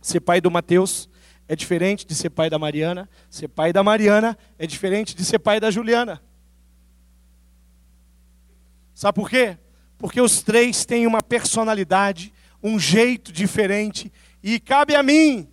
Ser 0.00 0.20
pai 0.20 0.40
do 0.40 0.48
Mateus 0.48 1.08
é 1.48 1.56
diferente 1.56 2.06
de 2.06 2.14
ser 2.14 2.30
pai 2.30 2.48
da 2.48 2.56
Mariana. 2.56 3.10
Ser 3.28 3.48
pai 3.48 3.72
da 3.72 3.82
Mariana 3.82 4.38
é 4.56 4.64
diferente 4.64 5.16
de 5.16 5.24
ser 5.24 5.40
pai 5.40 5.58
da 5.58 5.72
Juliana. 5.72 6.22
Sabe 8.94 9.16
por 9.16 9.28
quê? 9.28 9.58
Porque 9.98 10.20
os 10.20 10.40
três 10.40 10.84
têm 10.84 11.04
uma 11.04 11.20
personalidade, 11.20 12.32
um 12.62 12.78
jeito 12.78 13.32
diferente, 13.32 14.12
e 14.40 14.60
cabe 14.60 14.94
a 14.94 15.02
mim 15.02 15.48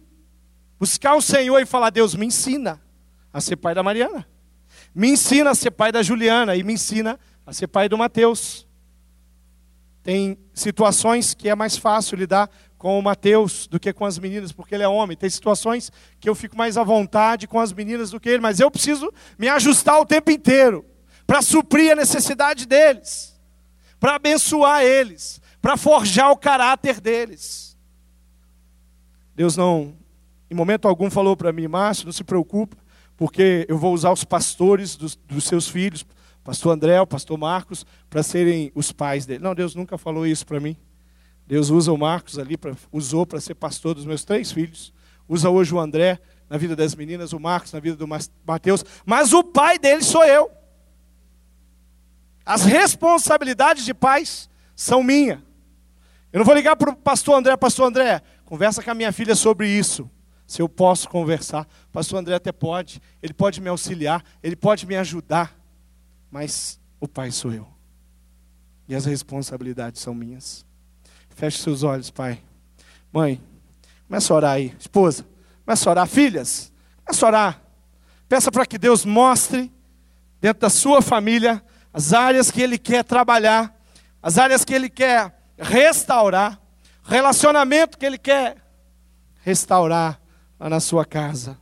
buscar 0.79 1.15
o 1.15 1.23
Senhor 1.23 1.59
e 1.59 1.65
falar: 1.65 1.89
Deus, 1.89 2.13
me 2.13 2.27
ensina 2.27 2.79
a 3.33 3.41
ser 3.41 3.55
pai 3.55 3.73
da 3.73 3.81
Mariana, 3.81 4.27
me 4.93 5.09
ensina 5.09 5.51
a 5.51 5.55
ser 5.55 5.71
pai 5.71 5.91
da 5.91 6.03
Juliana, 6.03 6.55
e 6.55 6.63
me 6.63 6.73
ensina 6.73 7.19
a 7.45 7.53
ser 7.53 7.67
pai 7.67 7.89
do 7.89 7.97
Mateus. 7.97 8.67
Tem 10.03 10.37
situações 10.53 11.33
que 11.33 11.49
é 11.49 11.55
mais 11.55 11.77
fácil 11.77 12.17
lidar 12.17 12.49
com 12.77 12.99
o 12.99 13.01
Mateus 13.01 13.65
do 13.65 13.79
que 13.79 13.93
com 13.93 14.05
as 14.05 14.19
meninas, 14.19 14.51
porque 14.51 14.75
ele 14.75 14.83
é 14.83 14.87
homem. 14.87 15.15
Tem 15.15 15.29
situações 15.29 15.89
que 16.19 16.27
eu 16.27 16.35
fico 16.35 16.57
mais 16.57 16.77
à 16.77 16.83
vontade 16.83 17.47
com 17.47 17.59
as 17.59 17.71
meninas 17.71 18.11
do 18.11 18.19
que 18.19 18.27
ele, 18.27 18.41
mas 18.41 18.59
eu 18.59 18.69
preciso 18.69 19.11
me 19.37 19.47
ajustar 19.47 19.99
o 20.01 20.05
tempo 20.05 20.29
inteiro 20.29 20.85
para 21.25 21.41
suprir 21.41 21.93
a 21.93 21.95
necessidade 21.95 22.65
deles, 22.65 23.39
para 23.99 24.15
abençoar 24.15 24.83
eles, 24.83 25.41
para 25.61 25.77
forjar 25.77 26.29
o 26.31 26.37
caráter 26.37 26.99
deles. 26.99 27.77
Deus 29.33 29.55
não, 29.55 29.95
em 30.51 30.53
momento 30.53 30.87
algum, 30.87 31.09
falou 31.09 31.37
para 31.37 31.53
mim, 31.53 31.67
Márcio, 31.67 32.05
não 32.05 32.11
se 32.11 32.23
preocupa, 32.23 32.77
porque 33.15 33.65
eu 33.69 33.77
vou 33.77 33.93
usar 33.93 34.11
os 34.11 34.23
pastores 34.23 34.95
dos, 34.95 35.15
dos 35.15 35.43
seus 35.45 35.67
filhos 35.67 36.05
pastor 36.43 36.73
André, 36.73 36.99
o 36.99 37.07
pastor 37.07 37.37
Marcos, 37.37 37.85
para 38.09 38.21
serem 38.21 38.71
os 38.75 38.91
pais 38.91 39.25
dele. 39.25 39.43
Não, 39.43 39.55
Deus 39.55 39.73
nunca 39.73 39.97
falou 39.97 40.27
isso 40.27 40.45
para 40.45 40.59
mim. 40.59 40.75
Deus 41.47 41.69
usa 41.69 41.91
o 41.91 41.97
Marcos 41.97 42.37
ali, 42.37 42.57
pra, 42.57 42.73
usou 42.91 43.25
para 43.25 43.39
ser 43.39 43.55
pastor 43.55 43.95
dos 43.95 44.05
meus 44.05 44.23
três 44.23 44.51
filhos. 44.51 44.93
Usa 45.27 45.49
hoje 45.49 45.73
o 45.73 45.79
André 45.79 46.19
na 46.49 46.57
vida 46.57 46.75
das 46.75 46.95
meninas, 46.95 47.33
o 47.33 47.39
Marcos 47.39 47.71
na 47.71 47.79
vida 47.79 47.95
do 47.95 48.07
Mateus. 48.45 48.83
Mas 49.05 49.33
o 49.33 49.43
pai 49.43 49.79
dele 49.79 50.03
sou 50.03 50.23
eu. 50.25 50.51
As 52.45 52.65
responsabilidades 52.65 53.85
de 53.85 53.93
pais 53.93 54.49
são 54.75 55.01
minha. 55.01 55.41
Eu 56.31 56.39
não 56.39 56.45
vou 56.45 56.55
ligar 56.55 56.75
para 56.75 56.89
o 56.89 56.95
pastor 56.95 57.37
André, 57.37 57.55
pastor 57.55 57.87
André, 57.87 58.21
conversa 58.43 58.83
com 58.83 58.91
a 58.91 58.95
minha 58.95 59.13
filha 59.13 59.35
sobre 59.35 59.69
isso. 59.69 60.09
Se 60.45 60.61
eu 60.61 60.69
posso 60.69 61.09
conversar, 61.09 61.67
pastor 61.91 62.19
André 62.19 62.35
até 62.35 62.51
pode, 62.51 63.01
ele 63.21 63.33
pode 63.33 63.61
me 63.61 63.69
auxiliar, 63.69 64.23
ele 64.41 64.55
pode 64.55 64.85
me 64.85 64.95
ajudar 64.95 65.63
mas 66.33 66.79
o 66.99 67.07
pai 67.07 67.29
sou 67.29 67.53
eu. 67.53 67.67
E 68.87 68.95
as 68.95 69.05
responsabilidades 69.05 70.01
são 70.01 70.15
minhas. 70.15 70.65
Feche 71.29 71.59
seus 71.59 71.83
olhos, 71.83 72.09
pai. 72.09 72.41
Mãe, 73.11 73.39
começa 74.07 74.33
a 74.33 74.37
orar 74.37 74.51
aí. 74.53 74.75
Esposa, 74.79 75.23
começa 75.63 75.87
a 75.87 75.91
orar. 75.91 76.07
Filhas, 76.07 76.73
começa 77.05 77.23
a 77.23 77.29
orar. 77.29 77.61
Peça 78.27 78.51
para 78.51 78.65
que 78.65 78.79
Deus 78.79 79.05
mostre 79.05 79.71
dentro 80.41 80.61
da 80.61 80.71
sua 80.71 81.03
família 81.03 81.63
as 81.93 82.13
áreas 82.13 82.49
que 82.49 82.63
Ele 82.63 82.79
quer 82.79 83.03
trabalhar, 83.03 83.79
as 84.19 84.39
áreas 84.39 84.65
que 84.65 84.73
Ele 84.73 84.89
quer 84.89 85.39
restaurar, 85.55 86.59
relacionamento 87.03 87.95
que 87.95 88.07
Ele 88.07 88.17
quer 88.17 88.57
restaurar 89.43 90.19
na 90.69 90.79
sua 90.79 91.05
casa. 91.05 91.57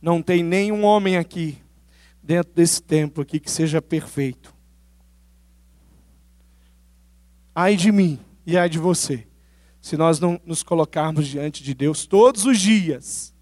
Não 0.00 0.20
tem 0.20 0.42
nenhum 0.42 0.84
homem 0.84 1.16
aqui 1.16 1.58
dentro 2.22 2.52
desse 2.52 2.82
templo 2.82 3.22
aqui 3.22 3.40
que 3.40 3.50
seja 3.50 3.80
perfeito. 3.80 4.54
Ai 7.54 7.76
de 7.76 7.92
mim 7.92 8.18
e 8.46 8.56
ai 8.56 8.68
de 8.68 8.78
você, 8.78 9.26
se 9.80 9.96
nós 9.96 10.18
não 10.18 10.40
nos 10.44 10.62
colocarmos 10.62 11.26
diante 11.26 11.62
de 11.62 11.74
Deus 11.74 12.06
todos 12.06 12.46
os 12.46 12.58
dias 12.58 13.34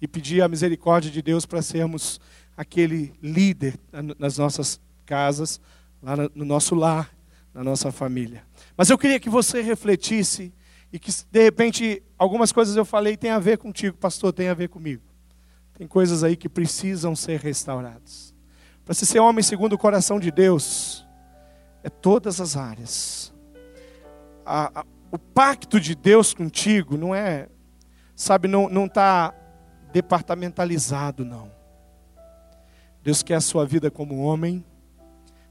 e 0.00 0.06
pedir 0.06 0.42
a 0.42 0.48
misericórdia 0.48 1.10
de 1.10 1.20
Deus 1.22 1.44
para 1.44 1.62
sermos 1.62 2.20
aquele 2.56 3.12
líder 3.22 3.78
nas 4.18 4.38
nossas 4.38 4.80
casas, 5.04 5.60
lá 6.02 6.16
no 6.34 6.44
nosso 6.44 6.74
lar, 6.74 7.10
na 7.52 7.64
nossa 7.64 7.90
família. 7.90 8.44
Mas 8.76 8.90
eu 8.90 8.98
queria 8.98 9.18
que 9.18 9.30
você 9.30 9.62
refletisse 9.62 10.52
e 10.94 10.98
que 11.00 11.10
de 11.28 11.42
repente 11.42 12.00
algumas 12.16 12.52
coisas 12.52 12.76
eu 12.76 12.84
falei 12.84 13.16
tem 13.16 13.30
a 13.30 13.40
ver 13.40 13.58
contigo, 13.58 13.96
pastor, 13.96 14.32
tem 14.32 14.48
a 14.48 14.54
ver 14.54 14.68
comigo. 14.68 15.02
Tem 15.76 15.88
coisas 15.88 16.22
aí 16.22 16.36
que 16.36 16.48
precisam 16.48 17.16
ser 17.16 17.40
restauradas. 17.40 18.32
Para 18.84 18.94
se 18.94 19.04
ser 19.04 19.18
homem 19.18 19.42
segundo 19.42 19.72
o 19.72 19.78
coração 19.78 20.20
de 20.20 20.30
Deus, 20.30 21.04
é 21.82 21.90
todas 21.90 22.40
as 22.40 22.56
áreas. 22.56 23.34
A, 24.46 24.82
a, 24.82 24.84
o 25.10 25.18
pacto 25.18 25.80
de 25.80 25.96
Deus 25.96 26.32
contigo 26.32 26.96
não 26.96 27.12
é, 27.12 27.48
sabe, 28.14 28.46
não 28.46 28.86
está 28.86 29.34
departamentalizado, 29.92 31.24
não. 31.24 31.50
Deus 33.02 33.20
quer 33.20 33.34
a 33.34 33.40
sua 33.40 33.66
vida 33.66 33.90
como 33.90 34.22
homem, 34.22 34.64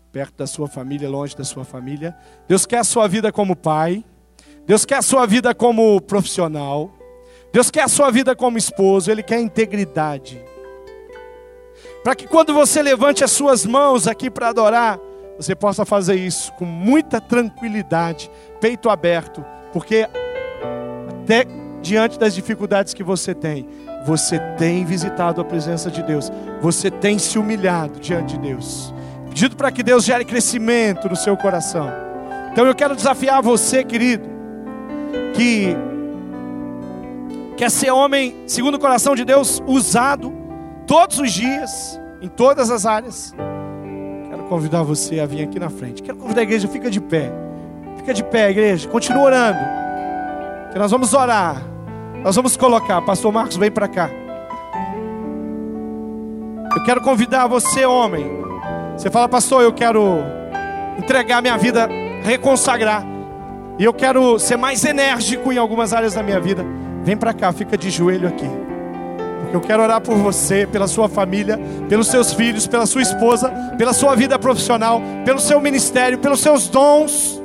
perto 0.09 0.37
da 0.37 0.47
sua 0.47 0.69
família, 0.69 1.09
longe 1.09 1.35
da 1.35 1.43
sua 1.43 1.65
família. 1.65 2.15
Deus 2.47 2.65
quer 2.65 2.77
a 2.77 2.83
sua 2.85 3.09
vida 3.09 3.29
como 3.29 3.57
pai. 3.57 4.05
Deus 4.65 4.85
quer 4.85 4.97
a 4.97 5.01
sua 5.01 5.25
vida 5.25 5.53
como 5.53 5.99
profissional. 6.01 6.91
Deus 7.51 7.69
quer 7.69 7.83
a 7.83 7.87
sua 7.87 8.09
vida 8.09 8.35
como 8.35 8.57
esposo, 8.57 9.11
Ele 9.11 9.21
quer 9.21 9.39
integridade. 9.39 10.43
Para 12.03 12.15
que 12.15 12.27
quando 12.27 12.53
você 12.53 12.81
levante 12.81 13.23
as 13.23 13.31
suas 13.31 13.65
mãos 13.65 14.07
aqui 14.07 14.29
para 14.29 14.49
adorar, 14.49 14.99
você 15.37 15.55
possa 15.55 15.85
fazer 15.85 16.15
isso 16.15 16.51
com 16.53 16.65
muita 16.65 17.21
tranquilidade, 17.21 18.29
peito 18.59 18.89
aberto, 18.89 19.43
porque 19.71 20.07
até 21.09 21.45
diante 21.81 22.17
das 22.17 22.33
dificuldades 22.33 22.93
que 22.93 23.03
você 23.03 23.33
tem, 23.33 23.67
você 24.05 24.39
tem 24.57 24.83
visitado 24.85 25.39
a 25.39 25.45
presença 25.45 25.89
de 25.89 26.03
Deus, 26.03 26.31
você 26.61 26.89
tem 26.89 27.17
se 27.17 27.37
humilhado 27.37 27.99
diante 27.99 28.37
de 28.37 28.39
Deus, 28.39 28.93
pedido 29.27 29.55
para 29.55 29.71
que 29.71 29.83
Deus 29.83 30.03
gere 30.03 30.25
crescimento 30.25 31.09
no 31.09 31.15
seu 31.15 31.37
coração. 31.37 31.89
Então 32.51 32.65
eu 32.65 32.75
quero 32.75 32.95
desafiar 32.95 33.41
você, 33.41 33.83
querido, 33.83 34.33
que 35.33 35.75
quer 37.55 37.69
ser 37.69 37.91
homem 37.91 38.35
segundo 38.47 38.75
o 38.75 38.79
coração 38.79 39.15
de 39.15 39.23
Deus, 39.23 39.61
usado 39.65 40.33
todos 40.85 41.19
os 41.19 41.31
dias, 41.31 41.99
em 42.21 42.27
todas 42.27 42.69
as 42.69 42.85
áreas. 42.85 43.33
Quero 44.29 44.43
convidar 44.43 44.83
você 44.83 45.19
a 45.19 45.25
vir 45.25 45.43
aqui 45.43 45.59
na 45.59 45.69
frente. 45.69 46.01
Quero 46.01 46.17
convidar 46.17 46.41
a 46.41 46.43
igreja, 46.43 46.67
fica 46.67 46.89
de 46.89 46.99
pé. 46.99 47.31
Fica 47.97 48.13
de 48.13 48.23
pé, 48.23 48.49
igreja. 48.49 48.87
Continua 48.89 49.23
orando. 49.23 49.59
Que 50.71 50.79
nós 50.79 50.91
vamos 50.91 51.13
orar. 51.13 51.61
Nós 52.23 52.35
vamos 52.35 52.57
colocar. 52.57 53.01
Pastor 53.01 53.31
Marcos, 53.31 53.57
vem 53.57 53.71
para 53.71 53.87
cá. 53.87 54.09
Eu 56.75 56.83
quero 56.83 57.01
convidar 57.01 57.47
você, 57.47 57.85
homem. 57.85 58.25
Você 58.97 59.09
fala, 59.09 59.29
pastor, 59.29 59.61
eu 59.61 59.71
quero 59.71 60.19
entregar 60.97 61.41
minha 61.41 61.57
vida, 61.57 61.87
reconsagrar. 62.23 63.12
E 63.77 63.83
eu 63.83 63.93
quero 63.93 64.37
ser 64.37 64.55
mais 64.55 64.83
enérgico 64.83 65.51
em 65.51 65.57
algumas 65.57 65.93
áreas 65.93 66.13
da 66.13 66.21
minha 66.21 66.39
vida. 66.39 66.65
Vem 67.03 67.17
para 67.17 67.33
cá, 67.33 67.51
fica 67.51 67.77
de 67.77 67.89
joelho 67.89 68.27
aqui. 68.27 68.47
Porque 69.41 69.55
eu 69.55 69.61
quero 69.61 69.81
orar 69.81 69.99
por 69.99 70.15
você, 70.15 70.67
pela 70.67 70.87
sua 70.87 71.09
família, 71.09 71.59
pelos 71.89 72.07
seus 72.07 72.33
filhos, 72.33 72.67
pela 72.67 72.85
sua 72.85 73.01
esposa, 73.01 73.49
pela 73.77 73.93
sua 73.93 74.15
vida 74.15 74.37
profissional, 74.37 75.01
pelo 75.25 75.39
seu 75.39 75.59
ministério, 75.59 76.19
pelos 76.19 76.39
seus 76.39 76.67
dons. 76.67 77.41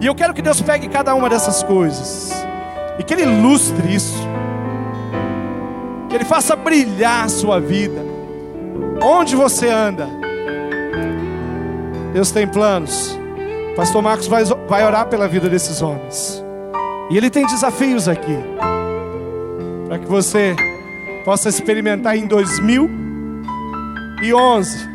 E 0.00 0.06
eu 0.06 0.14
quero 0.14 0.32
que 0.32 0.42
Deus 0.42 0.60
pegue 0.60 0.88
cada 0.88 1.14
uma 1.14 1.28
dessas 1.28 1.62
coisas 1.62 2.32
e 2.98 3.02
que 3.02 3.14
Ele 3.14 3.22
ilustre 3.22 3.94
isso, 3.94 4.18
que 6.08 6.16
Ele 6.16 6.24
faça 6.24 6.54
brilhar 6.56 7.24
a 7.24 7.28
sua 7.28 7.60
vida, 7.60 8.00
onde 9.00 9.34
você 9.34 9.68
anda. 9.68 10.08
Deus 12.12 12.30
tem 12.30 12.46
planos. 12.46 13.21
Pastor 13.76 14.02
Marcos 14.02 14.26
vai, 14.26 14.44
vai 14.44 14.84
orar 14.84 15.06
pela 15.06 15.26
vida 15.26 15.48
desses 15.48 15.80
homens. 15.80 16.44
E 17.10 17.16
Ele 17.16 17.30
tem 17.30 17.46
desafios 17.46 18.08
aqui. 18.08 18.36
Para 19.88 19.98
que 19.98 20.06
você 20.06 20.54
possa 21.24 21.48
experimentar 21.48 22.16
em 22.16 22.26
2011. 22.26 24.92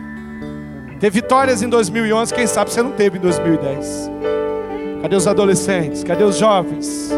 Ter 1.00 1.12
vitórias 1.12 1.62
em 1.62 1.70
2011, 1.70 2.34
quem 2.34 2.48
sabe 2.48 2.72
você 2.72 2.82
não 2.82 2.92
teve 2.92 3.18
em 3.18 3.22
2010. 3.22 4.10
Cadê 5.02 5.16
os 5.16 5.28
adolescentes? 5.28 6.04
Cadê 6.04 6.24
os 6.24 6.38
jovens? 6.38 7.12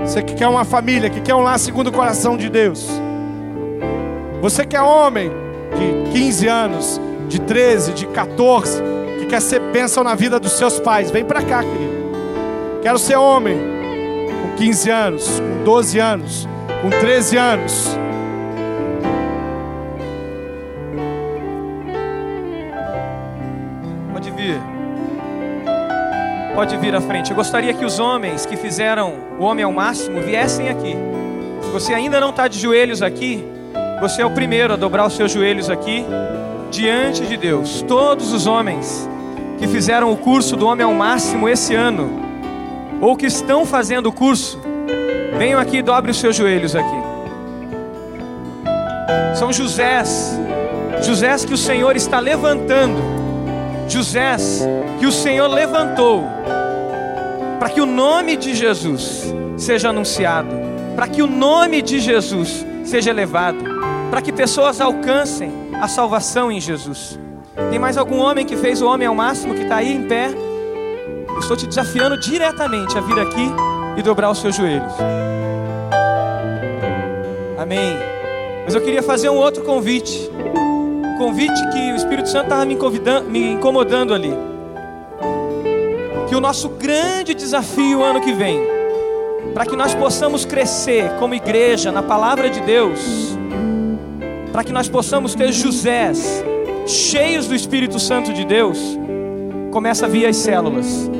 Você 0.00 0.22
que 0.22 0.34
quer 0.34 0.48
uma 0.48 0.64
família, 0.64 1.10
que 1.10 1.20
quer 1.20 1.34
um 1.34 1.40
lar 1.40 1.58
segundo 1.58 1.88
o 1.88 1.92
coração 1.92 2.36
de 2.36 2.48
Deus. 2.48 2.88
Você 4.40 4.64
que 4.64 4.74
é 4.74 4.82
homem 4.82 5.30
de 5.76 6.12
15 6.12 6.48
anos, 6.48 7.00
de 7.28 7.38
13, 7.40 7.92
de 7.92 8.06
14, 8.06 8.82
que 9.18 9.19
quer 9.30 9.40
ser 9.40 9.60
bênção 9.60 10.02
na 10.02 10.16
vida 10.16 10.40
dos 10.40 10.52
seus 10.52 10.80
pais, 10.80 11.08
vem 11.08 11.24
para 11.24 11.40
cá, 11.40 11.62
querido. 11.62 12.80
Quero 12.82 12.98
ser 12.98 13.16
homem 13.16 13.56
15 14.56 14.90
anos, 14.90 15.40
com 15.40 15.64
12 15.64 15.98
anos, 16.00 16.48
com 16.82 16.90
13 16.90 17.36
anos. 17.36 17.96
Pode 24.12 24.30
vir. 24.32 24.60
Pode 26.56 26.76
vir 26.78 26.96
à 26.96 27.00
frente. 27.00 27.30
Eu 27.30 27.36
gostaria 27.36 27.72
que 27.72 27.84
os 27.84 28.00
homens 28.00 28.44
que 28.44 28.56
fizeram 28.56 29.14
o 29.38 29.44
homem 29.44 29.64
ao 29.64 29.72
máximo 29.72 30.20
viessem 30.20 30.68
aqui. 30.68 30.96
Se 31.62 31.70
você 31.70 31.94
ainda 31.94 32.18
não 32.18 32.30
está 32.30 32.48
de 32.48 32.58
joelhos 32.58 33.00
aqui, 33.00 33.44
você 34.00 34.22
é 34.22 34.26
o 34.26 34.30
primeiro 34.32 34.72
a 34.72 34.76
dobrar 34.76 35.06
os 35.06 35.14
seus 35.14 35.30
joelhos 35.30 35.70
aqui 35.70 36.04
diante 36.70 37.24
de 37.24 37.36
Deus. 37.36 37.82
Todos 37.86 38.32
os 38.32 38.48
homens 38.48 39.08
que 39.60 39.68
fizeram 39.68 40.10
o 40.10 40.16
curso 40.16 40.56
do 40.56 40.66
homem 40.66 40.86
ao 40.86 40.94
máximo 40.94 41.46
esse 41.46 41.74
ano, 41.74 42.10
ou 42.98 43.14
que 43.14 43.26
estão 43.26 43.66
fazendo 43.66 44.06
o 44.06 44.12
curso, 44.12 44.58
venham 45.36 45.60
aqui 45.60 45.76
e 45.76 45.82
dobrem 45.82 46.12
os 46.12 46.18
seus 46.18 46.34
joelhos 46.34 46.74
aqui. 46.74 46.96
São 49.34 49.52
Josés, 49.52 50.40
Josés 51.02 51.44
que 51.44 51.52
o 51.52 51.58
Senhor 51.58 51.94
está 51.94 52.18
levantando, 52.20 53.02
Josés 53.86 54.66
que 54.98 55.04
o 55.04 55.12
Senhor 55.12 55.46
levantou, 55.46 56.24
para 57.58 57.68
que 57.68 57.82
o 57.82 57.86
nome 57.86 58.36
de 58.36 58.54
Jesus 58.54 59.26
seja 59.58 59.90
anunciado, 59.90 60.48
para 60.96 61.06
que 61.06 61.20
o 61.20 61.26
nome 61.26 61.82
de 61.82 62.00
Jesus 62.00 62.64
seja 62.82 63.10
elevado, 63.10 63.58
para 64.10 64.22
que 64.22 64.32
pessoas 64.32 64.80
alcancem 64.80 65.52
a 65.74 65.86
salvação 65.86 66.50
em 66.50 66.58
Jesus. 66.58 67.18
Tem 67.68 67.78
mais 67.78 67.98
algum 67.98 68.18
homem 68.18 68.46
que 68.46 68.56
fez 68.56 68.80
o 68.80 68.86
homem 68.86 69.06
ao 69.06 69.14
máximo 69.14 69.54
que 69.54 69.62
está 69.62 69.76
aí 69.76 69.92
em 69.92 70.06
pé? 70.06 70.30
Eu 71.28 71.38
estou 71.38 71.56
te 71.56 71.66
desafiando 71.66 72.18
diretamente 72.18 72.96
a 72.96 73.00
vir 73.00 73.18
aqui 73.18 73.50
e 73.96 74.02
dobrar 74.02 74.30
os 74.30 74.38
seus 74.38 74.54
joelhos. 74.54 74.92
Amém. 77.58 77.96
Mas 78.64 78.74
eu 78.74 78.80
queria 78.80 79.02
fazer 79.02 79.28
um 79.28 79.36
outro 79.36 79.62
convite. 79.62 80.30
Um 81.04 81.18
convite 81.18 81.60
que 81.70 81.92
o 81.92 81.96
Espírito 81.96 82.28
Santo 82.28 82.44
estava 82.44 82.64
me, 82.64 82.76
me 83.28 83.52
incomodando 83.52 84.14
ali. 84.14 84.32
Que 86.28 86.34
o 86.34 86.40
nosso 86.40 86.68
grande 86.70 87.34
desafio 87.34 88.02
ano 88.02 88.20
que 88.20 88.32
vem, 88.32 88.60
para 89.52 89.66
que 89.66 89.76
nós 89.76 89.94
possamos 89.94 90.44
crescer 90.44 91.10
como 91.18 91.34
igreja 91.34 91.90
na 91.90 92.02
palavra 92.02 92.48
de 92.48 92.60
Deus, 92.60 93.36
para 94.52 94.62
que 94.62 94.72
nós 94.72 94.88
possamos 94.88 95.34
ter 95.34 95.52
Josés 95.52 96.44
cheios 96.90 97.46
do 97.46 97.54
Espírito 97.54 97.98
Santo 97.98 98.32
de 98.32 98.44
Deus, 98.44 98.78
começa 99.70 100.08
via 100.08 100.28
as 100.28 100.36
células. 100.36 101.10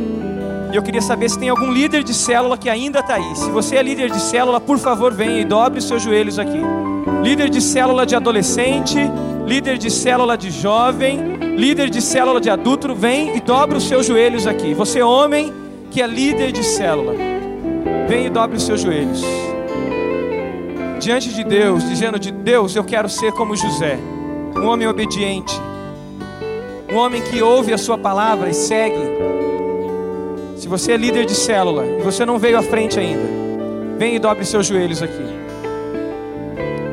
E 0.72 0.76
eu 0.76 0.82
queria 0.82 1.02
saber 1.02 1.28
se 1.28 1.38
tem 1.38 1.48
algum 1.48 1.72
líder 1.72 2.04
de 2.04 2.14
célula 2.14 2.56
que 2.56 2.68
ainda 2.68 3.00
está 3.00 3.14
aí. 3.14 3.36
Se 3.36 3.50
você 3.50 3.76
é 3.76 3.82
líder 3.82 4.10
de 4.10 4.20
célula, 4.20 4.60
por 4.60 4.78
favor, 4.78 5.12
venha 5.12 5.40
e 5.40 5.44
dobre 5.44 5.80
os 5.80 5.84
seus 5.86 6.02
joelhos 6.02 6.38
aqui. 6.38 6.60
Líder 7.22 7.48
de 7.50 7.60
célula 7.60 8.06
de 8.06 8.14
adolescente, 8.14 8.98
líder 9.46 9.78
de 9.78 9.90
célula 9.90 10.38
de 10.38 10.50
jovem, 10.50 11.36
líder 11.56 11.90
de 11.90 12.00
célula 12.00 12.40
de 12.40 12.48
adulto, 12.48 12.94
vem 12.94 13.36
e 13.36 13.40
dobre 13.40 13.76
os 13.76 13.84
seus 13.84 14.06
joelhos 14.06 14.46
aqui. 14.46 14.72
Você, 14.74 15.02
homem, 15.02 15.52
que 15.90 16.00
é 16.00 16.06
líder 16.06 16.52
de 16.52 16.62
célula, 16.62 17.14
vem 18.08 18.26
e 18.26 18.30
dobre 18.30 18.56
os 18.56 18.62
seus 18.62 18.80
joelhos. 18.80 19.22
Diante 21.00 21.32
de 21.32 21.42
Deus, 21.42 21.88
dizendo 21.88 22.18
de 22.18 22.30
Deus, 22.30 22.76
eu 22.76 22.84
quero 22.84 23.08
ser 23.08 23.32
como 23.32 23.56
José, 23.56 23.98
um 24.56 24.66
homem 24.66 24.86
obediente, 24.86 25.54
um 26.90 26.96
homem 26.96 27.22
que 27.22 27.42
ouve 27.42 27.72
a 27.72 27.78
sua 27.78 27.96
palavra 27.96 28.50
e 28.50 28.54
segue 28.54 29.20
se 30.60 30.68
você 30.68 30.92
é 30.92 30.96
líder 30.98 31.24
de 31.24 31.34
célula 31.34 31.86
e 31.86 32.02
você 32.02 32.26
não 32.26 32.38
veio 32.38 32.58
à 32.58 32.62
frente 32.62 33.00
ainda, 33.00 33.26
vem 33.96 34.16
e 34.16 34.18
dobre 34.18 34.44
seus 34.44 34.66
joelhos 34.66 35.02
aqui. 35.02 35.24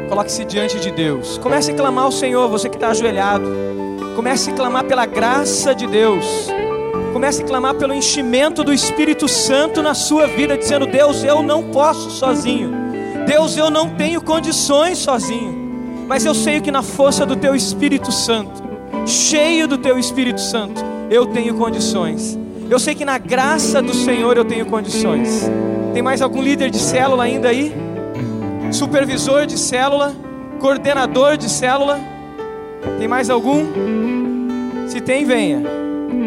Coloque-se 0.08 0.46
diante 0.46 0.80
de 0.80 0.90
Deus. 0.90 1.38
Comece 1.38 1.72
a 1.72 1.76
clamar 1.76 2.06
ao 2.06 2.12
Senhor, 2.12 2.48
você 2.48 2.70
que 2.70 2.78
está 2.78 2.92
ajoelhado. 2.92 3.46
Comece 4.16 4.52
a 4.52 4.54
clamar 4.54 4.86
pela 4.86 5.06
graça 5.06 5.76
de 5.76 5.86
Deus. 5.86 6.50
Comece 7.12 7.44
a 7.44 7.46
clamar 7.46 7.76
pelo 7.76 7.94
enchimento 7.94 8.64
do 8.64 8.72
Espírito 8.72 9.28
Santo 9.28 9.84
na 9.84 9.94
sua 9.94 10.28
vida, 10.28 10.58
dizendo: 10.58 10.88
Deus, 10.88 11.26
eu 11.26 11.44
não 11.44 11.64
posso 11.64 12.10
sozinho. 12.10 12.72
Deus, 13.28 13.58
eu 13.58 13.70
não 13.70 13.90
tenho 13.90 14.22
condições 14.22 14.98
sozinho. 14.98 15.67
Mas 16.08 16.26
eu 16.26 16.34
sei 16.34 16.62
que 16.62 16.72
na 16.72 16.82
força 16.82 17.26
do 17.26 17.36
Teu 17.36 17.54
Espírito 17.54 18.12
Santo, 18.12 18.64
cheio 19.06 19.68
do 19.68 19.78
Teu 19.78 20.00
Espírito 20.00 20.40
Santo, 20.40 20.84
eu 21.12 21.26
tenho 21.26 21.54
condições. 21.56 22.40
Eu 22.70 22.80
sei 22.80 22.96
que 22.96 23.04
na 23.04 23.18
graça 23.18 23.82
do 23.82 23.94
Senhor 23.94 24.38
eu 24.38 24.46
tenho 24.46 24.66
condições. 24.66 25.50
Tem 25.94 26.02
mais 26.02 26.22
algum 26.22 26.42
líder 26.42 26.70
de 26.70 26.80
célula 26.80 27.24
ainda 27.24 27.50
aí? 27.50 27.74
Supervisor 28.72 29.46
de 29.46 29.58
célula? 29.58 30.16
Coordenador 30.60 31.38
de 31.38 31.50
célula? 31.50 32.00
Tem 32.98 33.08
mais 33.08 33.30
algum? 33.30 33.66
Se 34.88 35.02
tem, 35.02 35.26
venha. 35.26 35.62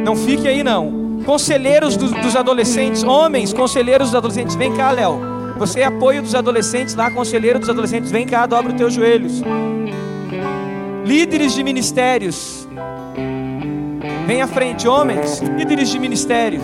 Não 0.04 0.14
fique 0.14 0.46
aí 0.46 0.62
não. 0.62 1.20
Conselheiros 1.24 1.96
do, 1.96 2.08
dos 2.20 2.36
adolescentes, 2.36 3.02
homens, 3.02 3.52
conselheiros 3.52 4.08
dos 4.08 4.14
adolescentes, 4.14 4.56
vem 4.56 4.74
cá, 4.74 4.90
Léo. 4.90 5.29
Você 5.60 5.80
é 5.80 5.84
apoio 5.84 6.22
dos 6.22 6.34
adolescentes 6.34 6.96
lá, 6.96 7.08
conselheiro 7.08 7.60
dos 7.60 7.68
adolescentes, 7.68 8.10
vem 8.10 8.26
cá, 8.26 8.46
dobra 8.46 8.72
os 8.72 8.78
teus 8.78 8.92
joelhos. 8.92 9.40
Líderes 11.04 11.54
de 11.54 11.62
ministérios, 11.62 12.66
Vem 14.30 14.42
à 14.42 14.46
frente, 14.46 14.86
homens, 14.86 15.40
líderes 15.40 15.88
de 15.88 15.98
ministério. 15.98 16.60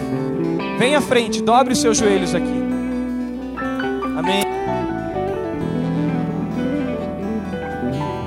Vem 0.78 0.94
à 0.94 1.00
frente, 1.00 1.42
dobre 1.42 1.72
os 1.72 1.80
seus 1.80 1.98
joelhos 1.98 2.32
aqui. 2.32 2.62
Amém. 4.16 4.44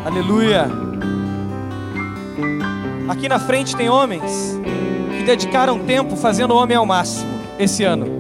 Aleluia. 0.06 0.70
Aqui 3.08 3.30
na 3.30 3.40
frente 3.40 3.78
tem 3.78 3.90
homens 3.90 4.60
que 5.18 5.24
dedicaram 5.24 5.80
tempo 5.80 6.18
fazendo 6.18 6.52
o 6.54 6.58
homem 6.58 6.76
ao 6.76 6.86
máximo 6.86 7.32
esse 7.58 7.86
ano. 7.86 8.19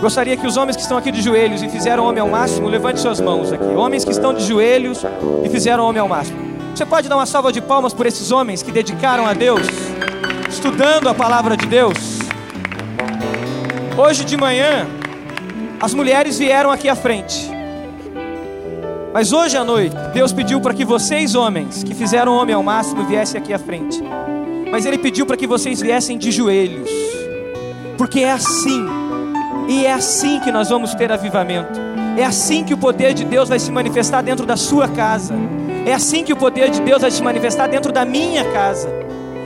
Gostaria 0.00 0.36
que 0.36 0.46
os 0.46 0.56
homens 0.56 0.76
que 0.76 0.82
estão 0.82 0.96
aqui 0.96 1.10
de 1.10 1.20
joelhos 1.20 1.60
e 1.60 1.68
fizeram 1.68 2.04
homem 2.04 2.20
ao 2.20 2.28
máximo, 2.28 2.68
levante 2.68 3.00
suas 3.00 3.20
mãos 3.20 3.52
aqui. 3.52 3.64
Homens 3.64 4.04
que 4.04 4.12
estão 4.12 4.32
de 4.32 4.44
joelhos 4.44 5.02
e 5.44 5.48
fizeram 5.48 5.84
homem 5.84 6.00
ao 6.00 6.08
máximo. 6.08 6.38
Você 6.72 6.86
pode 6.86 7.08
dar 7.08 7.16
uma 7.16 7.26
salva 7.26 7.52
de 7.52 7.60
palmas 7.60 7.92
por 7.92 8.06
esses 8.06 8.30
homens 8.30 8.62
que 8.62 8.70
dedicaram 8.70 9.26
a 9.26 9.32
Deus, 9.32 9.66
estudando 10.48 11.08
a 11.08 11.14
palavra 11.14 11.56
de 11.56 11.66
Deus. 11.66 11.98
Hoje 13.96 14.24
de 14.24 14.36
manhã, 14.36 14.86
as 15.80 15.92
mulheres 15.92 16.38
vieram 16.38 16.70
aqui 16.70 16.88
à 16.88 16.94
frente. 16.94 17.50
Mas 19.12 19.32
hoje 19.32 19.56
à 19.56 19.64
noite, 19.64 19.96
Deus 20.14 20.32
pediu 20.32 20.60
para 20.60 20.72
que 20.72 20.84
vocês, 20.84 21.34
homens, 21.34 21.82
que 21.82 21.92
fizeram 21.92 22.36
homem 22.36 22.54
ao 22.54 22.62
máximo, 22.62 23.04
viessem 23.04 23.40
aqui 23.40 23.52
à 23.52 23.58
frente. 23.58 24.00
Mas 24.70 24.86
Ele 24.86 24.98
pediu 24.98 25.26
para 25.26 25.36
que 25.36 25.46
vocês 25.46 25.80
viessem 25.80 26.16
de 26.16 26.30
joelhos. 26.30 26.88
Porque 27.96 28.20
é 28.20 28.30
assim, 28.30 28.86
e 29.68 29.84
é 29.84 29.92
assim 29.92 30.40
que 30.40 30.50
nós 30.50 30.70
vamos 30.70 30.94
ter 30.94 31.12
avivamento. 31.12 31.78
É 32.16 32.24
assim 32.24 32.64
que 32.64 32.72
o 32.72 32.78
poder 32.78 33.12
de 33.12 33.22
Deus 33.22 33.50
vai 33.50 33.58
se 33.58 33.70
manifestar 33.70 34.22
dentro 34.22 34.46
da 34.46 34.56
sua 34.56 34.88
casa. 34.88 35.34
É 35.86 35.92
assim 35.92 36.24
que 36.24 36.32
o 36.32 36.36
poder 36.36 36.70
de 36.70 36.80
Deus 36.80 37.02
vai 37.02 37.10
se 37.10 37.22
manifestar 37.22 37.68
dentro 37.68 37.92
da 37.92 38.04
minha 38.04 38.44
casa. 38.50 38.88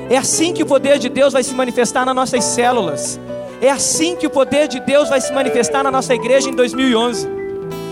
É 0.09 0.17
assim 0.17 0.53
que 0.53 0.63
o 0.63 0.67
poder 0.67 0.99
de 1.01 1.09
Deus 1.09 1.33
vai 1.33 1.43
se 1.43 1.53
manifestar 1.55 2.07
nas 2.07 2.15
nossas 2.15 2.45
células. 2.45 3.19
É 3.61 3.69
assim 3.69 4.15
que 4.15 4.27
o 4.27 4.31
poder 4.31 4.69
de 4.69 4.79
Deus 4.79 5.09
vai 5.09 5.21
se 5.21 5.33
manifestar 5.33 5.83
na 5.83 5.91
nossa 5.91 6.15
igreja 6.15 6.49
em 6.49 6.55
2011. 6.55 7.29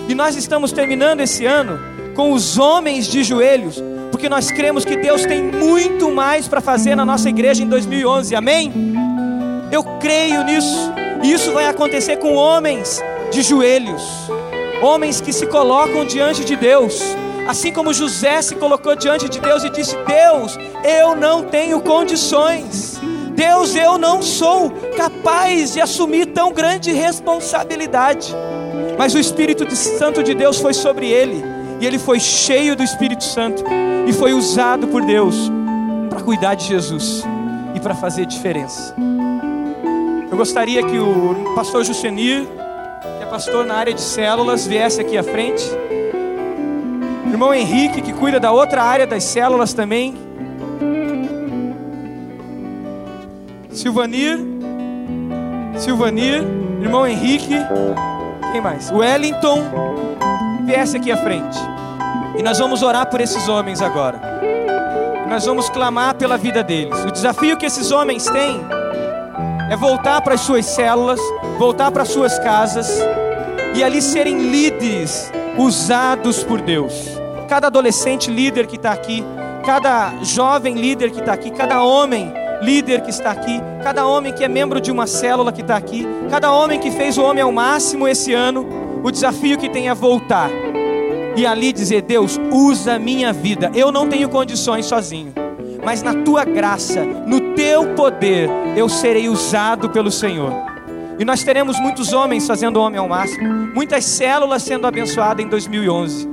E 0.08 0.14
nós 0.14 0.36
estamos 0.36 0.70
terminando 0.70 1.20
esse 1.20 1.44
ano 1.44 1.80
com 2.14 2.32
os 2.32 2.58
homens 2.58 3.08
de 3.08 3.24
joelhos, 3.24 3.82
porque 4.10 4.28
nós 4.28 4.50
cremos 4.52 4.84
que 4.84 4.96
Deus 4.96 5.24
tem 5.24 5.42
muito 5.42 6.10
mais 6.10 6.46
para 6.46 6.60
fazer 6.60 6.94
na 6.94 7.04
nossa 7.04 7.28
igreja 7.28 7.62
em 7.62 7.66
2011. 7.66 8.36
Amém? 8.36 8.72
Eu 9.72 9.82
creio 9.98 10.44
nisso. 10.44 10.92
E 11.22 11.32
isso 11.32 11.52
vai 11.52 11.66
acontecer 11.66 12.16
com 12.16 12.34
homens 12.34 13.02
de 13.30 13.42
joelhos, 13.42 14.02
homens 14.82 15.20
que 15.20 15.32
se 15.32 15.46
colocam 15.46 16.04
diante 16.04 16.44
de 16.44 16.56
Deus 16.56 17.00
Assim 17.50 17.72
como 17.72 17.92
José 17.92 18.40
se 18.42 18.54
colocou 18.54 18.94
diante 18.94 19.28
de 19.28 19.40
Deus 19.40 19.64
e 19.64 19.70
disse: 19.70 19.96
Deus, 20.06 20.56
eu 20.84 21.16
não 21.16 21.42
tenho 21.42 21.80
condições. 21.80 23.00
Deus, 23.34 23.74
eu 23.74 23.98
não 23.98 24.22
sou 24.22 24.70
capaz 24.96 25.72
de 25.72 25.80
assumir 25.80 26.26
tão 26.26 26.52
grande 26.52 26.92
responsabilidade. 26.92 28.32
Mas 28.96 29.14
o 29.14 29.18
Espírito 29.18 29.68
Santo 29.74 30.22
de 30.22 30.32
Deus 30.32 30.58
foi 30.58 30.72
sobre 30.72 31.10
ele, 31.10 31.42
e 31.80 31.86
ele 31.86 31.98
foi 31.98 32.20
cheio 32.20 32.76
do 32.76 32.84
Espírito 32.84 33.24
Santo 33.24 33.64
e 34.06 34.12
foi 34.12 34.32
usado 34.32 34.86
por 34.86 35.04
Deus 35.04 35.50
para 36.08 36.20
cuidar 36.20 36.54
de 36.54 36.66
Jesus 36.66 37.24
e 37.74 37.80
para 37.80 37.96
fazer 37.96 38.26
diferença. 38.26 38.94
Eu 40.30 40.36
gostaria 40.36 40.80
que 40.84 40.96
o 40.96 41.54
pastor 41.56 41.84
Jusenir, 41.84 42.46
que 43.18 43.22
é 43.22 43.26
pastor 43.26 43.66
na 43.66 43.74
área 43.74 43.92
de 43.92 44.00
células, 44.00 44.64
viesse 44.64 45.00
aqui 45.00 45.18
à 45.18 45.24
frente. 45.24 45.64
Irmão 47.26 47.52
Henrique, 47.52 48.00
que 48.00 48.12
cuida 48.12 48.38
da 48.38 48.52
outra 48.52 48.82
área 48.82 49.06
das 49.06 49.24
células 49.24 49.74
também. 49.74 50.14
Silvanir, 53.70 54.38
Silvanir, 55.76 56.44
irmão 56.80 57.06
Henrique, 57.06 57.56
Quem 58.52 58.60
mais? 58.60 58.90
Wellington 58.90 59.62
viesse 60.64 60.96
aqui 60.96 61.10
à 61.10 61.16
frente. 61.16 61.58
E 62.38 62.42
nós 62.42 62.58
vamos 62.58 62.82
orar 62.82 63.10
por 63.10 63.20
esses 63.20 63.48
homens 63.48 63.82
agora. 63.82 64.20
E 65.26 65.28
nós 65.28 65.44
vamos 65.44 65.68
clamar 65.68 66.14
pela 66.14 66.36
vida 66.36 66.62
deles. 66.62 67.04
O 67.04 67.10
desafio 67.10 67.56
que 67.56 67.66
esses 67.66 67.90
homens 67.90 68.26
têm 68.26 68.60
é 69.70 69.76
voltar 69.76 70.20
para 70.20 70.34
as 70.34 70.40
suas 70.40 70.66
células, 70.66 71.20
voltar 71.56 71.92
para 71.92 72.02
as 72.02 72.08
suas 72.08 72.36
casas 72.40 72.88
e 73.72 73.84
ali 73.84 74.02
serem 74.02 74.50
líderes 74.50 75.30
usados 75.56 76.42
por 76.42 76.60
Deus. 76.60 76.92
Cada 77.48 77.68
adolescente 77.68 78.28
líder 78.28 78.66
que 78.66 78.74
está 78.74 78.90
aqui, 78.90 79.24
cada 79.64 80.12
jovem 80.24 80.74
líder 80.74 81.12
que 81.12 81.20
está 81.20 81.32
aqui, 81.32 81.52
cada 81.52 81.84
homem 81.84 82.34
líder 82.60 83.00
que 83.02 83.10
está 83.10 83.30
aqui, 83.30 83.62
cada 83.82 84.06
homem 84.06 84.32
que 84.32 84.42
é 84.42 84.48
membro 84.48 84.80
de 84.80 84.90
uma 84.90 85.06
célula 85.06 85.52
que 85.52 85.60
está 85.60 85.76
aqui, 85.76 86.04
cada 86.28 86.52
homem 86.52 86.80
que 86.80 86.90
fez 86.90 87.16
o 87.16 87.22
homem 87.22 87.42
ao 87.42 87.52
máximo 87.52 88.08
esse 88.08 88.34
ano, 88.34 88.66
o 89.04 89.10
desafio 89.10 89.56
que 89.56 89.68
tem 89.68 89.88
é 89.88 89.94
voltar 89.94 90.50
e 91.36 91.46
ali 91.46 91.72
dizer: 91.72 92.02
Deus, 92.02 92.40
usa 92.50 92.94
a 92.94 92.98
minha 92.98 93.32
vida. 93.32 93.70
Eu 93.72 93.92
não 93.92 94.08
tenho 94.08 94.28
condições 94.28 94.86
sozinho, 94.86 95.32
mas 95.84 96.02
na 96.02 96.14
tua 96.14 96.44
graça, 96.44 97.04
no 97.04 97.54
teu 97.54 97.94
poder, 97.94 98.48
eu 98.76 98.88
serei 98.88 99.28
usado 99.28 99.90
pelo 99.90 100.10
Senhor. 100.10 100.52
E 101.18 101.24
nós 101.24 101.42
teremos 101.42 101.78
muitos 101.78 102.12
homens 102.12 102.46
fazendo 102.46 102.78
o 102.78 102.80
homem 102.80 102.98
ao 102.98 103.08
máximo, 103.08 103.46
muitas 103.74 104.04
células 104.04 104.62
sendo 104.62 104.86
abençoadas 104.86 105.44
em 105.44 105.48
2011, 105.48 106.28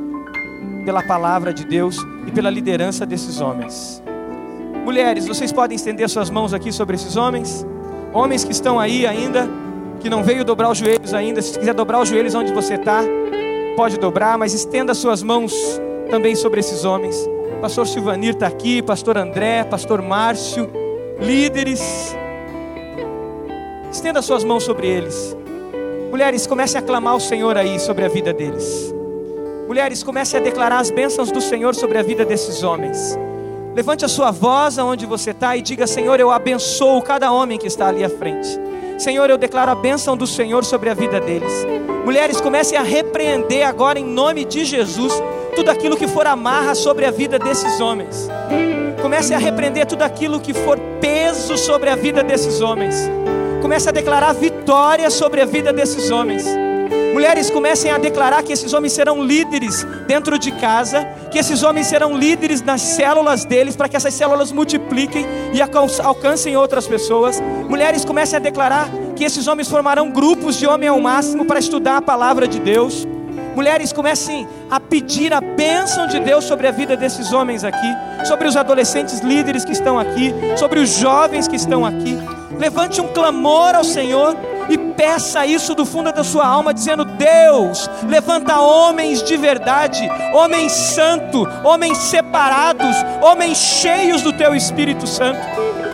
pela 0.86 1.04
palavra 1.04 1.54
de 1.54 1.66
Deus 1.66 1.98
e 2.26 2.32
pela 2.32 2.50
liderança 2.50 3.06
desses 3.06 3.42
homens. 3.42 4.02
Mulheres, 4.86 5.28
vocês 5.28 5.52
podem 5.52 5.76
estender 5.76 6.08
suas 6.10 6.30
mãos 6.30 6.54
aqui 6.54 6.72
sobre 6.72 6.96
esses 6.96 7.18
homens? 7.18 7.66
Homens 8.14 8.46
que 8.46 8.54
estão 8.54 8.80
aí 8.80 9.06
ainda, 9.06 9.50
que 10.00 10.10
não 10.10 10.24
veio 10.24 10.46
dobrar 10.46 10.72
os 10.72 10.78
joelhos 10.78 11.14
ainda, 11.14 11.42
se 11.42 11.60
quiser 11.60 11.74
dobrar 11.74 12.00
os 12.00 12.08
joelhos 12.08 12.34
onde 12.34 12.54
você 12.54 12.76
está, 12.76 13.02
pode 13.76 14.00
dobrar, 14.00 14.38
mas 14.38 14.54
estenda 14.54 14.94
suas 14.94 15.22
mãos 15.22 15.54
também 16.10 16.36
sobre 16.36 16.62
esses 16.62 16.86
homens. 16.86 17.18
Pastor 17.62 17.88
Silvanir 17.88 18.34
está 18.34 18.46
aqui, 18.46 18.84
Pastor 18.84 19.18
André, 19.18 19.64
Pastor 19.64 20.00
Márcio, 20.00 20.70
líderes. 21.20 22.16
Estenda 23.92 24.22
suas 24.22 24.44
mãos 24.44 24.64
sobre 24.64 24.88
eles. 24.88 25.36
Mulheres, 26.12 26.46
comece 26.46 26.78
a 26.78 26.82
clamar 26.84 27.16
o 27.16 27.20
Senhor 27.20 27.58
aí 27.58 27.80
sobre 27.80 28.06
a 28.06 28.08
vida 28.08 28.32
deles. 28.32 28.94
Mulheres, 29.68 30.04
comece 30.04 30.38
a 30.38 30.40
declarar 30.40 30.80
as 30.80 30.92
bênçãos 30.92 31.32
do 31.32 31.42
Senhor 31.42 31.74
sobre 31.74 31.98
a 31.98 32.04
vida 32.04 32.24
desses 32.24 32.62
homens. 32.62 33.18
Levante 33.76 34.06
a 34.06 34.08
sua 34.08 34.30
voz 34.30 34.78
aonde 34.78 35.08
você 35.08 35.32
está 35.32 35.58
e 35.58 35.62
diga: 35.62 35.88
Senhor, 35.88 36.20
eu 36.20 36.30
abençoo 36.30 37.02
cada 37.02 37.32
homem 37.32 37.58
que 37.58 37.68
está 37.68 37.88
ali 37.88 38.04
à 38.04 38.10
frente. 38.10 38.48
Senhor, 39.00 39.30
eu 39.32 39.38
declaro 39.38 39.72
a 39.72 39.76
bênção 39.76 40.16
do 40.16 40.28
Senhor 40.28 40.64
sobre 40.64 40.92
a 40.92 40.94
vida 40.94 41.20
deles. 41.20 41.66
Mulheres, 42.06 42.40
comecem 42.40 42.78
a 42.78 42.84
repreender 42.84 43.68
agora 43.68 44.00
em 44.00 44.06
nome 44.06 44.46
de 44.46 44.64
Jesus 44.64 45.12
tudo 45.58 45.72
aquilo 45.72 45.98
que 45.98 46.08
for 46.08 46.28
amarra 46.28 46.76
sobre 46.76 47.04
a 47.04 47.10
vida 47.10 47.40
desses 47.40 47.80
homens. 47.80 48.30
Comece 49.02 49.34
a 49.34 49.40
repreender 49.40 49.88
tudo 49.88 50.04
aquilo 50.04 50.40
que 50.40 50.54
for 50.54 50.78
peso 51.02 51.58
sobre 51.58 51.90
a 51.90 51.96
vida 51.96 52.22
desses 52.22 52.62
homens. 52.62 53.10
Comece 53.60 53.90
a 53.90 53.92
declarar 53.92 54.34
vitória 54.34 55.10
sobre 55.10 55.42
a 55.42 55.46
vida 55.46 55.74
desses 55.74 56.12
homens. 56.12 56.46
Mulheres 57.12 57.50
comecem 57.50 57.90
a 57.90 57.98
declarar 57.98 58.44
que 58.44 58.54
esses 58.54 58.72
homens 58.72 58.94
serão 58.94 59.24
líderes 59.24 59.84
dentro 60.06 60.38
de 60.38 60.52
casa, 60.52 61.04
que 61.32 61.40
esses 61.40 61.64
homens 61.64 61.88
serão 61.88 62.16
líderes 62.16 62.62
nas 62.62 62.80
células 62.80 63.44
deles, 63.44 63.76
para 63.76 63.90
que 63.90 63.98
essas 63.98 64.14
células 64.14 64.52
multipliquem 64.52 65.26
e 65.54 65.60
alcancem 66.04 66.56
outras 66.56 66.86
pessoas. 66.86 67.42
Mulheres 67.68 68.06
comecem 68.06 68.38
a 68.38 68.40
declarar 68.40 68.88
que 69.16 69.24
esses 69.24 69.48
homens 69.48 69.68
formarão 69.68 70.12
grupos 70.12 70.56
de 70.56 70.68
homem 70.68 70.88
ao 70.88 71.02
máximo 71.02 71.46
para 71.46 71.58
estudar 71.58 71.98
a 71.98 72.02
palavra 72.02 72.48
de 72.48 72.60
Deus. 72.60 73.08
Mulheres 73.58 73.92
comecem 73.92 74.48
a 74.70 74.80
pedir 74.80 75.34
a 75.34 75.42
bênção 75.42 76.06
de 76.06 76.20
Deus 76.20 76.46
sobre 76.46 76.68
a 76.68 76.72
vida 76.72 76.96
desses 76.96 77.34
homens 77.34 77.64
aqui, 77.64 77.92
sobre 78.24 78.48
os 78.48 78.56
adolescentes 78.56 79.22
líderes 79.22 79.66
que 79.66 79.72
estão 79.72 79.98
aqui, 79.98 80.32
sobre 80.56 80.80
os 80.80 80.92
jovens 80.92 81.48
que 81.48 81.56
estão 81.56 81.84
aqui. 81.84 82.20
Levante 82.60 83.02
um 83.02 83.08
clamor 83.08 83.74
ao 83.74 83.84
Senhor 83.84 84.38
e 84.70 84.78
peça 84.78 85.44
isso 85.44 85.74
do 85.74 85.88
fundo 85.88 86.12
da 86.12 86.24
sua 86.24 86.46
alma, 86.46 86.72
dizendo: 86.72 87.04
Deus, 87.04 87.90
levanta 88.08 88.62
homens 88.62 89.24
de 89.24 89.36
verdade, 89.36 90.08
homens 90.36 90.72
santos, 90.72 91.48
homens 91.64 91.98
separados, 91.98 92.96
homens 93.24 93.58
cheios 93.58 94.22
do 94.22 94.34
teu 94.34 94.54
Espírito 94.54 95.08
Santo. 95.08 95.40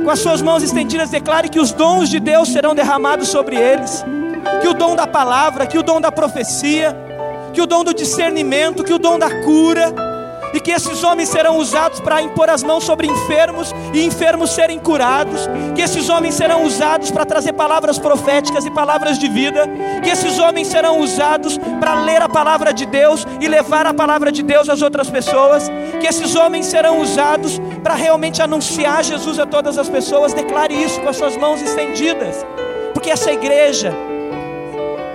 Com 0.04 0.10
as 0.10 0.20
suas 0.20 0.42
mãos 0.42 0.64
estendidas, 0.64 1.10
declare 1.10 1.48
que 1.48 1.62
os 1.62 1.72
dons 1.72 2.10
de 2.10 2.20
Deus 2.20 2.50
serão 2.50 2.76
derramados 2.76 3.30
sobre 3.30 3.56
eles, 3.56 4.04
que 4.62 4.68
o 4.68 4.74
dom 4.74 4.98
da 4.98 5.08
palavra, 5.08 5.66
que 5.66 5.78
o 5.78 5.84
dom 5.84 6.02
da 6.02 6.12
profecia, 6.12 7.13
que 7.54 7.62
o 7.62 7.68
dom 7.68 7.84
do 7.84 7.94
discernimento, 7.94 8.84
que 8.84 8.94
o 8.94 9.00
dom 9.00 9.18
da 9.20 9.30
cura 9.44 9.94
e 10.54 10.60
que 10.60 10.72
esses 10.72 11.04
homens 11.04 11.30
serão 11.30 11.58
usados 11.58 12.00
para 12.00 12.22
impor 12.22 12.50
as 12.50 12.62
mãos 12.62 12.84
sobre 12.84 13.08
enfermos 13.08 13.74
e 13.92 14.04
enfermos 14.04 14.52
serem 14.52 14.78
curados, 14.78 15.50
que 15.74 15.82
esses 15.82 16.08
homens 16.10 16.36
serão 16.36 16.64
usados 16.64 17.10
para 17.10 17.26
trazer 17.26 17.54
palavras 17.54 17.98
proféticas 17.98 18.64
e 18.64 18.72
palavras 18.72 19.18
de 19.18 19.28
vida, 19.28 19.68
que 20.04 20.10
esses 20.10 20.38
homens 20.38 20.68
serão 20.68 21.00
usados 21.00 21.58
para 21.80 21.96
ler 21.96 22.22
a 22.22 22.30
palavra 22.30 22.72
de 22.72 22.86
Deus 22.86 23.26
e 23.42 23.48
levar 23.48 23.88
a 23.88 23.94
palavra 23.94 24.32
de 24.32 24.44
Deus 24.44 24.70
às 24.70 24.84
outras 24.84 25.10
pessoas, 25.10 25.70
que 26.00 26.06
esses 26.06 26.36
homens 26.36 26.68
serão 26.68 27.02
usados 27.02 27.60
para 27.82 27.96
realmente 27.96 28.42
anunciar 28.42 29.04
Jesus 29.04 29.40
a 29.40 29.48
todas 29.48 29.78
as 29.80 29.90
pessoas. 29.90 30.34
Declare 30.34 30.74
isso 30.74 31.02
com 31.02 31.10
as 31.10 31.18
suas 31.18 31.36
mãos 31.36 31.62
estendidas, 31.64 32.46
porque 32.94 33.10
essa 33.10 33.32
igreja, 33.32 33.92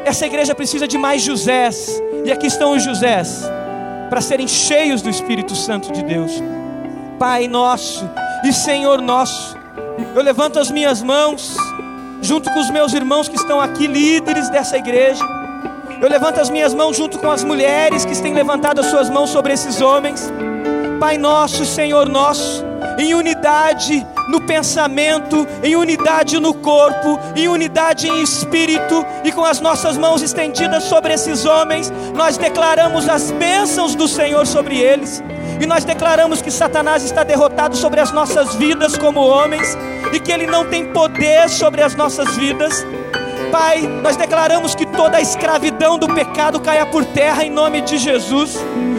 essa 0.04 0.26
igreja 0.26 0.52
precisa 0.52 0.88
de 0.88 0.98
mais 0.98 1.22
Josés, 1.22 2.02
e 2.24 2.32
aqui 2.32 2.46
estão 2.46 2.76
os 2.76 2.82
Josés 2.82 3.44
para 4.08 4.20
serem 4.20 4.48
cheios 4.48 5.02
do 5.02 5.10
Espírito 5.10 5.54
Santo 5.54 5.92
de 5.92 6.02
Deus. 6.02 6.32
Pai 7.18 7.48
nosso 7.48 8.08
e 8.44 8.52
Senhor 8.52 9.00
nosso, 9.00 9.56
eu 10.14 10.22
levanto 10.22 10.58
as 10.58 10.70
minhas 10.70 11.02
mãos, 11.02 11.56
junto 12.22 12.50
com 12.50 12.60
os 12.60 12.70
meus 12.70 12.92
irmãos 12.92 13.28
que 13.28 13.36
estão 13.36 13.60
aqui, 13.60 13.86
líderes 13.86 14.48
dessa 14.48 14.76
igreja. 14.76 15.24
Eu 16.00 16.08
levanto 16.08 16.40
as 16.40 16.48
minhas 16.48 16.72
mãos 16.72 16.96
junto 16.96 17.18
com 17.18 17.30
as 17.30 17.42
mulheres 17.42 18.04
que 18.04 18.22
têm 18.22 18.32
levantado 18.32 18.80
as 18.80 18.86
suas 18.86 19.10
mãos 19.10 19.30
sobre 19.30 19.52
esses 19.52 19.80
homens. 19.80 20.30
Pai 21.00 21.18
nosso, 21.18 21.64
Senhor 21.64 22.08
nosso, 22.08 22.64
em 22.98 23.14
unidade 23.14 24.04
no 24.28 24.40
pensamento, 24.40 25.46
em 25.62 25.76
unidade 25.76 26.38
no 26.38 26.52
corpo, 26.52 27.18
em 27.36 27.48
unidade 27.48 28.08
em 28.08 28.22
espírito, 28.22 29.06
e 29.24 29.32
com 29.32 29.44
as 29.44 29.60
nossas 29.60 29.96
mãos 29.96 30.20
estendidas 30.20 30.84
sobre 30.84 31.14
esses 31.14 31.44
homens, 31.46 31.90
nós 32.14 32.36
declaramos 32.36 33.08
as 33.08 33.30
bênçãos 33.30 33.94
do 33.94 34.08
Senhor 34.08 34.46
sobre 34.46 34.76
eles. 34.76 35.22
E 35.60 35.66
nós 35.66 35.84
declaramos 35.84 36.42
que 36.42 36.50
Satanás 36.50 37.04
está 37.04 37.22
derrotado 37.24 37.76
sobre 37.76 38.00
as 38.00 38.12
nossas 38.12 38.54
vidas 38.56 38.98
como 38.98 39.20
homens, 39.20 39.76
e 40.12 40.20
que 40.20 40.32
ele 40.32 40.46
não 40.46 40.66
tem 40.66 40.86
poder 40.86 41.48
sobre 41.48 41.82
as 41.82 41.94
nossas 41.94 42.36
vidas. 42.36 42.84
Pai, 43.50 43.80
nós 44.02 44.16
declaramos 44.16 44.74
que 44.74 44.84
toda 44.84 45.16
a 45.16 45.20
escravidão 45.20 45.98
do 45.98 46.12
pecado 46.12 46.60
caia 46.60 46.84
por 46.84 47.04
terra 47.04 47.44
em 47.44 47.50
nome 47.50 47.80
de 47.80 47.96
Jesus. 47.96 48.58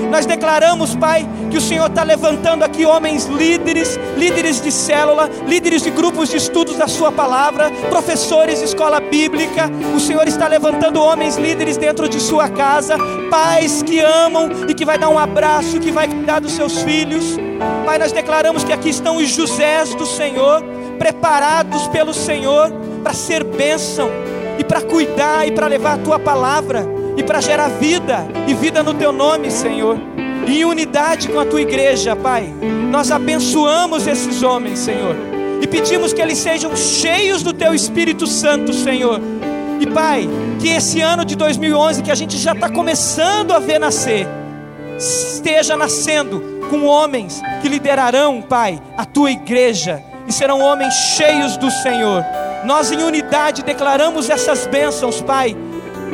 Nós 0.10 0.26
declaramos, 0.26 0.96
Pai, 0.96 1.28
que 1.52 1.58
o 1.58 1.62
Senhor 1.62 1.88
está 1.88 2.04
levantando 2.04 2.64
aqui 2.64 2.86
homens 2.86 3.26
líderes, 3.26 4.00
líderes 4.18 4.62
de 4.62 4.72
célula, 4.72 5.30
líderes 5.48 5.84
de 5.84 5.92
grupos 5.92 6.30
de 6.30 6.38
estudos 6.38 6.76
da 6.78 6.88
Sua 6.88 7.12
palavra, 7.12 7.70
professores 7.90 8.60
de 8.60 8.66
escola 8.66 9.00
bíblica. 9.00 9.70
O 9.96 10.00
Senhor 10.00 10.28
está 10.28 10.48
levantando 10.48 11.02
homens 11.02 11.38
líderes 11.38 11.78
dentro 11.78 12.10
de 12.10 12.20
sua 12.20 12.50
casa, 12.50 12.98
pais 13.30 13.84
que 13.84 14.00
amam 14.00 14.50
e 14.68 14.74
que 14.74 14.86
vai 14.86 14.98
dar 14.98 15.10
um 15.10 15.18
abraço, 15.18 15.80
que 15.80 15.92
vai 15.92 16.08
cuidar 16.08 16.40
dos 16.40 16.54
seus 16.54 16.82
filhos. 16.82 17.38
Pai, 17.86 18.00
nós 18.00 18.12
declaramos 18.12 18.64
que 18.64 18.74
aqui 18.74 18.90
estão 18.90 19.18
os 19.18 19.30
Josés 19.30 19.94
do 19.94 20.06
Senhor, 20.06 20.64
preparados 20.98 21.88
pelo 21.88 22.14
Senhor 22.14 22.72
para 23.04 23.14
ser 23.14 23.44
bênção 23.44 24.10
e 24.58 24.64
para 24.64 24.82
cuidar 24.82 25.48
e 25.48 25.52
para 25.52 25.68
levar 25.68 25.94
a 25.94 25.98
tua 25.98 26.20
palavra 26.20 26.99
e 27.20 27.24
para 27.24 27.42
gerar 27.42 27.68
vida 27.68 28.26
e 28.48 28.54
vida 28.54 28.82
no 28.82 28.94
teu 28.94 29.12
nome, 29.12 29.52
Senhor. 29.52 29.98
E 30.48 30.62
em 30.62 30.64
unidade 30.64 31.28
com 31.28 31.38
a 31.38 31.46
tua 31.46 31.62
igreja, 31.62 32.16
Pai. 32.16 32.50
Nós 32.90 33.12
abençoamos 33.12 34.08
esses 34.08 34.42
homens, 34.42 34.80
Senhor. 34.80 35.18
E 35.62 35.68
pedimos 35.68 36.14
que 36.14 36.22
eles 36.22 36.38
sejam 36.38 36.74
cheios 36.78 37.44
do 37.44 37.52
teu 37.52 37.74
Espírito 37.74 38.26
Santo, 38.26 38.72
Senhor. 38.72 39.20
E 39.82 39.86
Pai, 39.86 40.30
que 40.62 40.70
esse 40.70 41.02
ano 41.02 41.26
de 41.26 41.36
2011 41.36 42.02
que 42.04 42.10
a 42.10 42.16
gente 42.16 42.38
já 42.38 42.54
está 42.54 42.70
começando 42.70 43.52
a 43.52 43.60
ver 43.60 43.80
nascer, 43.80 44.26
esteja 44.98 45.76
nascendo 45.76 46.42
com 46.70 46.86
homens 46.86 47.42
que 47.62 47.68
liderarão, 47.68 48.42
Pai, 48.42 48.82
a 48.98 49.04
tua 49.04 49.30
igreja 49.30 50.02
e 50.26 50.32
serão 50.32 50.62
homens 50.62 50.94
cheios 50.94 51.58
do 51.58 51.70
Senhor. 51.70 52.24
Nós 52.64 52.94
em 52.94 53.04
unidade 53.04 53.62
declaramos 53.62 54.30
essas 54.30 54.66
bênçãos, 54.68 55.22
Pai, 55.22 55.56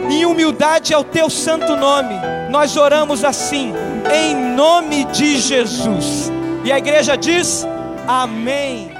em 0.09 0.25
humildade 0.25 0.93
ao 0.93 1.03
teu 1.03 1.29
santo 1.29 1.75
nome. 1.75 2.15
Nós 2.49 2.77
oramos 2.77 3.23
assim, 3.23 3.73
em 4.13 4.35
nome 4.55 5.05
de 5.05 5.37
Jesus. 5.37 6.31
E 6.63 6.71
a 6.71 6.77
igreja 6.77 7.15
diz: 7.15 7.65
Amém. 8.07 8.94